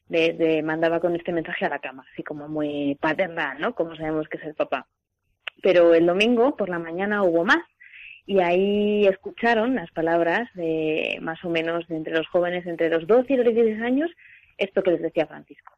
eh, 0.10 0.62
mandaba 0.64 1.00
con 1.00 1.16
este 1.16 1.32
mensaje 1.32 1.66
a 1.66 1.70
la 1.70 1.80
cama, 1.80 2.06
así 2.12 2.24
como 2.24 2.48
muy 2.48 2.96
paternal, 3.02 3.60
¿no? 3.60 3.74
Como 3.74 3.96
sabemos 3.96 4.28
que 4.28 4.38
es 4.38 4.44
el 4.44 4.56
papá. 4.56 4.88
Pero 5.62 5.94
el 5.94 6.06
domingo 6.06 6.56
por 6.56 6.70
la 6.70 6.80
mañana 6.80 7.24
hubo 7.24 7.44
más 7.44 7.64
y 8.26 8.40
ahí 8.40 9.08
escucharon 9.08 9.76
las 9.76 9.92
palabras 9.92 10.50
de 10.54 11.18
más 11.22 11.44
o 11.44 11.50
menos 11.50 11.88
de 11.88 11.96
entre 11.96 12.14
los 12.14 12.28
jóvenes 12.28 12.66
entre 12.66 12.90
los 12.90 13.06
12 13.08 13.34
y 13.34 13.38
los 13.38 13.46
16 13.46 13.82
años, 13.82 14.12
esto 14.58 14.82
que 14.84 14.92
les 14.92 15.02
decía 15.02 15.28
Francisco. 15.28 15.74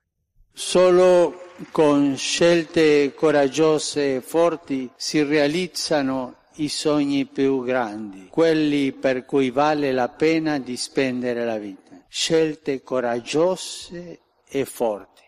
Solo 0.54 1.36
con 1.72 2.18
scelte 2.18 3.14
coraggiose 3.14 4.16
e 4.16 4.22
forti 4.22 4.90
si 4.96 5.22
realizzano 5.24 6.36
i 6.56 6.70
sogni 6.70 7.26
più 7.26 7.64
grandi, 7.64 8.28
quelli 8.32 8.92
per 8.92 9.26
cui 9.26 9.52
vale 9.52 9.92
la 9.92 10.10
pena 10.10 10.58
di 10.58 10.76
spendere 10.76 11.46
la 11.46 11.58
vita. 11.58 11.97
Scelte 12.08 12.82
coraggiose 12.82 14.22
e 14.48 14.66
forti. 14.66 15.24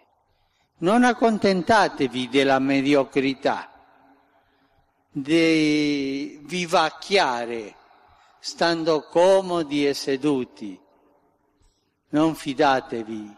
Non 0.79 1.03
accontentatevi 1.03 2.29
della 2.29 2.59
mediocrità, 2.59 3.69
di 5.11 6.39
vivacchiare 6.43 7.75
stando 8.39 9.03
comodi 9.03 9.85
e 9.87 9.93
seduti. 9.93 10.79
Non 12.09 12.35
fidatevi 12.35 13.35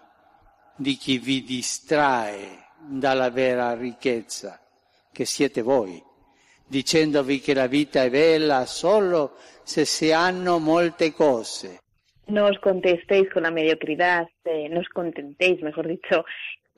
di 0.75 0.95
chi 0.95 1.17
vi 1.17 1.43
distrae 1.43 2.69
dalla 2.77 3.29
vera 3.29 3.73
ricchezza, 3.75 4.59
che 5.11 5.25
siete 5.25 5.61
voi, 5.61 6.03
dicendovi 6.65 7.39
che 7.39 7.53
la 7.53 7.67
vita 7.67 8.03
è 8.03 8.09
bella 8.09 8.65
solo 8.65 9.35
se 9.63 9.85
si 9.85 10.11
hanno 10.11 10.59
molte 10.59 11.13
cose. 11.13 11.79
No 12.27 12.45
os 12.45 12.57
contestéis 12.59 13.29
con 13.29 13.43
la 13.43 13.51
mediocridad, 13.51 14.27
eh, 14.45 14.69
no 14.69 14.79
os 14.79 14.89
contentéis, 14.89 15.61
mejor 15.61 15.87
dicho, 15.87 16.23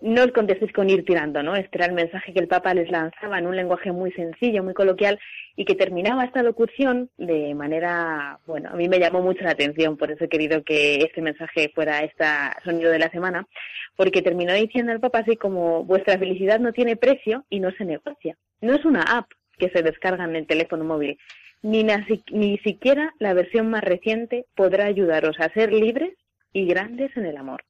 no 0.03 0.23
os 0.23 0.31
contestéis 0.33 0.73
con 0.73 0.89
ir 0.89 1.05
tirando, 1.05 1.41
¿no? 1.41 1.55
Este 1.55 1.77
era 1.77 1.85
el 1.85 1.93
mensaje 1.93 2.33
que 2.33 2.39
el 2.39 2.49
Papa 2.49 2.73
les 2.73 2.91
lanzaba 2.91 3.39
en 3.39 3.47
un 3.47 3.55
lenguaje 3.55 3.93
muy 3.93 4.11
sencillo, 4.11 4.61
muy 4.61 4.73
coloquial 4.73 5.17
y 5.55 5.63
que 5.63 5.75
terminaba 5.75 6.25
esta 6.25 6.43
locución 6.43 7.09
de 7.17 7.55
manera, 7.55 8.37
bueno, 8.45 8.69
a 8.69 8.75
mí 8.75 8.89
me 8.89 8.99
llamó 8.99 9.21
mucho 9.21 9.43
la 9.43 9.51
atención, 9.51 9.95
por 9.95 10.11
eso 10.11 10.25
he 10.25 10.29
querido 10.29 10.63
que 10.63 10.97
este 10.97 11.21
mensaje 11.21 11.71
fuera 11.73 11.99
este 11.99 12.25
sonido 12.65 12.91
de 12.91 12.99
la 12.99 13.09
semana, 13.11 13.47
porque 13.95 14.21
terminó 14.21 14.53
diciendo 14.53 14.91
el 14.91 14.99
Papa 14.99 15.19
así 15.19 15.37
como 15.37 15.85
vuestra 15.85 16.17
felicidad 16.17 16.59
no 16.59 16.73
tiene 16.73 16.97
precio 16.97 17.45
y 17.49 17.61
no 17.61 17.71
se 17.71 17.85
negocia. 17.85 18.35
No 18.59 18.73
es 18.73 18.83
una 18.83 19.03
app 19.03 19.31
que 19.57 19.69
se 19.69 19.83
descarga 19.83 20.25
en 20.25 20.35
el 20.35 20.47
teléfono 20.47 20.83
móvil, 20.83 21.17
ni, 21.63 21.83
ni 22.31 22.57
siquiera 22.59 23.13
la 23.19 23.33
versión 23.33 23.69
más 23.69 23.83
reciente 23.83 24.45
podrá 24.55 24.85
ayudaros 24.85 25.39
a 25.39 25.51
ser 25.53 25.73
libres 25.73 26.13
y 26.51 26.67
grandes 26.67 27.15
en 27.17 27.25
el 27.25 27.37
amor. 27.37 27.63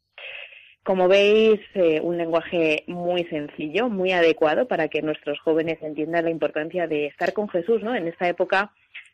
Como 0.83 1.07
veis, 1.07 1.61
eh, 1.75 2.01
un 2.01 2.17
lenguaje 2.17 2.83
muy 2.87 3.23
sencillo, 3.25 3.87
muy 3.87 4.11
adecuado 4.11 4.67
para 4.67 4.89
que 4.89 5.01
nuestros 5.01 5.39
jóvenes 5.39 5.81
entiendan 5.81 6.25
la 6.25 6.31
importancia 6.31 6.87
de 6.87 7.05
estar 7.05 7.31
con 7.31 7.47
Jesús, 7.47 7.81
¿no? 7.81 7.95
En 7.95 8.07
esta 8.07 8.27
época, 8.27 8.73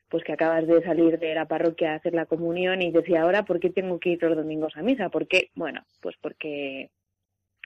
pues 0.10 0.24
que 0.24 0.34
acabas 0.34 0.66
de 0.66 0.82
salir 0.82 1.20
de 1.20 1.36
la 1.36 1.46
parroquia 1.46 1.92
a 1.92 1.96
hacer 1.98 2.16
la 2.16 2.26
comunión 2.26 2.82
y 2.82 2.92
decía 2.92 3.22
ahora, 3.22 3.44
¿por 3.44 3.60
qué 3.60 3.70
tengo 3.70 4.00
que 4.00 4.10
ir 4.10 4.24
los 4.24 4.36
domingos 4.36 4.76
a 4.78 4.82
misa? 4.82 5.10
¿Por 5.10 5.28
qué? 5.28 5.52
Bueno, 5.54 5.86
pues 6.02 6.16
porque 6.20 6.90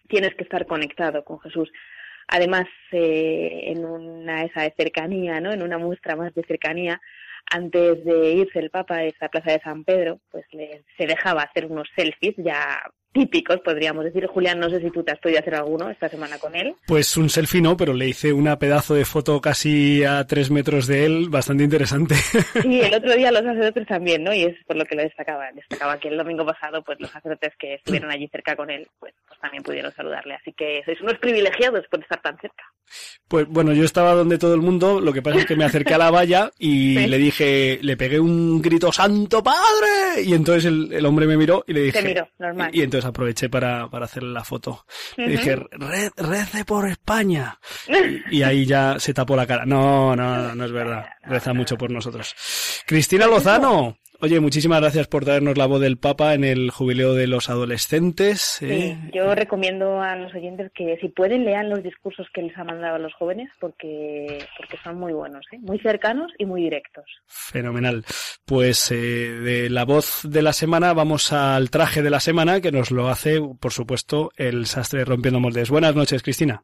tienes 0.10 0.36
que 0.36 0.44
estar 0.44 0.66
conectado 0.66 1.24
con 1.24 1.40
Jesús. 1.40 1.72
Además, 2.28 2.66
eh, 2.92 3.64
en 3.68 3.86
una 3.86 4.44
esa 4.44 4.62
de 4.64 4.74
cercanía, 4.78 5.40
¿no? 5.42 5.52
En 5.52 5.62
una 5.62 5.78
muestra 5.78 6.16
más 6.16 6.34
de 6.34 6.44
cercanía, 6.44 7.02
antes 7.52 8.04
de 8.06 8.32
irse 8.34 8.60
el 8.60 8.70
Papa 8.70 8.96
a 8.98 9.04
esa 9.06 9.30
plaza 9.30 9.52
de 9.52 9.60
San 9.62 9.84
Pedro, 9.84 10.20
pues 10.32 10.46
le- 10.52 10.84
se 10.98 11.06
dejaba 11.08 11.44
hacer 11.44 11.66
unos 11.66 11.90
selfies 11.96 12.36
ya 12.38 12.82
típicos, 13.14 13.60
podríamos 13.62 14.04
decir. 14.04 14.26
Julián, 14.28 14.60
no 14.60 14.70
sé 14.70 14.82
si 14.82 14.90
tú 14.92 15.04
te 15.04 15.12
has 15.12 15.20
podido 15.20 15.40
hacer 15.40 15.56
alguno 15.56 15.90
esta 15.90 16.10
semana 16.10 16.38
con 16.40 16.56
él. 16.56 16.74
Pues 16.88 17.16
un 17.16 17.30
selfie 17.30 17.62
no, 17.62 17.78
pero 17.78 17.94
le 17.94 18.08
hice 18.08 18.34
una 18.34 18.58
pedazo 18.60 18.96
de 18.96 19.06
foto 19.06 19.40
casi 19.40 20.04
a 20.04 20.26
tres 20.26 20.50
metros 20.52 20.88
de 20.88 21.06
él, 21.06 21.30
bastante 21.30 21.64
interesante. 21.64 22.16
Sí, 22.16 22.82
el 22.82 22.94
otro 22.96 23.16
día 23.16 23.32
los 23.32 23.44
sacerdotes 23.44 23.88
también, 23.88 24.24
¿no? 24.24 24.34
Y 24.34 24.44
es 24.44 24.56
por 24.66 24.76
lo 24.76 24.86
que 24.86 24.96
lo 24.96 25.04
destacaba. 25.04 25.52
Destacaba 25.54 26.00
que 26.00 26.08
el 26.10 26.18
domingo 26.18 26.46
pasado, 26.46 26.82
pues 26.84 27.00
los 27.00 27.12
sacerdotes 27.12 27.54
que 27.60 27.76
estuvieron 27.76 28.12
allí 28.12 28.28
cerca 28.30 28.56
con 28.56 28.70
él, 28.70 28.88
pues, 29.00 29.14
pues 29.28 29.40
también 29.40 29.64
pudieron 29.64 29.92
saludarle. 29.94 30.36
Así 30.36 30.52
que 30.54 30.82
sois 30.86 31.00
unos 31.02 31.18
privilegiados 31.20 31.86
por 31.90 32.00
estar 32.02 32.22
tan 32.22 32.38
cerca. 32.40 32.64
Pues 33.28 33.48
bueno, 33.48 33.74
yo 33.74 33.86
estaba 33.86 34.14
donde 34.14 34.38
todo 34.38 34.54
el 34.56 34.62
mundo, 34.62 35.00
lo 35.00 35.14
que 35.14 35.22
pasa 35.22 35.40
es 35.40 35.46
que 35.46 35.56
me 35.56 35.66
acerqué 35.66 35.94
a 35.94 35.98
la 36.00 36.12
valla 36.12 36.52
y 36.58 36.98
Sí. 37.04 37.08
le 37.08 37.18
dije, 37.18 37.80
le 37.82 37.98
pegué 37.98 38.20
un 38.20 38.62
grito, 38.62 38.92
¡Santo 38.92 39.44
Padre! 39.44 40.24
Y 40.24 40.34
entonces 40.34 40.66
el, 40.66 40.92
el 40.94 41.06
hombre 41.06 41.26
me 41.28 41.38
miró 41.38 41.64
y 41.68 41.74
le 41.74 41.82
dije... 41.82 42.02
Te 42.02 42.08
miró, 42.08 42.28
normal. 42.40 42.70
Y, 42.74 42.80
y 42.80 42.84
entonces 42.84 43.03
aproveché 43.06 43.50
para, 43.50 43.90
para 43.90 44.06
hacerle 44.06 44.32
la 44.34 44.44
foto. 44.44 44.86
Dije, 45.18 45.56
"Re- 45.72 46.12
rece 46.18 46.66
por 46.66 46.88
España. 46.88 47.60
Y, 47.88 48.38
y 48.38 48.44
ahí 48.44 48.66
ya 48.66 49.00
se 49.00 49.14
tapó 49.14 49.36
la 49.36 49.46
cara. 49.48 49.66
No, 49.66 50.16
no, 50.16 50.38
no, 50.38 50.56
no 50.56 50.66
es 50.66 50.72
verdad. 50.72 51.06
Reza 51.24 51.54
mucho 51.54 51.78
por 51.78 51.92
nosotros. 51.92 52.36
Cristina 52.86 53.28
Lozano, 53.28 53.98
Oye, 54.24 54.40
muchísimas 54.40 54.80
gracias 54.80 55.08
por 55.08 55.26
traernos 55.26 55.58
la 55.58 55.66
voz 55.66 55.82
del 55.82 55.98
Papa 55.98 56.34
en 56.34 56.46
el 56.46 56.72
jubileo 56.72 57.14
de 57.14 57.28
los 57.28 57.50
adolescentes. 57.50 58.62
¿eh? 58.62 58.98
Sí, 58.98 59.12
yo 59.14 59.36
recomiendo 59.36 60.02
a 60.02 60.16
los 60.16 60.34
oyentes 60.34 60.72
que 60.74 60.98
si 61.02 61.10
pueden 61.10 61.44
lean 61.44 61.70
los 61.70 61.84
discursos 61.84 62.28
que 62.34 62.42
les 62.42 62.58
ha 62.58 62.64
mandado 62.64 62.96
a 62.96 63.00
los 63.00 63.14
jóvenes 63.16 63.52
porque, 63.60 64.40
porque 64.56 64.78
son 64.82 64.98
muy 64.98 65.12
buenos, 65.12 65.46
¿eh? 65.52 65.58
muy 65.60 65.78
cercanos 65.78 66.32
y 66.38 66.46
muy 66.46 66.62
directos. 66.62 67.04
Fenomenal. 67.28 68.06
Pues 68.46 68.92
eh, 68.92 68.96
de 68.96 69.70
la 69.70 69.84
voz 69.84 70.22
de 70.24 70.42
la 70.42 70.54
semana 70.54 70.94
vamos 70.94 71.34
al 71.34 71.70
traje 71.70 72.02
de 72.02 72.10
la 72.10 72.22
semana 72.22 72.62
que 72.62 72.72
nos 72.72 72.92
lo 72.92 73.10
hace, 73.10 73.42
por 73.60 73.74
supuesto, 73.74 74.32
el 74.38 74.68
sastre 74.68 75.04
rompiendo 75.04 75.42
moldes. 75.42 75.70
Buenas 75.70 75.96
noches, 75.96 76.24
Cristina. 76.24 76.64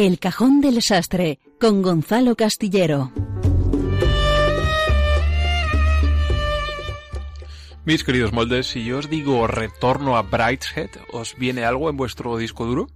El 0.00 0.18
cajón 0.18 0.62
del 0.62 0.80
sastre 0.80 1.40
con 1.60 1.82
Gonzalo 1.82 2.34
Castillero. 2.34 3.12
Mis 7.84 8.02
queridos 8.02 8.32
moldes, 8.32 8.68
si 8.68 8.82
yo 8.82 8.96
os 8.96 9.10
digo 9.10 9.46
retorno 9.46 10.16
a 10.16 10.22
Brideshead, 10.22 10.88
¿os 11.12 11.36
viene 11.36 11.64
algo 11.64 11.90
en 11.90 11.98
vuestro 11.98 12.38
disco 12.38 12.64
duro? 12.64 12.86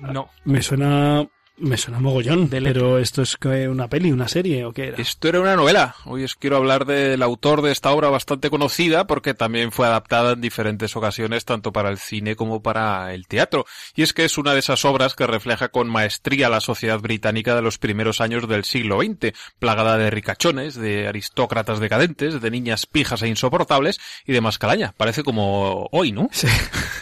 No. 0.00 0.28
Me 0.44 0.60
suena, 0.60 1.26
me 1.60 1.76
suena 1.76 2.00
mogollón, 2.00 2.48
pero 2.48 2.98
esto 2.98 3.22
es 3.22 3.36
una 3.68 3.88
peli, 3.88 4.12
una 4.12 4.28
serie 4.28 4.64
o 4.64 4.72
qué 4.72 4.88
era. 4.88 4.96
Esto 4.98 5.28
era 5.28 5.40
una 5.40 5.56
novela. 5.56 5.94
Hoy 6.04 6.24
os 6.24 6.36
quiero 6.36 6.56
hablar 6.56 6.86
del 6.86 7.22
autor 7.22 7.62
de 7.62 7.72
esta 7.72 7.90
obra 7.90 8.10
bastante 8.10 8.50
conocida 8.50 9.06
porque 9.06 9.34
también 9.34 9.72
fue 9.72 9.86
adaptada 9.86 10.32
en 10.32 10.40
diferentes 10.40 10.94
ocasiones 10.96 11.44
tanto 11.44 11.72
para 11.72 11.90
el 11.90 11.98
cine 11.98 12.36
como 12.36 12.62
para 12.62 13.12
el 13.14 13.26
teatro. 13.26 13.66
Y 13.94 14.02
es 14.02 14.12
que 14.12 14.24
es 14.24 14.38
una 14.38 14.52
de 14.52 14.60
esas 14.60 14.84
obras 14.84 15.14
que 15.14 15.26
refleja 15.26 15.68
con 15.68 15.88
maestría 15.88 16.48
la 16.48 16.60
sociedad 16.60 17.00
británica 17.00 17.54
de 17.54 17.62
los 17.62 17.78
primeros 17.78 18.20
años 18.20 18.48
del 18.48 18.64
siglo 18.64 19.00
XX, 19.00 19.32
plagada 19.58 19.96
de 19.96 20.10
ricachones, 20.10 20.74
de 20.74 21.08
aristócratas 21.08 21.80
decadentes, 21.80 22.40
de 22.40 22.50
niñas 22.50 22.86
pijas 22.86 23.22
e 23.22 23.28
insoportables 23.28 23.98
y 24.26 24.32
de 24.32 24.40
más 24.40 24.58
calaña. 24.58 24.94
Parece 24.96 25.22
como 25.22 25.88
hoy, 25.92 26.12
¿no? 26.12 26.28
Sí. 26.32 26.46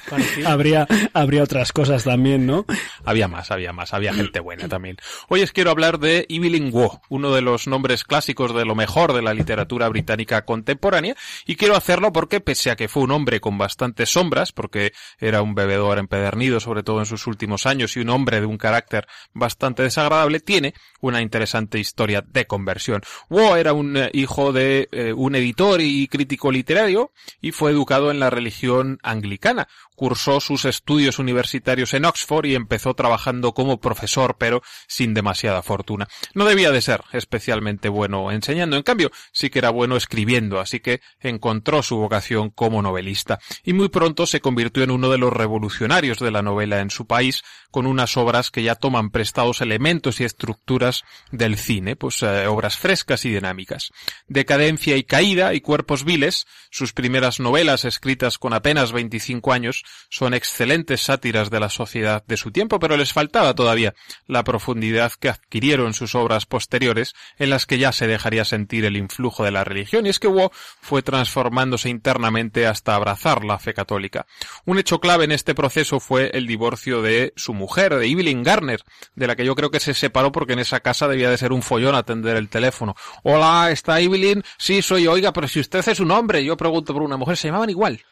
habría, 0.46 0.86
habría 1.12 1.42
otras 1.42 1.72
cosas 1.72 2.04
también, 2.04 2.46
¿no? 2.46 2.64
Había 3.04 3.28
más, 3.28 3.50
había 3.50 3.72
más, 3.72 3.92
había 3.92 4.14
gente 4.14 4.40
buena 4.46 4.68
también. 4.68 4.96
Hoy 5.28 5.42
os 5.42 5.50
quiero 5.50 5.72
hablar 5.72 5.98
de 5.98 6.24
Evelyn 6.28 6.70
Waugh, 6.72 7.00
uno 7.08 7.34
de 7.34 7.42
los 7.42 7.66
nombres 7.66 8.04
clásicos 8.04 8.54
de 8.54 8.64
lo 8.64 8.76
mejor 8.76 9.12
de 9.12 9.20
la 9.20 9.34
literatura 9.34 9.88
británica 9.88 10.44
contemporánea, 10.44 11.16
y 11.46 11.56
quiero 11.56 11.74
hacerlo 11.74 12.12
porque 12.12 12.40
pese 12.40 12.70
a 12.70 12.76
que 12.76 12.86
fue 12.86 13.02
un 13.02 13.10
hombre 13.10 13.40
con 13.40 13.58
bastantes 13.58 14.10
sombras, 14.10 14.52
porque 14.52 14.92
era 15.18 15.42
un 15.42 15.56
bebedor 15.56 15.98
empedernido, 15.98 16.60
sobre 16.60 16.84
todo 16.84 17.00
en 17.00 17.06
sus 17.06 17.26
últimos 17.26 17.66
años, 17.66 17.96
y 17.96 18.00
un 18.00 18.10
hombre 18.10 18.38
de 18.40 18.46
un 18.46 18.56
carácter 18.56 19.08
bastante 19.34 19.82
desagradable, 19.82 20.38
tiene 20.38 20.74
una 21.00 21.22
interesante 21.22 21.80
historia 21.80 22.22
de 22.24 22.46
conversión. 22.46 23.02
Waugh 23.28 23.56
era 23.56 23.72
un 23.72 23.96
eh, 23.96 24.10
hijo 24.12 24.52
de 24.52 24.88
eh, 24.92 25.12
un 25.12 25.34
editor 25.34 25.80
y 25.80 26.06
crítico 26.06 26.52
literario, 26.52 27.10
y 27.40 27.50
fue 27.50 27.72
educado 27.72 28.12
en 28.12 28.20
la 28.20 28.30
religión 28.30 29.00
anglicana, 29.02 29.66
cursó 29.96 30.38
sus 30.38 30.66
estudios 30.66 31.18
universitarios 31.18 31.94
en 31.94 32.04
Oxford 32.04 32.46
y 32.46 32.54
empezó 32.54 32.94
trabajando 32.94 33.54
como 33.54 33.80
profesor, 33.80 34.35
pero 34.38 34.62
sin 34.86 35.14
demasiada 35.14 35.62
fortuna. 35.62 36.08
No 36.34 36.44
debía 36.44 36.70
de 36.70 36.80
ser 36.80 37.02
especialmente 37.12 37.88
bueno 37.88 38.30
enseñando, 38.30 38.76
en 38.76 38.82
cambio, 38.82 39.10
sí 39.32 39.50
que 39.50 39.58
era 39.58 39.70
bueno 39.70 39.96
escribiendo, 39.96 40.60
así 40.60 40.80
que 40.80 41.00
encontró 41.20 41.82
su 41.82 41.96
vocación 41.96 42.50
como 42.50 42.82
novelista. 42.82 43.38
Y 43.64 43.72
muy 43.72 43.88
pronto 43.88 44.26
se 44.26 44.40
convirtió 44.40 44.82
en 44.82 44.90
uno 44.90 45.10
de 45.10 45.18
los 45.18 45.32
revolucionarios 45.32 46.18
de 46.18 46.30
la 46.30 46.42
novela 46.42 46.80
en 46.80 46.90
su 46.90 47.06
país, 47.06 47.42
con 47.70 47.86
unas 47.86 48.16
obras 48.16 48.50
que 48.50 48.62
ya 48.62 48.74
toman 48.74 49.10
prestados 49.10 49.60
elementos 49.60 50.20
y 50.20 50.24
estructuras 50.24 51.04
del 51.30 51.56
cine, 51.56 51.96
pues 51.96 52.22
eh, 52.22 52.46
obras 52.46 52.76
frescas 52.76 53.24
y 53.24 53.30
dinámicas. 53.30 53.90
Decadencia 54.28 54.96
y 54.96 55.04
caída 55.04 55.54
y 55.54 55.60
cuerpos 55.60 56.04
viles, 56.04 56.46
sus 56.70 56.92
primeras 56.92 57.40
novelas 57.40 57.84
escritas 57.84 58.38
con 58.38 58.52
apenas 58.52 58.92
25 58.92 59.52
años, 59.52 59.84
son 60.08 60.34
excelentes 60.34 61.02
sátiras 61.02 61.50
de 61.50 61.60
la 61.60 61.68
sociedad 61.68 62.24
de 62.26 62.36
su 62.36 62.50
tiempo, 62.50 62.78
pero 62.78 62.96
les 62.96 63.12
faltaba 63.12 63.54
todavía 63.54 63.94
la 64.26 64.44
profundidad 64.44 65.12
que 65.12 65.28
adquirieron 65.28 65.94
sus 65.94 66.14
obras 66.14 66.46
posteriores, 66.46 67.14
en 67.38 67.50
las 67.50 67.66
que 67.66 67.78
ya 67.78 67.92
se 67.92 68.06
dejaría 68.06 68.44
sentir 68.44 68.84
el 68.84 68.96
influjo 68.96 69.44
de 69.44 69.50
la 69.50 69.64
religión, 69.64 70.06
y 70.06 70.08
es 70.08 70.18
que 70.18 70.28
Waugh 70.28 70.52
fue 70.80 71.02
transformándose 71.02 71.88
internamente 71.88 72.66
hasta 72.66 72.94
abrazar 72.94 73.44
la 73.44 73.58
fe 73.58 73.74
católica. 73.74 74.26
Un 74.64 74.78
hecho 74.78 75.00
clave 75.00 75.24
en 75.24 75.32
este 75.32 75.54
proceso 75.54 76.00
fue 76.00 76.30
el 76.34 76.46
divorcio 76.46 77.02
de 77.02 77.32
su 77.36 77.54
mujer, 77.54 77.94
de 77.94 78.06
Evelyn 78.06 78.42
Garner, 78.42 78.82
de 79.14 79.26
la 79.26 79.36
que 79.36 79.44
yo 79.44 79.54
creo 79.54 79.70
que 79.70 79.80
se 79.80 79.94
separó 79.94 80.32
porque 80.32 80.54
en 80.54 80.60
esa 80.60 80.80
casa 80.80 81.08
debía 81.08 81.30
de 81.30 81.38
ser 81.38 81.52
un 81.52 81.62
follón 81.62 81.94
atender 81.94 82.36
el 82.36 82.48
teléfono. 82.48 82.94
Hola, 83.22 83.70
¿está 83.70 84.00
Evelyn? 84.00 84.42
Sí, 84.58 84.82
soy. 84.82 85.06
Oiga, 85.06 85.32
pero 85.32 85.48
si 85.48 85.60
usted 85.60 85.86
es 85.86 86.00
un 86.00 86.10
hombre, 86.10 86.44
yo 86.44 86.56
pregunto 86.56 86.92
por 86.92 87.02
una 87.02 87.16
mujer, 87.16 87.36
se 87.36 87.48
llamaban 87.48 87.70
igual. 87.70 88.02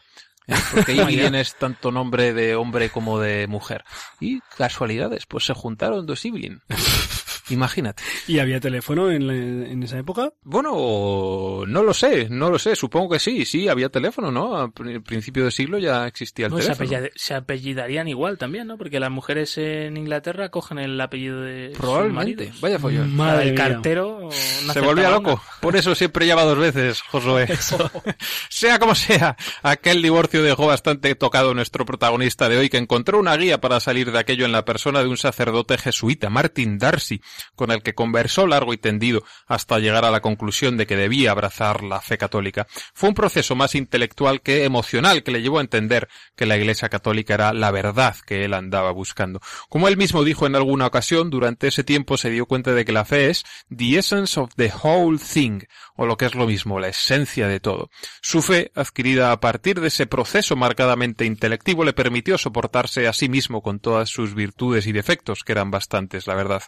¿Eh? 0.46 0.54
Porque 0.72 0.92
Evelyn 1.00 1.34
es 1.34 1.54
tanto 1.56 1.90
nombre 1.90 2.32
de 2.32 2.56
hombre 2.56 2.90
como 2.90 3.18
de 3.18 3.46
mujer. 3.46 3.84
Y 4.20 4.40
casualidades, 4.56 5.26
pues 5.26 5.44
se 5.44 5.54
juntaron 5.54 6.06
dos 6.06 6.24
Evelyn. 6.24 6.62
Imagínate. 7.50 8.02
¿Y 8.26 8.38
había 8.38 8.60
teléfono 8.60 9.10
en, 9.10 9.26
la- 9.26 9.34
en 9.68 9.82
esa 9.82 9.98
época? 9.98 10.32
Bueno, 10.42 11.64
no 11.66 11.82
lo 11.82 11.92
sé, 11.94 12.28
no 12.30 12.50
lo 12.50 12.58
sé. 12.58 12.74
Supongo 12.76 13.10
que 13.10 13.18
sí, 13.18 13.44
sí, 13.44 13.68
había 13.68 13.88
teléfono, 13.88 14.30
¿no? 14.30 14.56
A 14.56 14.70
pri- 14.70 15.00
principio 15.00 15.44
de 15.44 15.50
siglo 15.50 15.78
ya 15.78 16.06
existía 16.06 16.46
el 16.46 16.52
No, 16.52 16.58
se, 16.58 16.64
teléfono. 16.64 16.88
apellida- 16.88 17.10
se 17.14 17.34
apellidarían 17.34 18.08
igual 18.08 18.38
también, 18.38 18.66
¿no? 18.66 18.78
Porque 18.78 18.98
las 19.00 19.10
mujeres 19.10 19.56
en 19.58 19.96
Inglaterra 19.96 20.48
cogen 20.50 20.78
el 20.78 21.00
apellido 21.00 21.40
de 21.42 21.70
sus 21.70 21.78
Probablemente. 21.78 22.36
maridos. 22.44 22.60
Vaya 22.60 22.78
follón. 22.78 23.14
Madre 23.14 23.46
mía. 23.52 23.54
cartero. 23.54 24.20
no 24.66 24.72
Se 24.72 24.80
volvía 24.80 25.10
loco. 25.10 25.40
Por 25.60 25.76
eso 25.76 25.94
siempre 25.94 26.26
llama 26.26 26.42
dos 26.42 26.58
veces, 26.58 27.00
Josué. 27.02 27.46
sea 28.48 28.78
como 28.78 28.94
sea, 28.94 29.36
aquel 29.62 30.02
divorcio 30.02 30.42
dejó 30.42 30.66
bastante 30.66 31.14
tocado 31.14 31.50
a 31.50 31.54
nuestro 31.54 31.84
protagonista 31.84 32.48
de 32.48 32.58
hoy, 32.58 32.68
que 32.68 32.78
encontró 32.78 33.18
una 33.18 33.36
guía 33.36 33.60
para 33.60 33.80
salir 33.80 34.12
de 34.12 34.18
aquello 34.18 34.44
en 34.44 34.52
la 34.52 34.64
persona 34.64 35.00
de 35.00 35.08
un 35.08 35.16
sacerdote 35.16 35.78
jesuita, 35.78 36.30
Martin 36.30 36.78
Darcy, 36.78 37.20
con 37.54 37.70
el 37.70 37.82
que 37.82 37.94
conversó 37.94 38.46
largo 38.46 38.72
y 38.72 38.78
tendido 38.78 39.24
hasta 39.46 39.78
llegar 39.78 40.04
a 40.04 40.10
la 40.10 40.20
conclusión 40.20 40.76
de 40.76 40.86
que 40.86 40.96
debía 40.96 41.30
abrazar 41.30 41.82
la 41.82 42.00
fe 42.00 42.18
católica. 42.18 42.66
Fue 42.94 43.08
un 43.08 43.14
proceso 43.14 43.54
más 43.54 43.74
intelectual 43.74 44.40
que 44.40 44.64
emocional 44.64 45.22
que 45.22 45.32
le 45.32 45.42
llevó 45.42 45.58
a 45.58 45.62
entender 45.62 46.08
que 46.36 46.46
la 46.46 46.56
Iglesia 46.56 46.88
católica 46.88 47.34
era 47.34 47.52
la 47.52 47.70
verdad 47.70 48.16
que 48.26 48.44
él 48.44 48.54
andaba 48.54 48.90
buscando. 48.92 49.40
Como 49.68 49.88
él 49.88 49.96
mismo 49.96 50.24
dijo 50.24 50.46
en 50.46 50.56
alguna 50.56 50.86
ocasión, 50.86 51.30
durante 51.30 51.68
ese 51.68 51.84
tiempo 51.84 52.16
se 52.16 52.30
dio 52.30 52.46
cuenta 52.46 52.72
de 52.72 52.84
que 52.84 52.92
la 52.92 53.04
fe 53.04 53.30
es 53.30 53.44
the 53.74 53.98
essence 53.98 54.38
of 54.38 54.50
the 54.56 54.72
whole 54.82 55.18
thing, 55.18 55.60
o 55.96 56.06
lo 56.06 56.16
que 56.16 56.26
es 56.26 56.34
lo 56.34 56.46
mismo, 56.46 56.80
la 56.80 56.88
esencia 56.88 57.48
de 57.48 57.60
todo. 57.60 57.90
Su 58.20 58.42
fe, 58.42 58.70
adquirida 58.74 59.32
a 59.32 59.40
partir 59.40 59.80
de 59.80 59.88
ese 59.88 60.06
proceso 60.06 60.56
marcadamente 60.56 61.24
intelectivo, 61.24 61.84
le 61.84 61.92
permitió 61.92 62.38
soportarse 62.38 63.06
a 63.06 63.12
sí 63.12 63.28
mismo 63.28 63.62
con 63.62 63.80
todas 63.80 64.08
sus 64.08 64.34
virtudes 64.34 64.86
y 64.86 64.92
defectos, 64.92 65.44
que 65.44 65.52
eran 65.52 65.70
bastantes, 65.70 66.26
la 66.26 66.34
verdad. 66.34 66.62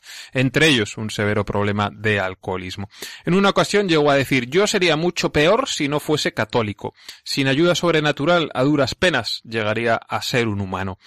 Ellos, 0.62 0.96
un 0.96 1.10
severo 1.10 1.44
problema 1.44 1.90
de 1.92 2.20
alcoholismo. 2.20 2.88
En 3.24 3.34
una 3.34 3.50
ocasión 3.50 3.88
llegó 3.88 4.10
a 4.10 4.16
decir, 4.16 4.48
yo 4.48 4.66
sería 4.66 4.96
mucho 4.96 5.30
peor 5.30 5.68
si 5.68 5.88
no 5.88 6.00
fuese 6.00 6.32
católico. 6.32 6.94
Sin 7.24 7.48
ayuda 7.48 7.74
sobrenatural, 7.74 8.50
a 8.54 8.62
duras 8.62 8.94
penas, 8.94 9.40
llegaría 9.44 9.96
a 9.96 10.22
ser 10.22 10.48
un 10.48 10.60
humano. 10.60 10.98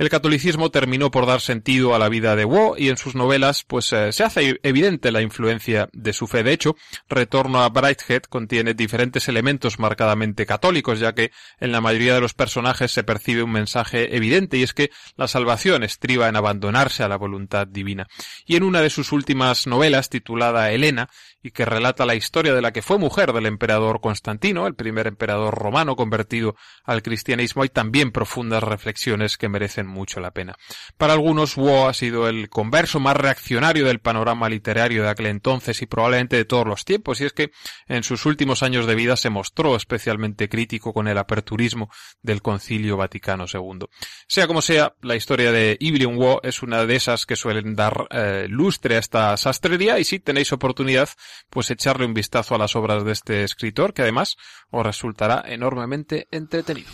El 0.00 0.08
catolicismo 0.08 0.70
terminó 0.70 1.10
por 1.10 1.26
dar 1.26 1.42
sentido 1.42 1.94
a 1.94 1.98
la 1.98 2.08
vida 2.08 2.34
de 2.34 2.46
Waugh 2.46 2.74
y 2.78 2.88
en 2.88 2.96
sus 2.96 3.14
novelas 3.14 3.64
pues 3.64 3.92
eh, 3.92 4.12
se 4.12 4.24
hace 4.24 4.58
evidente 4.62 5.12
la 5.12 5.20
influencia 5.20 5.90
de 5.92 6.14
su 6.14 6.26
fe. 6.26 6.42
De 6.42 6.54
hecho, 6.54 6.74
Retorno 7.10 7.62
a 7.62 7.68
Brighthead 7.68 8.22
contiene 8.22 8.72
diferentes 8.72 9.28
elementos 9.28 9.78
marcadamente 9.78 10.46
católicos, 10.46 11.00
ya 11.00 11.12
que 11.12 11.32
en 11.58 11.70
la 11.70 11.82
mayoría 11.82 12.14
de 12.14 12.22
los 12.22 12.32
personajes 12.32 12.92
se 12.92 13.04
percibe 13.04 13.42
un 13.42 13.52
mensaje 13.52 14.16
evidente 14.16 14.56
y 14.56 14.62
es 14.62 14.72
que 14.72 14.90
la 15.16 15.28
salvación 15.28 15.82
estriba 15.82 16.30
en 16.30 16.36
abandonarse 16.36 17.02
a 17.02 17.08
la 17.08 17.18
voluntad 17.18 17.66
divina. 17.66 18.06
Y 18.46 18.56
en 18.56 18.62
una 18.62 18.80
de 18.80 18.88
sus 18.88 19.12
últimas 19.12 19.66
novelas, 19.66 20.08
titulada 20.08 20.72
Elena, 20.72 21.10
y 21.42 21.50
que 21.50 21.64
relata 21.64 22.06
la 22.06 22.14
historia 22.14 22.54
de 22.54 22.62
la 22.62 22.72
que 22.72 22.82
fue 22.82 22.98
mujer 22.98 23.32
del 23.32 23.46
emperador 23.46 24.00
Constantino, 24.00 24.66
el 24.66 24.74
primer 24.74 25.06
emperador 25.06 25.54
romano 25.54 25.96
convertido 25.96 26.54
al 26.84 27.02
cristianismo, 27.02 27.62
hay 27.62 27.70
también 27.70 28.12
profundas 28.12 28.62
reflexiones 28.62 29.38
que 29.38 29.48
merecen 29.48 29.89
mucho 29.90 30.20
la 30.20 30.30
pena. 30.30 30.56
Para 30.96 31.12
algunos, 31.12 31.56
Waugh 31.58 31.88
ha 31.88 31.94
sido 31.94 32.28
el 32.28 32.48
converso 32.48 33.00
más 33.00 33.16
reaccionario 33.16 33.86
del 33.86 34.00
panorama 34.00 34.48
literario 34.48 35.02
de 35.02 35.10
aquel 35.10 35.26
entonces 35.26 35.82
y 35.82 35.86
probablemente 35.86 36.36
de 36.36 36.46
todos 36.46 36.66
los 36.66 36.84
tiempos, 36.86 37.20
y 37.20 37.26
es 37.26 37.32
que 37.32 37.52
en 37.86 38.02
sus 38.02 38.24
últimos 38.24 38.62
años 38.62 38.86
de 38.86 38.94
vida 38.94 39.16
se 39.16 39.28
mostró 39.28 39.76
especialmente 39.76 40.48
crítico 40.48 40.94
con 40.94 41.06
el 41.06 41.18
aperturismo 41.18 41.90
del 42.22 42.40
Concilio 42.40 42.96
Vaticano 42.96 43.44
II. 43.52 43.86
Sea 44.26 44.46
como 44.46 44.62
sea, 44.62 44.94
la 45.02 45.16
historia 45.16 45.52
de 45.52 45.76
Evelyn 45.80 46.16
Waugh 46.16 46.40
es 46.42 46.62
una 46.62 46.86
de 46.86 46.96
esas 46.96 47.26
que 47.26 47.36
suelen 47.36 47.76
dar 47.76 48.06
eh, 48.10 48.46
luz 48.48 48.70
ilustre 48.70 48.96
a 48.96 48.98
esta 49.00 49.36
sastrería 49.36 49.98
y 49.98 50.04
si 50.04 50.20
tenéis 50.20 50.52
oportunidad, 50.52 51.08
pues 51.50 51.70
echarle 51.70 52.06
un 52.06 52.14
vistazo 52.14 52.54
a 52.54 52.58
las 52.58 52.76
obras 52.76 53.04
de 53.04 53.12
este 53.12 53.42
escritor, 53.42 53.92
que 53.92 54.02
además 54.02 54.36
os 54.70 54.86
resultará 54.86 55.42
enormemente 55.44 56.28
entretenido. 56.30 56.88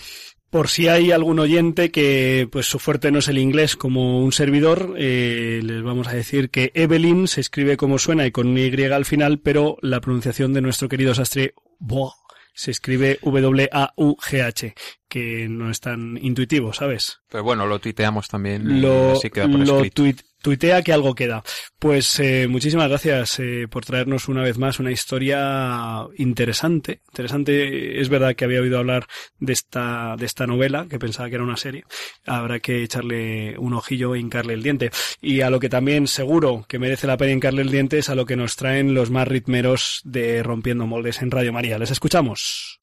Por 0.51 0.69
si 0.69 0.89
hay 0.89 1.11
algún 1.11 1.39
oyente 1.41 1.91
que 1.91 2.49
pues 2.51 2.67
su 2.67 2.79
fuerte 2.79 3.11
no 3.11 3.19
es 3.19 3.29
el 3.29 3.39
inglés 3.39 3.77
como 3.77 4.23
un 4.25 4.33
servidor, 4.33 4.95
eh, 4.97 5.61
les 5.63 5.83
vamos 5.83 6.07
a 6.09 6.13
decir 6.13 6.51
que 6.51 6.71
Evelyn 6.75 7.27
se 7.29 7.41
escribe 7.41 7.77
como 7.77 7.99
suena 7.99 8.25
y 8.27 8.31
con 8.31 8.47
una 8.49 8.61
Y 8.61 8.83
al 8.85 9.05
final, 9.05 9.39
pero 9.41 9.77
la 9.83 10.01
pronunciación 10.01 10.53
de 10.55 10.61
nuestro 10.63 10.89
querido 10.89 11.15
sastre 11.15 11.55
Bo 11.79 12.15
se 12.55 12.71
escribe 12.71 13.19
W-A-U-G-H, 13.23 14.75
que 15.09 15.47
no 15.49 15.71
es 15.71 15.81
tan 15.81 16.19
intuitivo, 16.23 16.73
¿sabes? 16.73 17.19
Pero 17.29 17.45
bueno, 17.45 17.67
lo 17.67 17.79
tuiteamos 17.79 18.29
también. 18.29 18.81
Lo, 18.81 19.13
así 19.13 19.29
queda 19.31 19.47
por 19.49 19.61
lo 19.61 19.85
tuit- 19.85 20.23
tuitea 20.43 20.83
que 20.83 20.93
algo 20.93 21.15
queda. 21.15 21.43
Pues 21.79 22.19
eh, 22.21 22.47
muchísimas 22.49 22.89
gracias 22.89 23.39
eh, 23.39 23.67
por 23.69 23.85
traernos 23.85 24.29
una 24.29 24.43
vez 24.43 24.59
más 24.59 24.79
una 24.79 24.93
historia 24.93 26.07
interesante. 26.17 27.03
Interesante, 27.09 28.01
es 28.01 28.09
verdad 28.09 28.35
que 28.35 28.45
había 28.45 28.61
oído 28.61 28.79
hablar 28.79 29.07
de 29.39 29.53
esta, 29.53 30.17
de 30.19 30.27
esta 30.27 30.47
novela, 30.47 30.87
que 30.89 30.99
pensaba 30.99 31.29
que 31.29 31.35
era 31.35 31.45
una 31.45 31.57
serie. 31.57 31.85
Habrá 32.27 32.61
que 32.61 32.83
echarle 32.83 33.59
un 33.59 33.75
ojillo 33.75 34.15
e 34.15 34.21
hincarle 34.21 34.55
el 34.55 34.63
diente. 34.63 34.91
Y 35.21 35.41
a 35.41 35.51
lo 35.51 35.61
que 35.61 35.69
también 35.69 36.07
seguro 36.07 36.65
que 36.69 36.79
merece 36.79 37.07
la 37.07 37.17
pena 37.17 37.33
hincarle 37.33 37.63
el 37.63 37.71
diente 37.71 37.99
es 37.99 38.09
a 38.09 38.15
lo 38.15 38.27
que 38.27 38.37
nos 38.37 38.57
traen 38.57 38.95
los 38.95 39.11
más 39.11 39.29
ritmeros 39.29 40.01
de 40.05 40.43
Rompiendo 40.43 40.87
Moldes 40.87 41.23
en 41.23 41.31
Radio 41.31 41.53
María. 41.53 41.79
Les 41.79 41.91
escuchamos. 41.91 42.81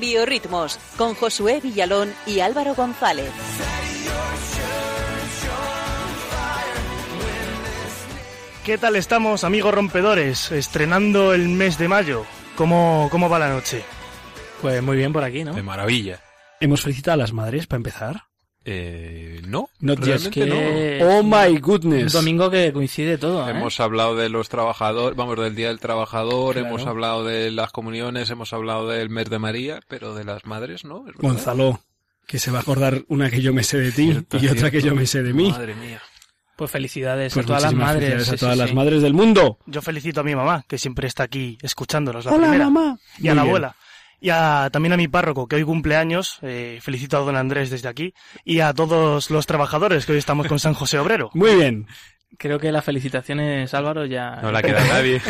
Biorritmos 0.00 0.78
con 0.96 1.14
Josué 1.14 1.60
Villalón 1.62 2.12
y 2.26 2.40
Álvaro 2.40 2.74
González. 2.74 3.30
¿Qué 8.64 8.78
tal 8.78 8.96
estamos, 8.96 9.44
amigos 9.44 9.74
rompedores? 9.74 10.50
Estrenando 10.50 11.34
el 11.34 11.48
mes 11.48 11.76
de 11.76 11.88
mayo. 11.88 12.24
¿Cómo, 12.56 13.08
cómo 13.10 13.28
va 13.28 13.38
la 13.38 13.50
noche? 13.50 13.84
Pues 14.62 14.82
muy 14.82 14.96
bien 14.96 15.12
por 15.12 15.22
aquí, 15.22 15.44
¿no? 15.44 15.52
De 15.52 15.62
maravilla. 15.62 16.20
¿Hemos 16.60 16.80
felicitado 16.80 17.14
a 17.14 17.18
las 17.18 17.32
madres 17.32 17.66
para 17.66 17.76
empezar? 17.76 18.24
Eh, 18.66 19.42
no, 19.46 19.68
yet. 19.80 19.98
realmente 19.98 20.30
que- 20.30 20.46
no. 20.46 21.18
Oh 21.18 21.22
my 21.22 21.54
Un 21.56 21.60
goodness. 21.60 22.12
domingo 22.12 22.50
que 22.50 22.72
coincide 22.72 23.18
todo, 23.18 23.46
¿eh? 23.46 23.50
Hemos 23.50 23.78
hablado 23.80 24.16
de 24.16 24.28
los 24.30 24.48
trabajadores, 24.48 25.16
vamos, 25.16 25.38
del 25.38 25.54
Día 25.54 25.68
del 25.68 25.80
Trabajador, 25.80 26.54
Claro. 26.54 26.68
hemos 26.68 26.86
hablado 26.86 27.24
de 27.24 27.50
las 27.50 27.70
comuniones, 27.72 28.30
hemos 28.30 28.52
hablado 28.54 28.88
del 28.88 29.10
mes 29.10 29.28
de 29.28 29.38
María, 29.38 29.80
pero 29.88 30.14
de 30.14 30.24
las 30.24 30.46
madres 30.46 30.84
no. 30.84 31.04
es. 31.08 31.14
Gonzalo, 31.16 31.80
que 32.26 32.38
se 32.38 32.50
va 32.50 32.58
a 32.58 32.62
acordar 32.62 33.04
una 33.08 33.30
que 33.30 33.42
yo 33.42 33.52
me 33.52 33.62
sé 33.64 33.78
de 33.78 33.92
ti 33.92 34.10
Cierto, 34.12 34.38
y 34.38 34.48
otra 34.48 34.70
que 34.70 34.80
cierto. 34.80 34.88
yo 34.88 34.94
me 34.94 35.06
sé 35.06 35.22
de 35.22 35.34
mí. 35.34 35.50
Madre 35.50 35.74
mía. 35.74 36.00
Pues 36.56 36.70
felicidades 36.70 37.34
Pues 37.34 37.44
a 37.44 37.46
todas 37.48 37.62
las 37.64 37.74
madres. 37.74 37.96
felicidades 38.10 38.28
a 38.28 38.32
sí, 38.32 38.38
todas 38.38 38.54
sí, 38.54 38.58
las 38.60 38.68
sí. 38.70 38.76
madres 38.76 39.02
del 39.02 39.12
mundo. 39.12 39.58
Yo 39.66 39.82
felicito 39.82 40.20
a 40.20 40.22
mi 40.24 40.36
mamá, 40.36 40.64
que 40.68 40.78
siempre 40.78 41.08
está 41.08 41.24
aquí 41.24 41.58
escuchándonos 41.60 42.24
la 42.24 42.30
Hola, 42.32 42.42
primera. 42.48 42.70
mamá. 42.70 42.98
Y 43.18 43.26
a 43.28 43.34
la 43.34 43.42
bien. 43.42 43.48
abuela. 43.48 43.76
Y 44.24 44.30
a- 44.30 44.70
también 44.72 44.94
a 44.94 44.96
mi 44.96 45.06
párroco, 45.06 45.46
que 45.46 45.56
hoy 45.56 45.64
cumple 45.64 45.96
años. 45.96 46.38
eh, 46.40 46.78
felicito 46.80 47.18
a 47.18 47.20
don 47.20 47.36
Andrés 47.36 47.68
desde 47.68 47.88
aquí. 47.90 48.14
Y 48.42 48.60
a 48.60 48.72
todos 48.72 49.30
los 49.30 49.44
trabajadores, 49.44 50.06
que 50.06 50.12
hoy 50.12 50.18
estamos 50.18 50.46
con 50.46 50.58
San 50.58 50.72
José 50.72 50.98
Obrero. 50.98 51.28
Muy 51.34 51.54
bien. 51.56 51.86
Creo 52.38 52.58
que 52.58 52.72
las 52.72 52.82
felicitaciones, 52.84 53.74
Álvaro, 53.74 54.06
ya... 54.06 54.36
No 54.42 54.50
la 54.50 54.62
queda 54.62 54.82
nadie. 54.88 55.20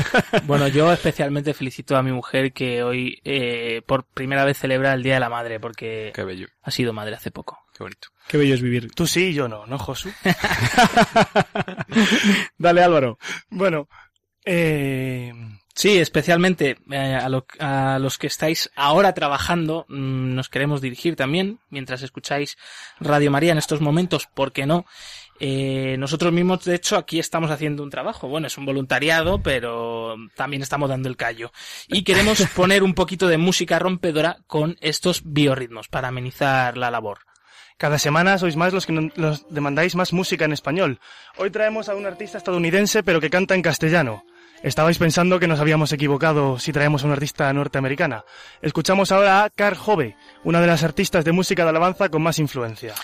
Bueno, 0.45 0.69
yo 0.69 0.93
especialmente 0.93 1.55
felicito 1.55 1.97
a 1.97 2.05
mi 2.05 2.13
mujer 2.13 2.53
que 2.53 2.85
hoy 2.85 3.21
eh, 3.25 3.83
por 3.85 4.05
primera 4.05 4.45
vez 4.45 4.59
celebra 4.59 4.95
el 4.95 5.03
Día 5.03 5.15
de 5.15 5.21
la 5.21 5.29
Madre 5.29 5.59
porque 5.59 6.13
Qué 6.15 6.23
bello, 6.23 6.47
ha 6.63 6.71
sido 6.71 6.93
madre 6.93 7.17
hace 7.17 7.33
poco. 7.33 7.59
qué 7.77 7.83
bonito. 7.83 8.09
Qué 8.29 8.37
bello 8.39 8.55
es 8.55 8.63
vivir. 8.63 8.93
Tú 8.95 9.09
sí, 9.09 9.35
yo 9.35 9.49
no, 9.49 9.67
¿no, 9.67 9.77
Josu? 9.77 10.09
Dale, 12.59 12.83
Álvaro. 12.83 13.19
bueno, 13.51 13.89
eh, 14.45 15.33
Sí, 15.77 15.99
especialmente 15.99 16.77
eh, 16.91 17.19
a, 17.21 17.29
lo- 17.29 17.47
a 17.59 17.99
los 17.99 18.17
que 18.17 18.29
estáis 18.29 18.71
ahora 18.77 19.13
trabajando, 19.13 19.87
mm, 19.89 20.35
nos 20.35 20.49
queremos 20.49 20.81
dirigir 20.81 21.17
también, 21.17 21.59
mientras 21.69 22.03
escucháis 22.03 22.57
Radio 23.01 23.31
María 23.33 23.51
en 23.53 23.59
estos 23.59 23.81
momentos, 23.81 24.27
¿por 24.33 24.53
qué 24.53 24.67
no? 24.67 24.87
Eh, 25.41 25.97
nosotros 25.99 26.33
mismos, 26.33 26.65
de 26.65 26.77
hecho, 26.77 26.97
aquí 26.97 27.19
estamos 27.19 27.51
haciendo 27.51 27.83
un 27.83 27.91
trabajo. 27.91 28.29
Bueno, 28.29 28.47
es 28.47 28.57
un 28.57 28.67
voluntariado, 28.67 29.43
pero 29.43 30.15
también 30.37 30.63
estamos 30.63 30.89
dando 30.89 31.09
el 31.09 31.17
callo. 31.17 31.51
Y 31.89 32.05
queremos 32.05 32.41
poner 32.55 32.85
un 32.85 32.95
poquito 32.95 33.27
de 33.27 33.37
música 33.37 33.81
rompedora 33.81 34.37
con 34.47 34.77
estos 34.81 35.23
biorritmos 35.25 35.89
para 35.89 36.07
amenizar 36.09 36.77
la 36.77 36.93
labor. 36.93 37.19
Cada 37.77 37.99
semana 37.99 38.39
sois 38.39 38.55
más 38.55 38.73
los 38.73 38.87
que 38.87 38.93
no- 38.93 39.11
los 39.17 39.53
demandáis 39.53 39.97
más 39.97 40.13
música 40.13 40.45
en 40.45 40.53
español. 40.53 41.01
Hoy 41.37 41.51
traemos 41.51 41.89
a 41.89 41.97
un 41.97 42.07
artista 42.07 42.39
estadounidense 42.39 43.03
pero 43.03 43.21
que 43.21 43.29
canta 43.31 43.57
en 43.57 43.63
castellano. 43.63 44.25
Estabais 44.65 44.97
pensando 44.97 45.39
que 45.39 45.47
nos 45.47 45.61
habíamos 45.61 45.93
equivocado 45.93 46.59
si 46.59 46.73
traemos 46.73 47.03
a 47.03 47.05
una 47.05 47.13
artista 47.13 47.53
norteamericana. 47.53 48.25
Escuchamos 48.63 49.13
ahora 49.13 49.45
a 49.45 49.51
Car 49.51 49.77
Jove, 49.77 50.17
una 50.43 50.63
de 50.63 50.67
las 50.67 50.83
artistas 50.83 51.23
de 51.27 51.33
música 51.33 51.65
de 51.65 51.69
alabanza 51.69 52.09
con 52.09 52.23
más 52.23 52.39
influencia. 52.39 52.95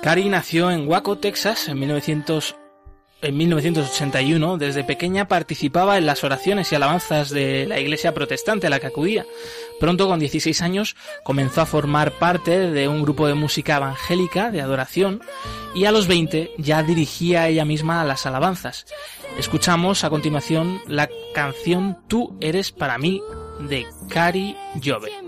Cari 0.00 0.28
nació 0.28 0.70
en 0.70 0.86
Waco, 0.86 1.18
Texas, 1.18 1.66
en 1.66 1.80
1900 1.80 2.54
en 3.20 3.36
1981, 3.36 4.58
desde 4.58 4.84
pequeña 4.84 5.26
participaba 5.28 5.98
en 5.98 6.06
las 6.06 6.22
oraciones 6.24 6.70
y 6.70 6.74
alabanzas 6.74 7.30
de 7.30 7.66
la 7.66 7.80
iglesia 7.80 8.14
protestante 8.14 8.66
a 8.66 8.70
la 8.70 8.80
que 8.80 8.86
acudía. 8.86 9.26
Pronto, 9.80 10.06
con 10.06 10.20
16 10.20 10.62
años, 10.62 10.96
comenzó 11.24 11.60
a 11.60 11.66
formar 11.66 12.12
parte 12.12 12.70
de 12.70 12.88
un 12.88 13.02
grupo 13.02 13.26
de 13.26 13.34
música 13.34 13.76
evangélica 13.76 14.50
de 14.50 14.60
adoración 14.60 15.20
y 15.74 15.84
a 15.84 15.92
los 15.92 16.06
20 16.06 16.52
ya 16.58 16.82
dirigía 16.82 17.48
ella 17.48 17.64
misma 17.64 18.04
las 18.04 18.26
alabanzas. 18.26 18.86
Escuchamos 19.38 20.04
a 20.04 20.10
continuación 20.10 20.80
la 20.86 21.08
canción 21.34 21.98
Tú 22.08 22.36
eres 22.40 22.72
para 22.72 22.98
mí 22.98 23.20
de 23.60 23.86
Cari 24.08 24.56
Jove. 24.84 25.27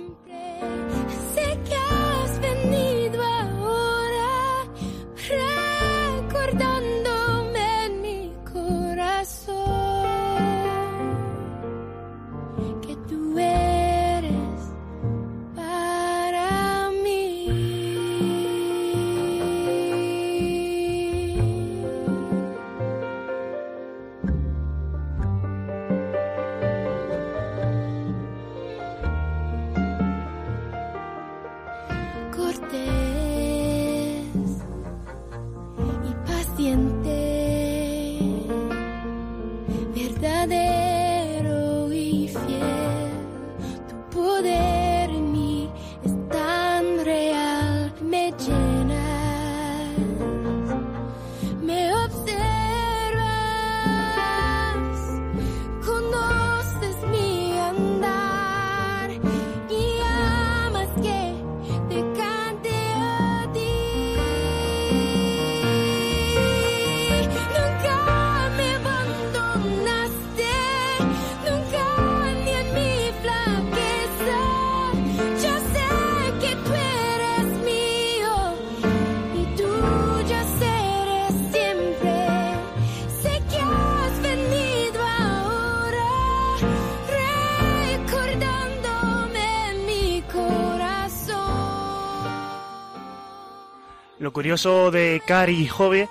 Curioso 94.50 94.90
de 94.90 95.22
Cari 95.24 95.68
Jove 95.68 96.08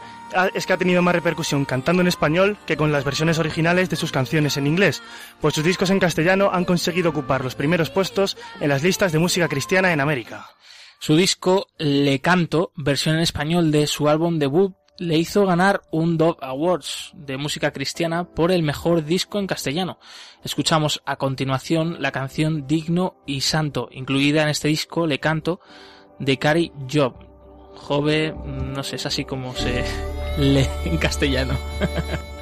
es 0.54 0.66
que 0.66 0.72
ha 0.72 0.78
tenido 0.78 1.02
más 1.02 1.14
repercusión 1.14 1.66
cantando 1.66 2.02
en 2.02 2.08
español 2.08 2.58
que 2.66 2.78
con 2.78 2.90
las 2.90 3.04
versiones 3.04 3.38
originales 3.38 3.90
de 3.90 3.98
sus 3.98 4.14
canciones 4.14 4.56
en 4.56 4.66
inglés, 4.66 5.04
pues 5.42 5.56
sus 5.56 5.64
discos 5.66 5.90
en 5.90 6.00
castellano 6.00 6.50
han 6.54 6.64
conseguido 6.64 7.10
ocupar 7.10 7.44
los 7.44 7.56
primeros 7.56 7.90
puestos 7.90 8.38
en 8.62 8.70
las 8.70 8.82
listas 8.82 9.12
de 9.12 9.20
música 9.20 9.50
cristiana 9.50 9.92
en 9.92 10.00
América. 10.00 10.52
Su 11.00 11.18
disco 11.18 11.68
Le 11.78 12.22
Canto, 12.22 12.72
versión 12.78 13.16
en 13.16 13.24
español 13.24 13.74
de 13.74 13.88
su 13.88 14.08
álbum 14.08 14.40
debut, 14.40 14.74
le 15.00 15.18
hizo 15.18 15.46
ganar 15.46 15.82
un 15.92 16.18
Dove 16.18 16.38
Awards 16.40 17.12
de 17.16 17.36
música 17.36 17.74
cristiana 17.74 18.24
por 18.24 18.54
el 18.54 18.64
mejor 18.64 19.04
disco 19.04 19.38
en 19.38 19.48
castellano. 19.48 20.00
Escuchamos 20.46 21.02
a 21.06 21.18
continuación 21.18 21.98
la 22.00 22.14
canción 22.14 22.68
Digno 22.68 23.18
y 23.26 23.42
Santo, 23.42 23.90
incluida 23.92 24.44
en 24.44 24.48
este 24.48 24.70
disco 24.70 25.08
Le 25.08 25.20
Canto, 25.20 25.60
de 26.20 26.38
Cari 26.38 26.72
Job. 26.90 27.29
Jove, 27.88 28.34
no 28.46 28.84
sé, 28.84 28.98
es 28.98 29.06
así 29.06 29.26
como 29.26 29.54
se 29.54 29.84
lee 30.38 30.68
en 30.86 30.98
castellano. 30.98 31.58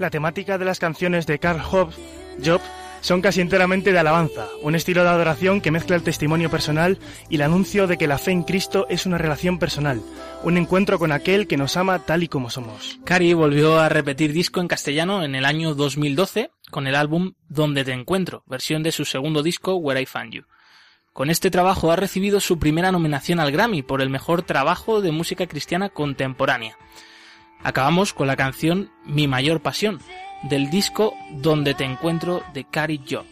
La 0.00 0.08
temática 0.08 0.56
de 0.56 0.64
las 0.64 0.78
canciones 0.78 1.26
de 1.26 1.38
Carl 1.38 1.60
Job, 1.60 1.92
Job 2.42 2.62
son 3.02 3.20
casi 3.20 3.42
enteramente 3.42 3.92
de 3.92 3.98
alabanza, 3.98 4.46
un 4.62 4.74
estilo 4.74 5.02
de 5.02 5.10
adoración 5.10 5.60
que 5.60 5.70
mezcla 5.70 5.94
el 5.94 6.02
testimonio 6.02 6.50
personal 6.50 6.98
y 7.28 7.34
el 7.34 7.42
anuncio 7.42 7.86
de 7.86 7.98
que 7.98 8.06
la 8.06 8.16
fe 8.16 8.30
en 8.30 8.42
Cristo 8.42 8.86
es 8.88 9.04
una 9.04 9.18
relación 9.18 9.58
personal, 9.58 10.00
un 10.42 10.56
encuentro 10.56 10.98
con 10.98 11.12
aquel 11.12 11.46
que 11.46 11.58
nos 11.58 11.76
ama 11.76 11.98
tal 11.98 12.22
y 12.22 12.28
como 12.28 12.48
somos. 12.48 12.98
Cari 13.04 13.34
volvió 13.34 13.78
a 13.78 13.90
repetir 13.90 14.32
disco 14.32 14.62
en 14.62 14.68
castellano 14.68 15.22
en 15.22 15.34
el 15.34 15.44
año 15.44 15.74
2012 15.74 16.50
con 16.70 16.86
el 16.86 16.94
álbum 16.94 17.34
Donde 17.50 17.84
te 17.84 17.92
encuentro, 17.92 18.42
versión 18.46 18.82
de 18.82 18.92
su 18.92 19.04
segundo 19.04 19.42
disco 19.42 19.74
Where 19.74 20.00
I 20.00 20.06
Found 20.06 20.32
You. 20.32 20.44
Con 21.12 21.28
este 21.28 21.50
trabajo 21.50 21.92
ha 21.92 21.96
recibido 21.96 22.40
su 22.40 22.58
primera 22.58 22.90
nominación 22.90 23.38
al 23.38 23.52
Grammy 23.52 23.82
por 23.82 24.00
el 24.00 24.08
mejor 24.08 24.40
trabajo 24.44 25.02
de 25.02 25.12
música 25.12 25.46
cristiana 25.46 25.90
contemporánea. 25.90 26.78
Acabamos 27.62 28.12
con 28.12 28.26
la 28.26 28.36
canción 28.36 28.90
Mi 29.04 29.28
mayor 29.28 29.60
pasión, 29.60 30.00
del 30.42 30.70
disco 30.70 31.14
Donde 31.32 31.74
te 31.74 31.84
encuentro 31.84 32.42
de 32.54 32.64
Cari 32.64 33.00
Job. 33.08 33.26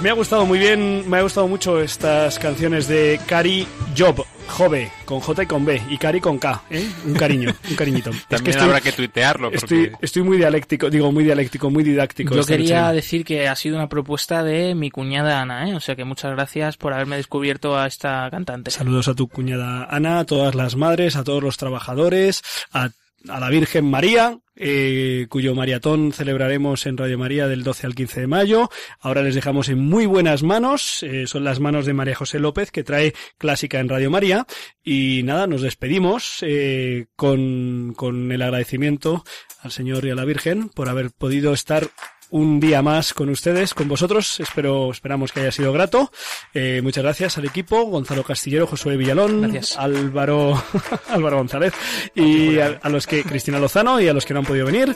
Pues 0.00 0.04
me 0.04 0.10
ha 0.12 0.14
gustado 0.14 0.46
muy 0.46 0.58
bien, 0.58 1.10
me 1.10 1.18
ha 1.18 1.22
gustado 1.22 1.46
mucho 1.46 1.78
estas 1.78 2.38
canciones 2.38 2.88
de 2.88 3.20
Cari 3.26 3.66
Job, 3.94 4.24
Jove, 4.48 4.90
con 5.04 5.20
J 5.20 5.42
y 5.42 5.46
con 5.46 5.66
B, 5.66 5.82
y 5.90 5.98
Cari 5.98 6.22
con 6.22 6.38
K, 6.38 6.62
¿eh? 6.70 6.88
Un 7.04 7.12
cariño, 7.12 7.54
un 7.68 7.76
cariñito. 7.76 8.10
También 8.26 8.58
habrá 8.60 8.80
que 8.80 8.92
tuitearlo, 8.92 9.50
porque- 9.50 9.56
Estoy, 9.82 9.92
estoy 10.00 10.22
muy 10.22 10.38
dialéctico, 10.38 10.88
digo 10.88 11.12
muy 11.12 11.22
dialéctico, 11.24 11.68
muy 11.68 11.84
didáctico. 11.84 12.34
Yo 12.34 12.46
quería 12.46 12.84
noche. 12.84 12.94
decir 12.94 13.24
que 13.26 13.46
ha 13.46 13.54
sido 13.54 13.76
una 13.76 13.90
propuesta 13.90 14.42
de 14.42 14.74
mi 14.74 14.90
cuñada 14.90 15.42
Ana, 15.42 15.68
¿eh? 15.68 15.74
O 15.74 15.80
sea 15.80 15.94
que 15.96 16.04
muchas 16.06 16.30
gracias 16.32 16.78
por 16.78 16.94
haberme 16.94 17.18
descubierto 17.18 17.76
a 17.78 17.86
esta 17.86 18.26
cantante. 18.30 18.70
Saludos 18.70 19.06
a 19.08 19.14
tu 19.14 19.28
cuñada 19.28 19.84
Ana, 19.84 20.20
a 20.20 20.24
todas 20.24 20.54
las 20.54 20.76
madres, 20.76 21.14
a 21.16 21.24
todos 21.24 21.42
los 21.42 21.58
trabajadores, 21.58 22.40
a, 22.72 22.88
a 23.28 23.38
la 23.38 23.50
Virgen 23.50 23.90
María, 23.90 24.38
eh, 24.62 25.26
cuyo 25.30 25.54
maratón 25.54 26.12
celebraremos 26.12 26.84
en 26.84 26.98
Radio 26.98 27.16
María 27.16 27.48
del 27.48 27.64
12 27.64 27.86
al 27.86 27.94
15 27.94 28.20
de 28.20 28.26
mayo. 28.26 28.68
Ahora 29.00 29.22
les 29.22 29.34
dejamos 29.34 29.70
en 29.70 29.78
muy 29.78 30.04
buenas 30.04 30.42
manos, 30.42 31.02
eh, 31.02 31.26
son 31.26 31.44
las 31.44 31.60
manos 31.60 31.86
de 31.86 31.94
María 31.94 32.14
José 32.14 32.38
López, 32.38 32.70
que 32.70 32.84
trae 32.84 33.14
clásica 33.38 33.80
en 33.80 33.88
Radio 33.88 34.10
María. 34.10 34.46
Y 34.84 35.22
nada, 35.24 35.46
nos 35.46 35.62
despedimos 35.62 36.40
eh, 36.42 37.06
con, 37.16 37.94
con 37.96 38.30
el 38.32 38.42
agradecimiento 38.42 39.24
al 39.62 39.72
Señor 39.72 40.04
y 40.04 40.10
a 40.10 40.14
la 40.14 40.26
Virgen 40.26 40.68
por 40.68 40.90
haber 40.90 41.10
podido 41.10 41.54
estar 41.54 41.88
un 42.30 42.60
día 42.60 42.82
más 42.82 43.14
con 43.14 43.28
ustedes, 43.28 43.74
con 43.74 43.88
vosotros. 43.88 44.40
Espero, 44.40 44.90
esperamos 44.90 45.32
que 45.32 45.40
haya 45.40 45.52
sido 45.52 45.72
grato. 45.72 46.10
Eh, 46.54 46.80
muchas 46.82 47.04
gracias 47.04 47.38
al 47.38 47.44
equipo, 47.44 47.84
Gonzalo 47.84 48.22
Castillero, 48.22 48.66
Josué 48.66 48.96
Villalón, 48.96 49.58
Álvaro, 49.76 50.62
Álvaro 51.08 51.36
González 51.38 51.72
y 52.14 52.58
a, 52.58 52.78
a 52.82 52.88
los 52.88 53.06
que, 53.06 53.22
Cristina 53.22 53.58
Lozano 53.58 54.00
y 54.00 54.08
a 54.08 54.12
los 54.12 54.24
que 54.24 54.34
no 54.34 54.40
han 54.40 54.46
podido 54.46 54.66
venir. 54.66 54.94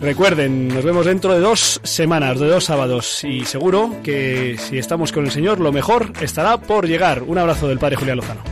Recuerden, 0.00 0.68
nos 0.68 0.84
vemos 0.84 1.06
dentro 1.06 1.32
de 1.32 1.40
dos 1.40 1.80
semanas, 1.82 2.38
de 2.38 2.48
dos 2.48 2.64
sábados 2.64 3.24
y 3.24 3.44
seguro 3.44 3.96
que 4.02 4.56
si 4.58 4.78
estamos 4.78 5.12
con 5.12 5.24
el 5.24 5.30
Señor, 5.30 5.60
lo 5.60 5.72
mejor 5.72 6.12
estará 6.20 6.58
por 6.58 6.86
llegar. 6.86 7.22
Un 7.22 7.38
abrazo 7.38 7.68
del 7.68 7.78
Padre 7.78 7.96
Julián 7.96 8.18
Lozano. 8.18 8.51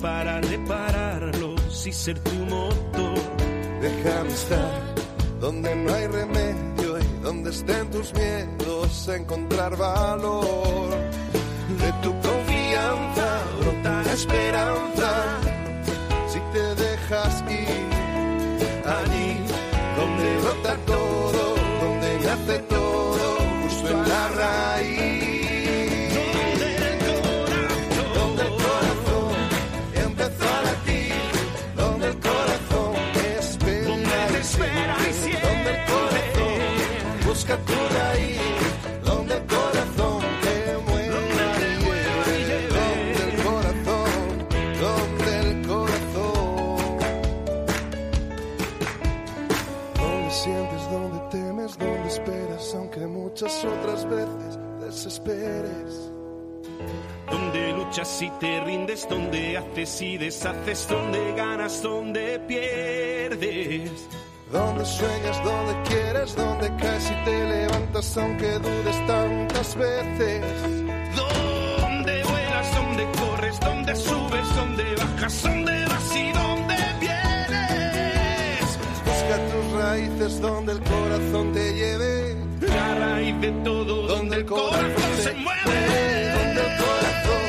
para 0.00 0.40
repararlos 0.40 1.86
y 1.86 1.92
ser 1.92 2.18
tu 2.20 2.34
motor. 2.34 3.18
Déjame 3.80 4.28
estar 4.30 4.94
donde 5.40 5.74
no 5.74 5.94
hay 5.94 6.06
remedio 6.06 6.98
y 6.98 7.22
donde 7.22 7.50
estén 7.50 7.90
tus 7.90 8.12
miedos, 8.14 9.08
encontrar 9.08 9.76
valor. 9.76 10.90
De 11.80 11.92
tu 12.02 12.10
confianza 12.20 13.42
brota 13.60 14.02
la 14.02 14.12
esperanza. 14.12 15.10
Si 16.28 16.40
te 16.52 16.74
dejas 16.74 17.44
ir 17.48 17.88
allí 18.86 19.36
donde 19.96 20.38
brota 20.42 20.76
todo, 20.86 21.37
veces 54.08 54.58
desesperes. 54.80 56.10
Donde 57.30 57.72
luchas 57.72 58.22
y 58.22 58.30
te 58.40 58.60
rindes, 58.60 59.06
donde 59.08 59.58
haces 59.58 60.02
y 60.02 60.16
deshaces, 60.16 60.88
donde 60.88 61.34
ganas, 61.34 61.82
donde 61.82 62.38
pierdes. 62.40 64.08
Donde 64.50 64.84
sueñas, 64.86 65.44
donde 65.44 65.74
quieres, 65.88 66.34
donde 66.34 66.74
caes 66.76 67.10
y 67.10 67.24
te 67.24 67.44
levantas 67.44 68.16
aunque 68.16 68.50
dudes 68.58 69.06
tantas 69.06 69.76
veces. 69.76 70.42
Donde 71.14 72.22
vuelas, 72.24 72.74
donde 72.74 73.06
corres, 73.18 73.60
donde 73.60 73.94
subes, 73.94 74.56
donde 74.56 74.84
bajas, 74.96 75.42
donde 75.42 75.84
vas 75.84 76.16
y 76.16 76.32
donde 76.32 76.76
vienes. 77.00 78.78
Busca 79.04 79.36
tus 79.52 79.72
raíces 79.72 80.40
donde 80.40 80.72
el 80.72 80.80
corazón 80.80 81.52
te 81.52 81.74
lleve. 81.74 82.17
De 83.40 83.52
todo, 83.62 84.08
donde 84.08 84.36
el 84.36 84.44
corazón 84.44 85.12
se 85.22 85.32
mueve. 85.34 86.32
Donde 86.34 86.60
el 86.60 86.76
corazón 86.82 87.44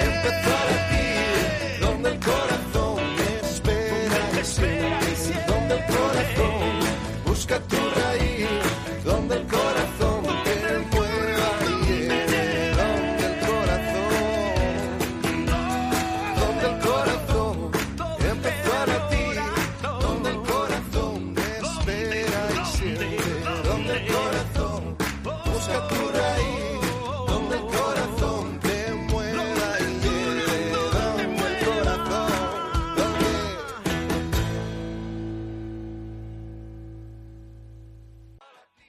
empezó 0.00 0.50
a 0.50 0.64
latir. 0.70 1.80
Donde 1.80 2.08
el 2.10 2.18
corazón 2.20 2.98
espera 3.50 4.44
siempre. 4.44 5.44
Donde 5.48 5.74
el 5.76 5.84
corazón 5.86 7.24
busca 7.24 7.58
tu 7.60 7.83